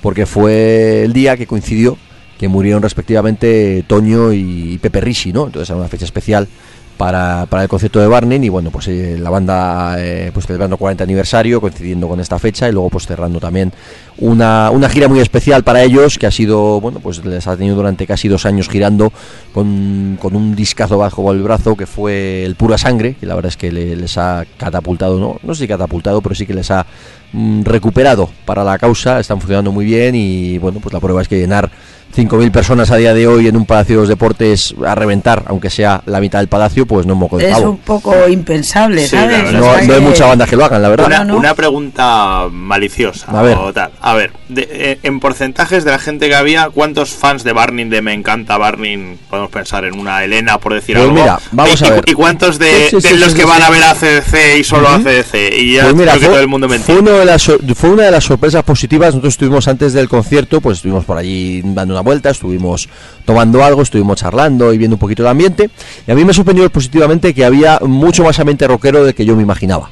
[0.00, 1.96] porque fue el día que coincidió
[2.38, 5.46] que murieron respectivamente Toño y Pepe Risi, ¿no?
[5.46, 6.48] Entonces era una fecha especial
[6.96, 10.76] para, para el concierto de Barney y bueno pues eh, la banda eh, pues celebrando
[10.76, 13.72] 40 aniversario coincidiendo con esta fecha y luego pues cerrando también
[14.18, 17.76] una, una gira muy especial para ellos que ha sido bueno pues les ha tenido
[17.76, 19.12] durante casi dos años girando
[19.52, 23.48] con, con un discazo bajo el brazo que fue el pura sangre que la verdad
[23.50, 26.70] es que le- les ha catapultado no no sé si catapultado pero sí que les
[26.70, 26.86] ha
[27.32, 31.28] mm, recuperado para la causa están funcionando muy bien y bueno pues la prueba es
[31.28, 31.70] que llenar
[32.16, 35.68] 5.000 personas a día de hoy en un palacio de los deportes a reventar, aunque
[35.70, 39.16] sea la mitad del palacio, pues no es moco de Es un poco impensable, Sí,
[39.16, 39.52] ¿sabes?
[39.52, 41.06] No, hay que- muchas bandas que lo hagan, la verdad.
[41.06, 41.36] Una, no.
[41.36, 43.56] una pregunta maliciosa A ver.
[43.58, 43.90] o tal.
[44.00, 47.90] A ver, de- eh, en porcentajes de la gente que había, ¿cuántos fans de Barning
[47.90, 51.20] de Me encanta Barning podemos pensar en una Elena por decir Pues algo?
[51.20, 52.04] mira, vamos y, a ver.
[52.06, 53.64] ¿Y cuántos de, Sí, sí, de sí, los sí, que sí, van sí.
[53.66, 55.34] a ver a CDC y solo a CDC?
[55.58, 57.42] Y ya Pues mira, creo que fue, todo el mundo me fue una de las,
[57.74, 59.08] fue una de las sorpresas positivas.
[59.08, 62.88] Nosotros estuvimos antes del concierto, pues estuvimos por allí dando una vuelta, estuvimos
[63.24, 65.70] tomando algo, estuvimos charlando y viendo un poquito el ambiente.
[66.06, 69.34] Y a mí me sorprendió positivamente que había mucho más ambiente rockero del que yo
[69.34, 69.90] me imaginaba.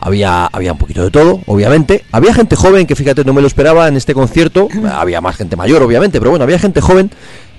[0.00, 2.04] Había, había un poquito de todo, obviamente.
[2.12, 4.68] Había gente joven, que fíjate, no me lo esperaba en este concierto.
[4.92, 7.10] Había más gente mayor, obviamente, pero bueno, había gente joven.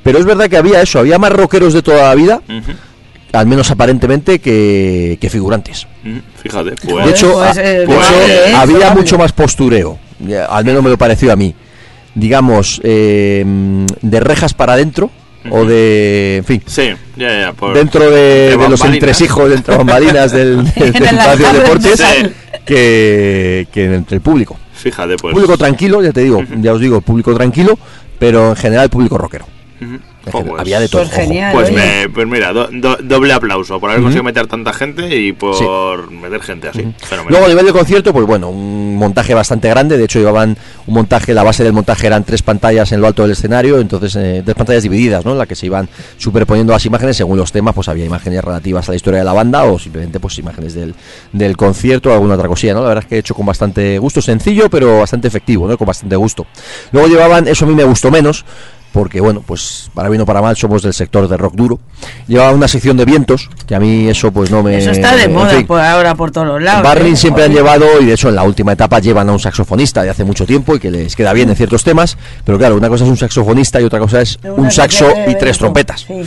[0.01, 2.41] Pero es verdad que había eso, había más rockeros de toda la vida,
[3.34, 5.88] al menos aparentemente, que, que figurantes.
[6.41, 7.06] Fíjate, pues.
[7.06, 9.99] De hecho, pues, a- de hecho, vale, había mucho más postureo.
[10.49, 11.53] Al menos me lo pareció a mí.
[12.15, 13.45] Digamos, eh,
[14.02, 15.11] de rejas para adentro
[15.52, 17.53] o de, en fin, sí, ya, ya.
[17.53, 21.60] por- dentro de, entre de los entresijos, dentro de bambalinas del, del, la Palacio de
[21.60, 22.34] Deportes, de-
[22.65, 24.57] que, que entre el público.
[24.73, 25.34] Fíjate, pues.
[25.34, 27.77] Público tranquilo, ya te digo, ya os digo, público tranquilo,
[28.18, 29.45] pero en general público rockero.
[30.31, 31.01] Pues- había de todo.
[31.03, 31.53] Pues genial.
[31.53, 35.34] Pues, me- pues mira, do- do- doble aplauso por haber conseguido meter tanta gente y
[35.34, 36.81] por meter gente así.
[37.30, 39.97] Luego a nivel de concierto, pues bueno, un montaje bastante grande.
[39.97, 40.57] De hecho, llevaban
[40.88, 44.15] un montaje, la base del montaje eran tres pantallas en lo alto del escenario, entonces
[44.15, 45.31] eh, tres pantallas divididas, ¿no?
[45.34, 45.88] En la que se iban
[46.18, 49.34] superponiendo las imágenes según los temas, pues había imágenes relativas a la historia de la
[49.34, 50.93] banda o simplemente pues imágenes del,
[51.31, 52.81] del concierto o alguna otra cosilla, ¿no?
[52.81, 55.77] La verdad es que he hecho con bastante gusto, sencillo, pero bastante efectivo, ¿no?
[55.77, 56.45] Con bastante gusto.
[56.91, 58.45] Luego llevaban, eso a mí me gustó menos.
[58.91, 61.80] Porque bueno, pues para bien o para mal somos del sector de rock duro.
[62.28, 64.78] Llevaba una sección de vientos, que a mí eso pues no me...
[64.78, 65.68] Eso está de en moda fin.
[65.68, 66.84] por ahora por todos lados.
[66.84, 67.16] Barney ¿eh?
[67.16, 70.10] siempre han llevado, y de hecho en la última etapa llevan a un saxofonista de
[70.10, 73.03] hace mucho tiempo y que les queda bien en ciertos temas, pero claro, una cosa
[73.03, 76.06] es un saxofonista y otra cosa es Una un saxo de y tres trompetas.
[76.07, 76.24] sí.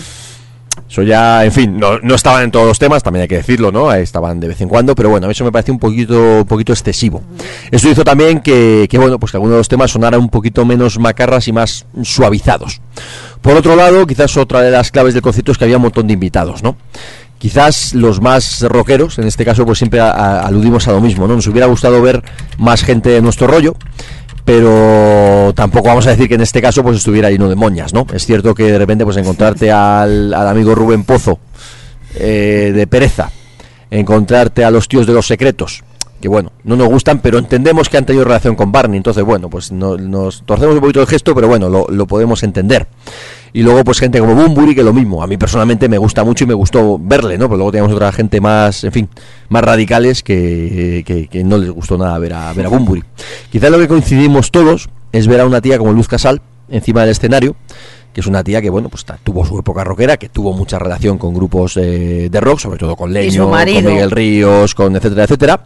[0.93, 3.73] Eso ya, en fin, no, no estaban en todos los temas, también hay que decirlo,
[3.73, 3.91] ¿no?
[3.95, 7.23] Estaban de vez en cuando, pero bueno, eso me parece un poquito, un poquito excesivo.
[7.71, 10.67] Esto hizo también que, que, bueno, pues que algunos de los temas sonaran un poquito
[10.67, 12.83] menos macarras y más suavizados.
[13.41, 16.07] Por otro lado, quizás otra de las claves del concierto es que había un montón
[16.09, 16.77] de invitados, ¿no?
[17.39, 21.27] Quizás los más rockeros, en este caso, pues siempre a- a- aludimos a lo mismo,
[21.27, 21.37] ¿no?
[21.37, 22.23] Nos hubiera gustado ver
[22.59, 23.75] más gente de nuestro rollo,
[24.45, 28.07] pero tampoco vamos a decir que en este caso pues estuviera lleno de moñas, ¿no?
[28.13, 31.39] Es cierto que de repente pues encontrarte al, al amigo Rubén Pozo
[32.15, 33.31] eh, de Pereza,
[33.91, 35.83] encontrarte a los tíos de los secretos,
[36.21, 39.49] que bueno, no nos gustan, pero entendemos que han tenido relación con Barney, entonces bueno,
[39.49, 42.87] pues no- nos torcemos un poquito el gesto, pero bueno, lo, lo podemos entender.
[43.55, 45.23] Y luego, pues gente como Bumburi, que lo mismo.
[45.23, 47.47] A mí personalmente me gusta mucho y me gustó verle, ¿no?
[47.49, 49.09] Pero luego teníamos otra gente más, en fin,
[49.51, 53.03] más radicales que, que- que no les gustó nada ver a, ver a Bumburi.
[53.51, 57.11] Quizás lo que coincidimos todos es ver a una tía como Luz Casal encima del
[57.11, 57.55] escenario
[58.15, 61.17] que es una tía que bueno pues tuvo su época rockera que tuvo mucha relación
[61.19, 63.91] con grupos eh, de rock sobre todo con Leño con.
[63.91, 65.65] Miguel Ríos con etcétera etcétera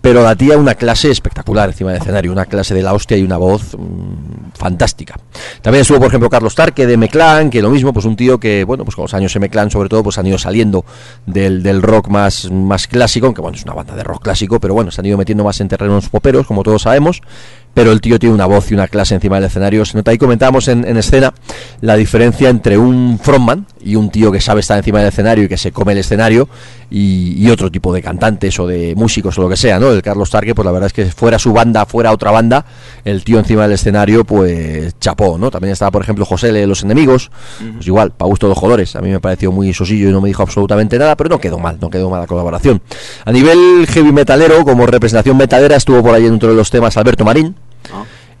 [0.00, 3.22] pero la tía una clase espectacular encima del escenario, una clase de la hostia y
[3.22, 5.16] una voz mm, fantástica.
[5.62, 8.64] También estuvo, por ejemplo, Carlos Tarque de Meclán, que lo mismo, pues un tío que,
[8.64, 10.84] bueno, pues con los años en Meclán, sobre todo, pues han ido saliendo
[11.26, 14.74] del, del rock más, más clásico, aunque bueno, es una banda de rock clásico, pero
[14.74, 17.22] bueno, se han ido metiendo más en terrenos poperos, como todos sabemos.
[17.74, 19.84] Pero el tío tiene una voz y una clase encima del escenario.
[19.84, 21.32] Se nota ahí comentábamos en, en escena
[21.80, 25.48] la diferencia entre un frontman y un tío que sabe estar encima del escenario y
[25.48, 26.48] que se come el escenario
[26.90, 29.92] y, y otro tipo de cantantes o de músicos o lo que sea, ¿no?
[29.92, 32.64] El Carlos Tarque, pues la verdad es que fuera su banda, fuera otra banda,
[33.04, 35.50] el tío encima del escenario, pues chapó, ¿no?
[35.50, 37.30] También estaba, por ejemplo, José de los enemigos,
[37.74, 38.96] pues igual, para gusto de los colores.
[38.96, 41.58] A mí me pareció muy sosillo y no me dijo absolutamente nada, pero no quedó
[41.58, 42.80] mal, no quedó mal la colaboración.
[43.24, 47.24] A nivel heavy metalero, como representación metalera, estuvo por ahí dentro de los temas Alberto
[47.24, 47.54] Marín.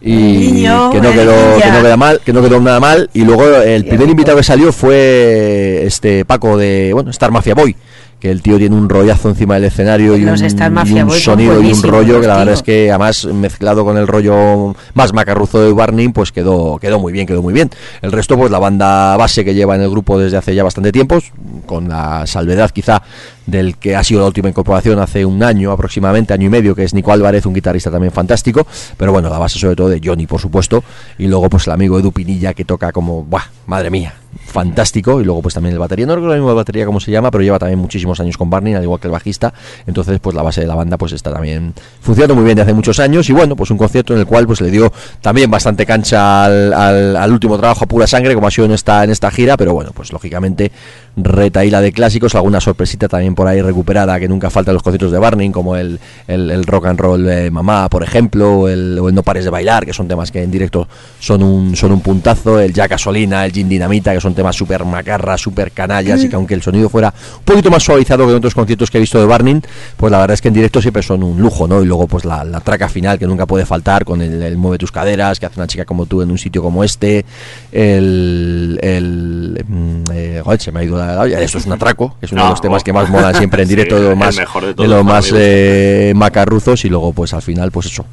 [0.00, 3.10] Y Niño, que no quedó que no queda mal que no quedó nada mal.
[3.14, 7.74] Y luego el primer invitado que salió fue este Paco de bueno Star Mafia Boy
[8.20, 11.82] que el tío tiene un rollazo encima del escenario y un, y sonido y un
[11.82, 16.08] rollo que la verdad es que además mezclado con el rollo más macarruzo de Barney
[16.08, 17.70] pues quedó quedó muy bien quedó muy bien.
[18.02, 20.90] El resto pues la banda base que lleva en el grupo desde hace ya bastante
[20.90, 21.18] tiempo
[21.66, 23.02] con la salvedad quizá
[23.48, 26.84] del que ha sido la última incorporación hace un año aproximadamente, año y medio, que
[26.84, 28.66] es Nico Álvarez, un guitarrista también fantástico,
[28.96, 30.84] pero bueno, la base sobre todo de Johnny, por supuesto,
[31.18, 33.44] y luego pues el amigo Edu Pinilla que toca como, ¡buah!
[33.66, 34.14] Madre mía,
[34.48, 37.30] fantástico, y luego pues también el batería, no recuerdo la misma batería cómo se llama,
[37.30, 39.52] pero lleva también muchísimos años con Barney, al igual que el bajista,
[39.86, 42.72] entonces pues la base de la banda pues está también funcionando muy bien de hace
[42.72, 45.84] muchos años, y bueno, pues un concierto en el cual pues le dio también bastante
[45.86, 46.72] cancha al,
[47.16, 49.74] al- último trabajo a pura sangre, como ha sido en esta, en esta gira, pero
[49.74, 50.72] bueno, pues lógicamente
[51.16, 55.12] retaíla de clásicos, alguna sorpresita también por ahí recuperada que nunca falta en los conciertos
[55.12, 59.08] de Barney, como el, el, rock and roll de Mamá, por ejemplo, o el, o
[59.08, 60.88] el No Pares de Bailar, que son temas que en directo
[61.18, 64.84] son un, son un puntazo, el Ya Gasolina, el Gin Dinamita, que son temas súper
[64.84, 68.36] macarras, súper canallas, y que aunque el sonido fuera un poquito más suavizado que en
[68.36, 69.60] otros conciertos que he visto de Barney,
[69.96, 71.82] pues la verdad es que en directo siempre son un lujo, ¿no?
[71.82, 74.78] Y luego pues la, la traca final que nunca puede faltar con el, el Mueve
[74.78, 77.24] tus caderas, que hace una chica como tú en un sitio como este,
[77.72, 78.78] el...
[78.80, 81.40] el mm, eh, joder, se me ha ido la, la olla.
[81.40, 83.68] esto es un atraco, que es uno de los temas que más molan siempre en
[83.68, 87.42] Sí, directo, de lo más, mejor de lo más eh, macarruzos y luego pues al
[87.42, 88.06] final pues eso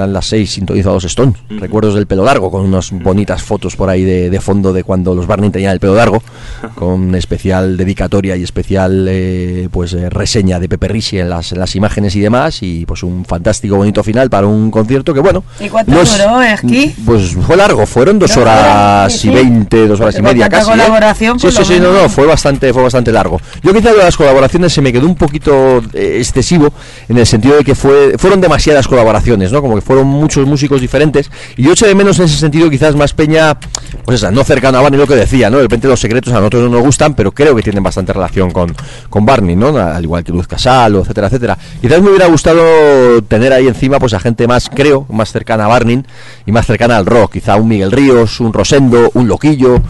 [0.00, 4.02] dan las seis sintonizados Stone recuerdos del pelo largo con unas bonitas fotos por ahí
[4.04, 6.22] de, de fondo de cuando los Barney tenían el pelo largo
[6.74, 11.58] con especial dedicatoria y especial eh, pues eh, reseña de Pepe Ricci en las, en
[11.60, 15.44] las imágenes y demás y pues un fantástico bonito final para un concierto que bueno
[15.60, 16.94] ¿Y cuánto no es- duró, Esqui?
[17.04, 19.34] pues fue largo fueron dos horas sí, y sí.
[19.36, 20.72] veinte dos horas y media casi ¿eh?
[20.72, 23.90] colaboración, sí por sí lo sí no no fue bastante fue bastante largo yo quizá
[23.92, 26.72] lo de las colaboraciones se me quedó un poquito eh, excesivo
[27.08, 30.80] en el sentido de que fue fueron demasiadas colaboraciones no como que fueron muchos músicos
[30.80, 33.58] diferentes y yo eché de menos en ese sentido quizás más peña
[34.04, 36.36] pues esa no cercana a Barney lo que decía no de repente los secretos a
[36.36, 38.72] nosotros no nos gustan pero creo que tienen bastante relación con
[39.08, 41.58] con Barney no al igual que Luz Casal etcétera etcétera.
[41.80, 45.66] Quizás me hubiera gustado tener ahí encima pues a gente más creo más cercana a
[45.66, 46.04] Barney
[46.46, 47.32] y más cercana al rock.
[47.32, 49.82] Quizá un Miguel Ríos un Rosendo un Loquillo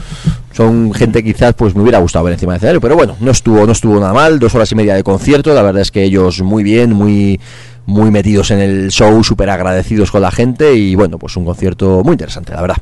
[0.52, 3.66] son gente quizás pues me hubiera gustado ver encima del escenario pero bueno no estuvo
[3.66, 4.38] no estuvo nada mal.
[4.38, 7.38] Dos horas y media de concierto la verdad es que ellos muy bien muy
[7.86, 12.02] muy metidos en el show súper agradecidos con la gente y bueno pues un concierto
[12.04, 12.76] muy interesante la verdad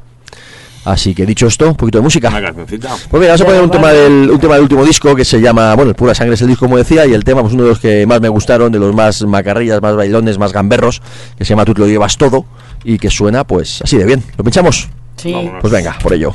[0.84, 2.70] así que dicho esto un poquito de música Una pues
[3.12, 5.74] mira, vamos a poner un tema del un tema del último disco que se llama,
[5.74, 7.70] bueno, el Pura Sangre es el disco como decía, y el tema pues uno de
[7.70, 11.02] los que más me gustaron, de los más macarrillas, más bailones, más gamberros,
[11.36, 12.46] que se llama Tú te lo llevas todo,
[12.84, 14.22] y que suena pues así de bien.
[14.36, 14.88] ¿Lo pinchamos?
[15.16, 15.32] Sí.
[15.32, 15.60] Vámonos.
[15.60, 16.34] Pues venga, por ello.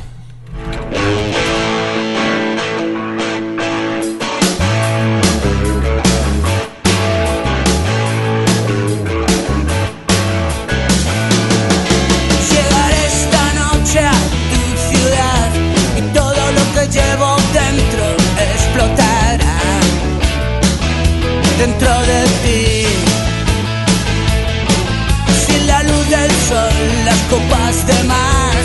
[27.34, 28.64] Copas de más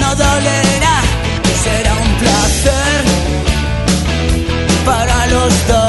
[0.00, 0.98] no dolerá,
[1.62, 3.04] será un placer
[4.84, 5.81] para los dos.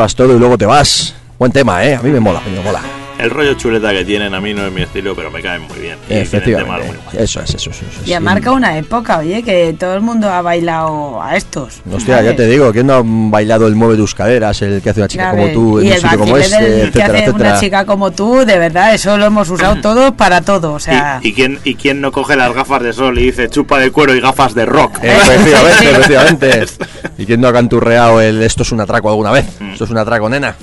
[0.00, 1.14] Llevas todo y luego te vas.
[1.38, 1.94] Buen tema, ¿eh?
[1.94, 2.80] A mí me mola, a mí me mola.
[3.18, 5.78] El rollo chuleta que tienen a mí no es mi estilo, pero me caen muy
[5.78, 5.98] bien.
[6.08, 6.86] Efectivamente.
[6.86, 7.22] muy.
[7.22, 7.82] Eso es, eso es.
[7.82, 8.08] Eso es.
[8.08, 11.82] Y ha marcado una época, oye, que todo el mundo ha bailado a estos.
[11.92, 12.36] Hostia, ya ¿sabes?
[12.36, 15.24] te digo, ¿quién no ha bailado el Mueve tus caderas, el que hace una chica
[15.24, 17.50] Ya como tú, en y un el sitio como este, del que etcétera, hace etcétera?
[17.50, 20.72] una chica como tú, de verdad, eso lo hemos usado todos para todo.
[20.72, 23.50] O sea, ¿Y, y quién, ¿Y quién no coge las gafas de sol y dice
[23.50, 24.98] chupa de cuero y gafas de rock?
[25.02, 26.64] Efectivamente, efectivamente.
[27.20, 29.60] ¿Y quién no ha canturreado el esto es un atraco alguna vez?
[29.60, 29.72] Mm.
[29.72, 30.56] Esto es un atraco, nena.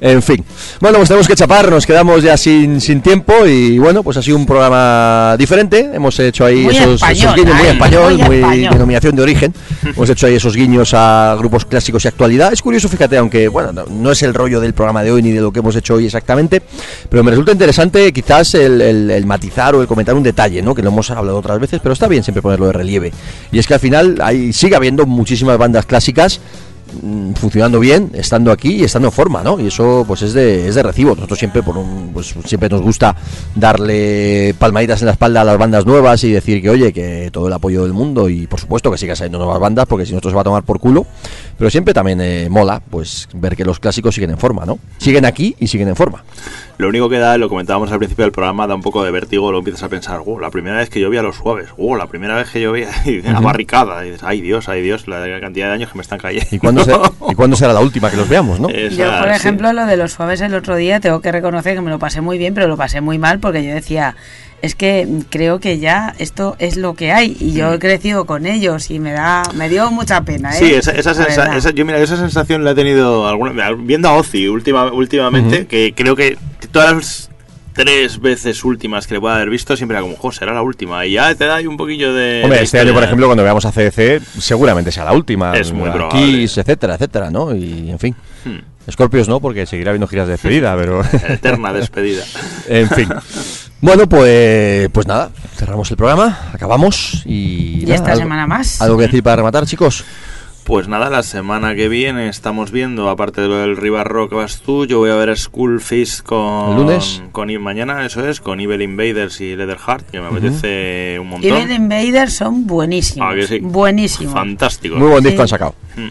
[0.00, 0.44] En fin.
[0.80, 4.22] Bueno, pues tenemos que chapar, nos quedamos ya sin, sin tiempo y bueno, pues ha
[4.22, 5.90] sido un programa diferente.
[5.94, 8.72] Hemos hecho ahí Muy esos, esos español, guiños muy español, muy muy español.
[8.72, 9.54] denominación de origen.
[9.84, 12.52] Hemos hecho ahí esos guiños a grupos clásicos y actualidad.
[12.52, 15.30] Es curioso, fíjate, aunque bueno, no, no es el rollo del programa de hoy ni
[15.32, 16.62] de lo que hemos hecho hoy exactamente,
[17.08, 20.74] pero me resulta interesante quizás el, el- el matizar o el comentar un detalle, ¿no?
[20.74, 23.12] Que lo hemos hablado otras veces, pero está bien siempre ponerlo de relieve.
[23.52, 26.40] Y es que al final hay, sigue habiendo muchísimas bandas clásicas
[27.34, 29.60] funcionando bien, estando aquí y estando en forma, ¿no?
[29.60, 31.14] Y eso pues es de, es de recibo.
[31.14, 33.16] Nosotros siempre por un, pues siempre nos gusta
[33.54, 37.48] darle palmaditas en la espalda a las bandas nuevas y decir que oye, que todo
[37.48, 40.18] el apoyo del mundo y por supuesto que sigan saliendo nuevas bandas porque si no
[40.18, 41.06] esto se va a tomar por culo.
[41.58, 44.78] Pero siempre también eh, mola pues ver que los clásicos siguen en forma, ¿no?
[44.98, 46.24] Siguen aquí y siguen en forma.
[46.78, 49.50] Lo único que da, lo comentábamos al principio del programa, da un poco de vértigo,
[49.50, 52.34] lo empiezas a pensar, "Oh, la primera vez que llovía los suaves, oh, la primera
[52.36, 55.72] vez que llovía y la barricada, y dices, ay Dios, ay Dios, la cantidad de
[55.72, 56.48] años que me están cayendo.
[56.50, 57.00] ¿Y cuándo, será,
[57.30, 58.68] ¿Y cuándo será la última que los veamos, no?
[58.68, 59.36] Esa, yo, por sí.
[59.36, 62.20] ejemplo, lo de los suaves el otro día, tengo que reconocer que me lo pasé
[62.20, 64.14] muy bien, pero lo pasé muy mal porque yo decía,
[64.62, 68.46] es que creo que ya esto es lo que hay y yo he crecido con
[68.46, 70.50] ellos y me da me dio mucha pena.
[70.50, 70.58] ¿eh?
[70.58, 74.14] Sí, esa, esa sensa- esa- yo mira, esa sensación la he tenido alguna, viendo a
[74.14, 76.36] Ozzy última, últimamente, que creo que
[76.72, 77.30] todas las
[77.74, 81.04] tres veces últimas que le pueda haber visto siempre era como, jo, será la última.
[81.04, 82.40] Y ya te da ahí un poquillo de...
[82.42, 85.54] Hombre, de este año, por ejemplo, cuando veamos a CDC, seguramente sea la última.
[85.54, 85.90] Es muy.
[86.10, 87.54] Kiss, etcétera, etcétera, ¿no?
[87.54, 88.16] Y, en fin.
[88.46, 88.90] Hmm.
[88.90, 91.02] Scorpios no, porque seguirá habiendo giras de despedida, pero...
[91.28, 92.24] Eterna despedida.
[92.68, 93.08] en fin.
[93.86, 97.82] Bueno, pues, pues nada, cerramos el programa, acabamos y...
[97.82, 98.82] Y nada, esta algo- semana más.
[98.82, 100.04] ¿Algo que decir para rematar, chicos?
[100.64, 104.34] Pues nada, la semana que viene estamos viendo, aparte de lo del River Rock que
[104.34, 106.70] vas tú, yo voy a ver School Feast con...
[106.72, 107.22] ¿El lunes?
[107.30, 111.48] Con, y mañana, eso es, con Evil Invaders y Leatherheart, que me apetece un montón.
[111.52, 113.28] Evil Invaders son buenísimos.
[113.30, 113.60] Ah, que sí.
[113.60, 114.34] Buenísimos.
[114.34, 114.96] Fantástico.
[114.96, 115.28] Muy buen Sí.
[115.28, 115.74] disco han sacado.
[115.94, 116.08] Mm.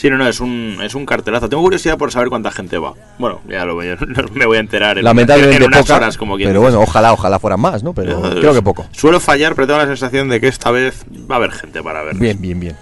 [0.00, 1.48] Sí, no, no, es un, es un cartelazo.
[1.48, 2.94] Tengo curiosidad por saber cuánta gente va.
[3.18, 3.96] Bueno, ya lo voy a,
[4.32, 6.70] me voy a enterar en, Lamentablemente en unas poca, horas, como quien pero dice.
[6.76, 7.92] bueno, ojalá, ojalá fueran más, ¿no?
[7.94, 8.86] Pero Eh, creo que poco.
[8.92, 12.02] Suelo fallar, pero tengo la sensación de que esta vez va a haber gente para
[12.04, 12.14] ver.
[12.14, 12.76] Bien, bien, bien.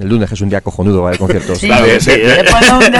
[0.00, 1.54] El lunes es un día cojonudo para el concierto.
[1.56, 2.44] Sí, Claro que de, sí, de- ¿eh?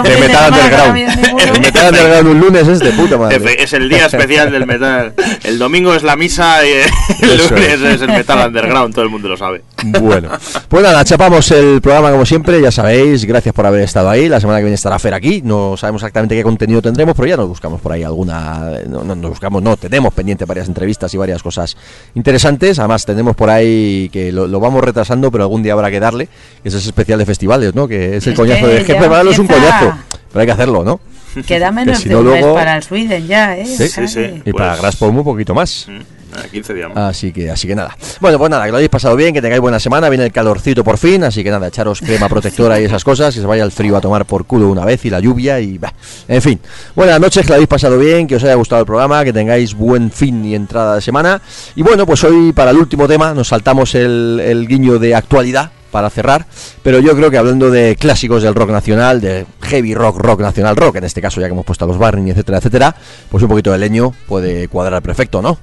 [0.03, 0.99] De Metal Underground.
[1.55, 3.57] El Metal Underground un lunes es de puta madre.
[3.63, 5.15] Es el día especial del metal.
[5.45, 7.81] El domingo es la misa y el Eso lunes es.
[7.83, 8.03] es.
[8.03, 9.63] el metal underground, todo el mundo lo sabe.
[9.85, 10.29] Bueno,
[10.69, 14.41] pues nada, chapamos el programa como siempre, ya sabéis, gracias por haber estado ahí, la
[14.41, 17.47] semana que viene estará Fer aquí, no sabemos exactamente qué contenido tendremos, pero ya nos
[17.49, 21.43] buscamos por ahí alguna, no, no nos buscamos, no, tenemos pendiente varias entrevistas y varias
[21.45, 21.77] cosas
[22.15, 26.01] interesantes, además tenemos por ahí que lo, lo vamos retrasando, pero algún día habrá que
[26.01, 26.29] darle,
[26.65, 27.87] es ese especial de festivales, ¿no?
[27.89, 29.95] Que es el Es coñazo que de, que ya prepararlo es un coñazo,
[30.33, 31.01] pero hay que hacerlo, ¿no?
[31.47, 33.65] Queda menos si de no un mes luego- para el Sweden ya, ¿eh?
[33.67, 34.15] Sí, sí, sí.
[34.15, 35.87] que- Y para Pues- Graspom un poquito más.
[35.89, 36.01] Mm.
[36.31, 36.99] Eh, 15 días más.
[37.17, 37.97] Así que, así que nada.
[38.21, 40.85] Bueno, pues nada, que lo hayáis pasado bien, que tengáis buena semana, viene el calorcito
[40.85, 43.73] por fin, así que nada, echaros crema protectora y esas cosas, que se vaya el
[43.73, 45.93] frío a tomar por culo una vez y la lluvia y bah.
[46.29, 46.61] En fin,
[46.95, 49.73] buenas noches, que lo habéis pasado bien, que os haya gustado el programa, que tengáis
[49.75, 51.41] buen fin y entrada de semana.
[51.77, 55.71] Y bueno, pues hoy para el último tema nos saltamos el, el guiño de actualidad
[55.91, 56.47] para cerrar,
[56.83, 60.77] pero yo creo que hablando de clásicos del rock nacional, de heavy rock, rock nacional
[60.77, 62.95] rock, en este caso ya que hemos puesto a los Barney, etcétera, etcétera,
[63.31, 65.59] pues un poquito de leño puede cuadrar perfecto, ¿no?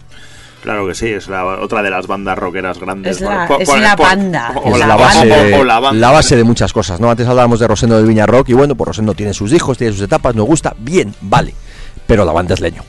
[0.63, 3.17] Claro que sí, es la, otra de las bandas rockeras grandes.
[3.17, 5.99] Es la- es la banda, o es la la base, banda, de, o la banda.
[5.99, 7.11] la base de muchas cosas, ¿no?
[7.11, 9.93] Antes hablábamos de Rosendo del Viña Rock y bueno, pues Rosendo tiene sus hijos, tiene
[9.93, 11.53] sus etapas, nos gusta, bien, vale,
[12.07, 12.81] pero la banda es leño.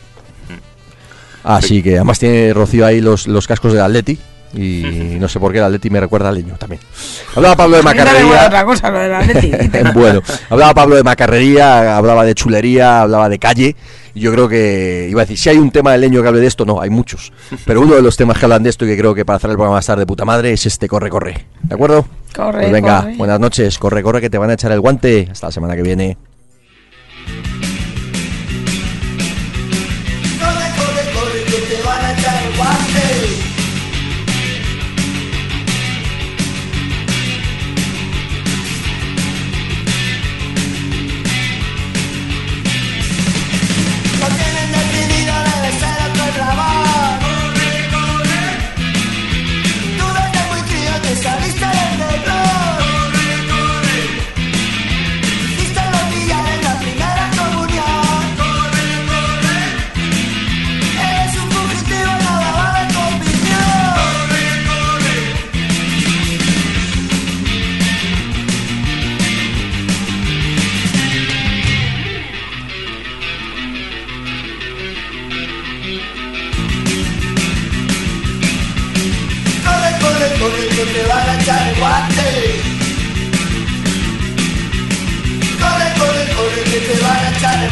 [1.44, 4.18] Así que además tiene Rocío ahí los, los cascos del Atleti
[4.56, 6.80] y no sé por qué el Atleti me recuerda al leño también.
[7.34, 8.46] Hablaba Pablo de A macarrería.
[8.46, 9.52] otra cosa, lo del Atleti.
[9.94, 13.76] bueno, hablaba Pablo de macarrería, hablaba de chulería, hablaba de calle.
[14.14, 16.40] Y yo creo que, iba a decir, si hay un tema de leño que hable
[16.40, 17.32] de esto, no, hay muchos.
[17.66, 19.50] Pero uno de los temas que hablan de esto y que creo que para hacer
[19.50, 21.46] el programa más tarde de puta madre es este Corre, Corre.
[21.62, 22.06] ¿De acuerdo?
[22.34, 23.16] Corre, Pues venga, corre.
[23.16, 25.28] buenas noches, Corre, Corre, que te van a echar el guante.
[25.30, 26.16] Hasta la semana que viene.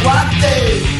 [0.07, 0.94] A echar